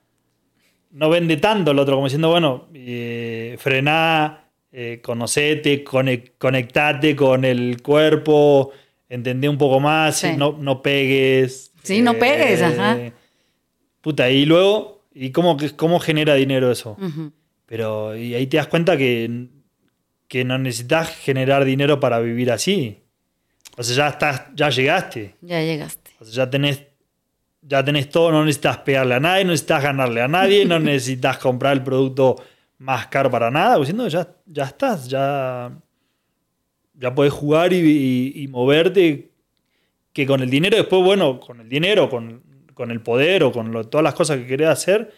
no 0.93 1.09
vende 1.09 1.37
tanto 1.37 1.71
el 1.71 1.79
otro, 1.79 1.95
como 1.95 2.07
diciendo, 2.07 2.29
bueno, 2.29 2.67
eh, 2.73 3.57
frená 3.59 4.45
eh, 4.71 4.99
conocete, 5.03 5.83
conectate 5.83 7.15
con 7.15 7.45
el 7.45 7.81
cuerpo, 7.81 8.71
entendé 9.09 9.49
un 9.49 9.57
poco 9.57 9.79
más, 9.79 10.23
no, 10.37 10.55
no 10.57 10.81
pegues. 10.81 11.71
Sí, 11.83 12.01
no 12.01 12.13
pegues, 12.13 12.61
eh, 12.61 12.65
ajá. 12.65 12.97
Puta, 14.01 14.29
y 14.29 14.45
luego, 14.45 15.03
¿y 15.13 15.31
cómo, 15.31 15.57
cómo 15.75 15.99
genera 15.99 16.35
dinero 16.35 16.71
eso? 16.71 16.97
Pero 17.65 18.15
y 18.15 18.35
ahí 18.35 18.47
te 18.47 18.57
das 18.57 18.67
cuenta 18.67 18.97
que, 18.97 19.47
que 20.27 20.43
no 20.43 20.57
necesitas 20.57 21.09
generar 21.09 21.65
dinero 21.65 21.99
para 21.99 22.19
vivir 22.19 22.51
así. 22.51 22.99
O 23.77 23.83
sea, 23.83 23.95
ya 23.95 24.07
estás, 24.09 24.43
ya 24.55 24.69
llegaste. 24.69 25.35
Ya 25.41 25.61
llegaste. 25.61 26.11
O 26.19 26.25
sea, 26.25 26.45
ya 26.45 26.49
tenés, 26.49 26.83
ya 27.65 27.83
tenés 27.83 28.09
todo, 28.09 28.31
no 28.31 28.45
necesitas 28.45 28.77
pegarle 28.79 29.15
a 29.15 29.19
nadie, 29.19 29.43
no 29.45 29.51
necesitas 29.51 29.83
ganarle 29.83 30.21
a 30.21 30.27
nadie, 30.27 30.65
no 30.65 30.79
necesitas 30.79 31.37
comprar 31.37 31.73
el 31.73 31.83
producto 31.83 32.35
más 32.79 33.07
caro 33.07 33.31
para 33.31 33.49
nada, 33.49 33.77
diciendo 33.77 34.07
ya, 34.07 34.27
ya 34.45 34.65
estás, 34.65 35.07
ya, 35.07 35.71
ya 36.93 37.15
puedes 37.15 37.33
jugar 37.33 37.71
y, 37.73 38.47
moverte, 38.49 39.31
que 40.11 40.25
con 40.25 40.41
el 40.41 40.49
dinero 40.49 40.77
después, 40.77 41.03
bueno, 41.03 41.39
con 41.39 41.61
el 41.61 41.69
dinero, 41.69 42.09
con, 42.09 42.43
el 42.89 43.01
poder 43.01 43.43
o 43.43 43.51
con 43.51 43.71
todas 43.89 44.03
las 44.03 44.13
cosas 44.13 44.37
que 44.37 44.47
querés 44.47 44.67
hacer, 44.67 45.13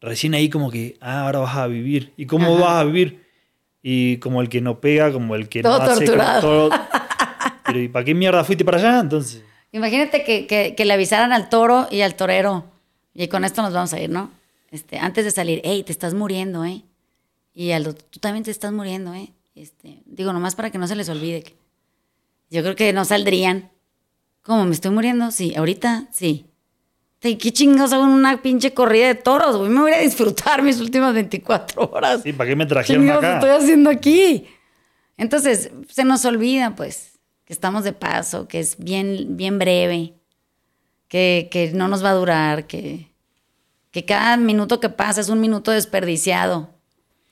recién 0.00 0.34
ahí 0.34 0.48
como 0.48 0.70
que, 0.70 0.96
ah, 1.00 1.26
ahora 1.26 1.38
vas 1.40 1.56
a 1.56 1.66
vivir. 1.66 2.12
¿Y 2.16 2.26
cómo 2.26 2.58
vas 2.58 2.80
a 2.80 2.84
vivir? 2.84 3.24
Y 3.82 4.16
como 4.18 4.42
el 4.42 4.48
que 4.48 4.60
no 4.60 4.80
pega, 4.80 5.12
como 5.12 5.36
el 5.36 5.48
que 5.48 5.62
no 5.62 5.74
hace 5.74 6.06
todo. 6.06 6.70
Pero 7.64 7.80
¿y 7.80 7.88
para 7.88 8.04
qué 8.04 8.14
mierda 8.14 8.42
fuiste 8.42 8.64
para 8.64 8.78
allá 8.78 9.00
entonces? 9.00 9.44
Imagínate 9.72 10.24
que, 10.24 10.74
que 10.74 10.84
le 10.84 10.92
avisaran 10.92 11.32
al 11.32 11.48
toro 11.48 11.88
y 11.90 12.00
al 12.00 12.14
torero. 12.14 12.64
Y 13.14 13.28
con 13.28 13.44
esto 13.44 13.62
nos 13.62 13.72
vamos 13.72 13.92
a 13.92 14.00
ir, 14.00 14.10
¿no? 14.10 14.30
este, 14.70 14.98
antes 14.98 15.24
de 15.24 15.30
salir, 15.30 15.60
hey, 15.64 15.82
te 15.84 15.92
estás 15.92 16.14
muriendo, 16.14 16.64
¿eh? 16.64 16.82
Y 17.54 17.72
al 17.72 17.94
tú 17.94 18.20
también 18.20 18.44
te 18.44 18.50
estás 18.50 18.72
muriendo, 18.72 19.14
¿eh? 19.14 19.32
Este, 19.54 20.02
digo, 20.06 20.32
nomás 20.32 20.54
para 20.54 20.70
que 20.70 20.78
no 20.78 20.86
se 20.86 20.94
les 20.94 21.08
olvide. 21.08 21.42
Que 21.42 21.56
yo 22.50 22.62
creo 22.62 22.76
que 22.76 22.92
no 22.92 23.04
saldrían. 23.04 23.70
¿Cómo? 24.42 24.64
¿Me 24.64 24.74
estoy 24.74 24.92
muriendo? 24.92 25.30
Sí, 25.30 25.54
ahorita 25.56 26.06
sí. 26.12 26.46
¿Qué 27.20 27.36
chingados 27.36 27.92
hago 27.92 28.04
en 28.04 28.10
una 28.10 28.40
pinche 28.40 28.72
corrida 28.72 29.08
de 29.08 29.16
toros? 29.16 29.56
Güey? 29.56 29.70
Me 29.70 29.80
voy 29.80 29.92
a 29.92 29.98
disfrutar 29.98 30.62
mis 30.62 30.80
últimas 30.80 31.12
24 31.12 31.90
horas. 31.92 32.22
Sí, 32.22 32.32
¿para 32.32 32.50
qué 32.50 32.56
me 32.56 32.64
trajeron 32.64 33.10
acá? 33.10 33.34
estoy 33.34 33.50
haciendo 33.50 33.90
aquí? 33.90 34.46
Entonces, 35.16 35.72
se 35.90 36.04
nos 36.04 36.24
olvida, 36.24 36.76
pues, 36.76 37.17
que 37.48 37.54
estamos 37.54 37.82
de 37.82 37.94
paso, 37.94 38.46
que 38.46 38.60
es 38.60 38.76
bien, 38.76 39.38
bien 39.38 39.58
breve, 39.58 40.12
que, 41.08 41.48
que 41.50 41.72
no 41.72 41.88
nos 41.88 42.04
va 42.04 42.10
a 42.10 42.14
durar, 42.14 42.66
que, 42.66 43.10
que 43.90 44.04
cada 44.04 44.36
minuto 44.36 44.80
que 44.80 44.90
pasa 44.90 45.22
es 45.22 45.30
un 45.30 45.40
minuto 45.40 45.70
desperdiciado 45.70 46.68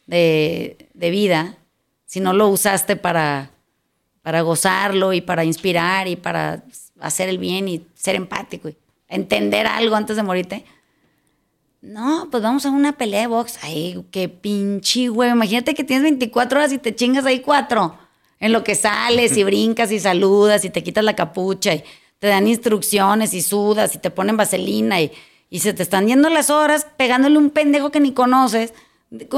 de, 0.06 0.88
vida, 0.94 1.58
si 2.06 2.20
no 2.20 2.32
lo 2.32 2.48
usaste 2.48 2.96
para, 2.96 3.50
para 4.22 4.40
gozarlo 4.40 5.12
y 5.12 5.20
para 5.20 5.44
inspirar 5.44 6.08
y 6.08 6.16
para 6.16 6.64
hacer 6.98 7.28
el 7.28 7.36
bien 7.36 7.68
y 7.68 7.86
ser 7.92 8.14
empático 8.14 8.70
y 8.70 8.76
entender 9.08 9.66
algo 9.66 9.96
antes 9.96 10.16
de 10.16 10.22
morirte. 10.22 10.64
No, 11.82 12.28
pues 12.30 12.42
vamos 12.42 12.64
a 12.64 12.70
una 12.70 12.96
pelea 12.96 13.20
de 13.20 13.26
box. 13.26 13.58
Ay, 13.60 14.02
qué 14.10 14.30
pinche 14.30 15.08
güey. 15.08 15.28
Imagínate 15.28 15.74
que 15.74 15.84
tienes 15.84 16.04
24 16.04 16.58
horas 16.58 16.72
y 16.72 16.78
te 16.78 16.94
chingas 16.94 17.26
ahí 17.26 17.40
cuatro. 17.40 18.05
En 18.38 18.52
lo 18.52 18.64
que 18.64 18.74
sales 18.74 19.36
y 19.36 19.44
brincas 19.44 19.90
y 19.92 19.98
saludas 19.98 20.64
y 20.64 20.70
te 20.70 20.82
quitas 20.82 21.04
la 21.04 21.16
capucha 21.16 21.74
y 21.74 21.84
te 22.18 22.26
dan 22.28 22.46
instrucciones 22.46 23.34
y 23.34 23.42
sudas 23.42 23.94
y 23.94 23.98
te 23.98 24.10
ponen 24.10 24.36
vaselina 24.36 25.00
y 25.00 25.12
y 25.50 25.60
se 25.60 25.72
te 25.72 25.82
están 25.82 26.06
yendo 26.06 26.28
las 26.28 26.50
horas 26.50 26.86
pegándole 26.96 27.38
un 27.38 27.50
pendejo 27.50 27.90
que 27.90 28.00
ni 28.00 28.12
conoces 28.12 28.72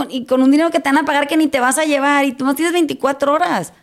y 0.08 0.24
con 0.24 0.42
un 0.42 0.50
dinero 0.50 0.70
que 0.70 0.80
te 0.80 0.88
van 0.88 0.98
a 0.98 1.04
pagar 1.04 1.28
que 1.28 1.36
ni 1.36 1.46
te 1.48 1.60
vas 1.60 1.78
a 1.78 1.84
llevar 1.84 2.24
y 2.24 2.32
tú 2.32 2.44
no 2.44 2.54
tienes 2.54 2.72
24 2.72 3.32
horas. 3.32 3.74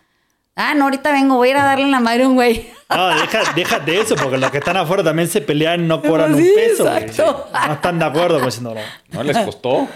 Ah, 0.58 0.74
no, 0.74 0.86
ahorita 0.86 1.12
vengo, 1.12 1.36
voy 1.36 1.50
a 1.50 1.52
ir 1.52 1.58
a 1.58 1.66
darle 1.66 1.84
en 1.84 1.92
la 1.92 2.00
madre 2.00 2.24
a 2.24 2.30
un 2.30 2.36
güey. 2.36 2.70
No, 2.90 3.10
deja, 3.56 3.80
de 3.80 4.00
eso, 4.00 4.16
porque 4.16 4.38
los 4.38 4.52
que 4.52 4.60
están 4.60 4.78
afuera 4.78 5.04
también 5.04 5.28
se 5.28 5.42
pelean 5.42 5.84
y 5.84 5.88
no 5.88 6.02
cobran 6.02 6.34
un 6.34 6.42
peso. 6.42 6.88
Exacto. 6.96 7.48
No 7.68 7.74
están 7.74 8.00
de 8.00 8.06
acuerdo 8.06 8.40
con 8.40 8.64
no. 8.64 8.76
No 9.12 9.24
les 9.24 9.38
costó. 9.40 9.88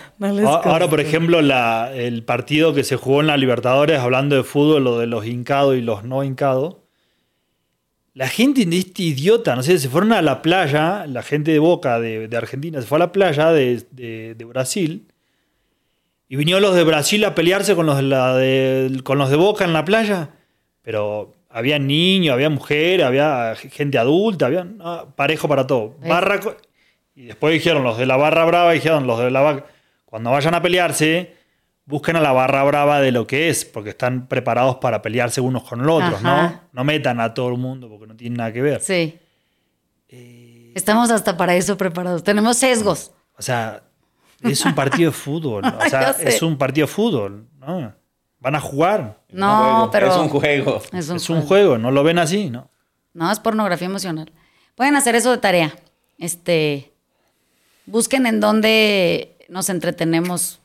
Ahora, 0.43 0.89
por 0.89 0.99
ejemplo, 0.99 1.41
la, 1.41 1.91
el 1.93 2.24
partido 2.24 2.74
que 2.74 2.84
se 2.84 2.97
jugó 2.97 3.22
en 3.22 3.28
la 3.28 3.38
Libertadores, 3.38 3.99
hablando 3.99 4.36
de 4.36 4.43
fútbol, 4.43 4.84
lo 4.84 4.99
de 4.99 5.07
los 5.07 5.26
hincados 5.26 5.78
y 5.78 5.82
los 5.82 6.03
no 6.03 6.24
hincados, 6.26 6.76
la 8.14 8.28
gente 8.28 8.66
de 8.66 8.78
este 8.78 9.03
idiota, 9.03 9.55
no 9.55 9.64
sé, 9.64 9.80
se 9.80 9.88
fueron 9.88 10.12
a 10.12 10.22
la 10.22 10.41
playa, 10.41 11.05
la 11.07 11.24
gente 11.24 11.51
de 11.51 11.60
Boca 11.60 12.01
de, 12.01 12.30
Argentina 12.36 12.82
se 12.82 12.88
fue 12.88 12.97
a 12.97 12.99
la 12.99 13.12
playa 13.14 13.51
de, 13.51 14.36
Brasil 14.45 15.07
y 16.28 16.36
vinieron 16.36 16.62
los 16.62 16.76
de 16.76 16.84
Brasil 16.84 17.24
a 17.24 17.34
pelearse 17.34 17.76
con 17.76 17.86
los 17.86 17.97
de, 17.97 18.99
con 19.05 19.20
los 19.20 19.30
de 19.30 19.38
Boca 19.38 19.64
en 19.64 19.72
la 19.72 19.86
playa. 19.86 20.32
Pero 20.89 21.35
había 21.51 21.77
niños, 21.77 22.33
había 22.33 22.49
mujeres, 22.49 23.05
había 23.05 23.53
gente 23.55 23.99
adulta, 23.99 24.47
había 24.47 24.65
parejo 25.15 25.47
para 25.47 25.67
todo. 25.67 25.93
Barra, 25.99 26.39
y 27.13 27.25
después 27.25 27.53
dijeron 27.53 27.83
los 27.83 27.99
de 27.99 28.07
la 28.07 28.17
barra 28.17 28.43
brava, 28.45 28.71
dijeron 28.71 29.05
los 29.05 29.19
de 29.19 29.29
la 29.29 29.65
cuando 30.05 30.31
vayan 30.31 30.55
a 30.55 30.63
pelearse, 30.63 31.35
busquen 31.85 32.15
a 32.15 32.21
la 32.21 32.31
barra 32.31 32.63
brava 32.63 33.01
de 33.01 33.11
lo 33.11 33.27
que 33.27 33.49
es, 33.49 33.65
porque 33.65 33.91
están 33.91 34.27
preparados 34.27 34.77
para 34.77 35.03
pelearse 35.03 35.41
unos 35.41 35.61
con 35.61 35.85
los 35.85 36.03
otros, 36.03 36.23
¿no? 36.23 36.59
No 36.71 36.83
metan 36.83 37.19
a 37.19 37.35
todo 37.35 37.49
el 37.49 37.59
mundo 37.59 37.87
porque 37.87 38.07
no 38.07 38.15
tiene 38.15 38.37
nada 38.37 38.51
que 38.51 38.61
ver. 38.63 38.81
Sí. 38.81 39.19
Estamos 40.73 41.11
hasta 41.11 41.37
para 41.37 41.55
eso 41.55 41.77
preparados. 41.77 42.23
Tenemos 42.23 42.57
sesgos. 42.57 43.11
O 43.37 43.43
sea, 43.43 43.83
es 44.41 44.65
un 44.65 44.73
partido 44.73 45.11
de 45.11 45.15
fútbol. 45.15 45.63
O 45.65 45.81
sea, 45.87 46.15
es 46.19 46.41
un 46.41 46.57
partido 46.57 46.87
de 46.87 46.93
fútbol, 46.93 47.45
¿no? 47.59 47.98
Van 48.39 48.55
a 48.55 48.61
jugar. 48.61 49.21
No, 49.29 49.89
pero. 49.91 50.07
Es 50.11 50.15
un 50.17 50.29
juego. 50.29 50.81
Es 50.93 51.09
un, 51.09 51.17
es 51.17 51.29
un 51.29 51.37
juego. 51.41 51.47
juego, 51.47 51.77
no 51.77 51.91
lo 51.91 52.03
ven 52.03 52.19
así, 52.19 52.49
¿no? 52.49 52.69
No, 53.13 53.31
es 53.31 53.39
pornografía 53.39 53.87
emocional. 53.87 54.31
Pueden 54.75 54.95
hacer 54.95 55.15
eso 55.15 55.31
de 55.31 55.37
tarea. 55.39 55.73
Este. 56.17 56.93
Busquen 57.85 58.25
en 58.27 58.39
dónde 58.39 59.35
nos 59.49 59.69
entretenemos 59.69 60.59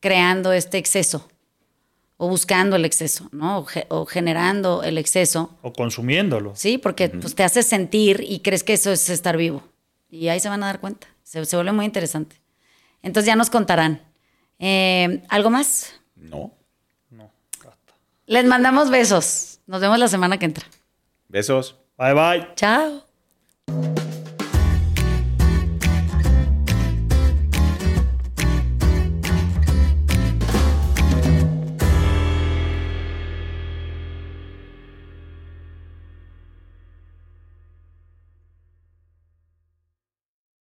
creando 0.00 0.52
este 0.52 0.78
exceso. 0.78 1.28
O 2.16 2.28
buscando 2.28 2.76
el 2.76 2.84
exceso, 2.84 3.28
¿no? 3.32 3.58
O, 3.58 3.64
ge- 3.64 3.86
o 3.88 4.06
generando 4.06 4.82
el 4.84 4.98
exceso. 4.98 5.56
O 5.62 5.72
consumiéndolo. 5.72 6.52
Sí, 6.54 6.78
porque 6.78 7.08
pues, 7.08 7.34
te 7.34 7.42
hace 7.42 7.62
sentir 7.64 8.24
y 8.26 8.38
crees 8.40 8.62
que 8.62 8.74
eso 8.74 8.92
es 8.92 9.10
estar 9.10 9.36
vivo. 9.36 9.64
Y 10.10 10.28
ahí 10.28 10.38
se 10.38 10.48
van 10.48 10.62
a 10.62 10.66
dar 10.66 10.80
cuenta. 10.80 11.08
Se, 11.24 11.44
se 11.44 11.56
vuelve 11.56 11.72
muy 11.72 11.84
interesante. 11.84 12.40
Entonces 13.02 13.26
ya 13.26 13.34
nos 13.34 13.50
contarán. 13.50 14.00
Eh, 14.60 15.24
¿Algo 15.28 15.50
más? 15.50 15.92
No. 16.30 16.52
No, 17.10 17.30
basta. 17.64 17.94
Les 18.26 18.44
mandamos 18.44 18.90
besos. 18.90 19.60
Nos 19.66 19.80
vemos 19.80 19.98
la 19.98 20.08
semana 20.08 20.38
que 20.38 20.46
entra. 20.46 20.64
Besos. 21.28 21.76
Bye 21.96 22.14
bye. 22.14 22.48
Chao. 22.56 23.04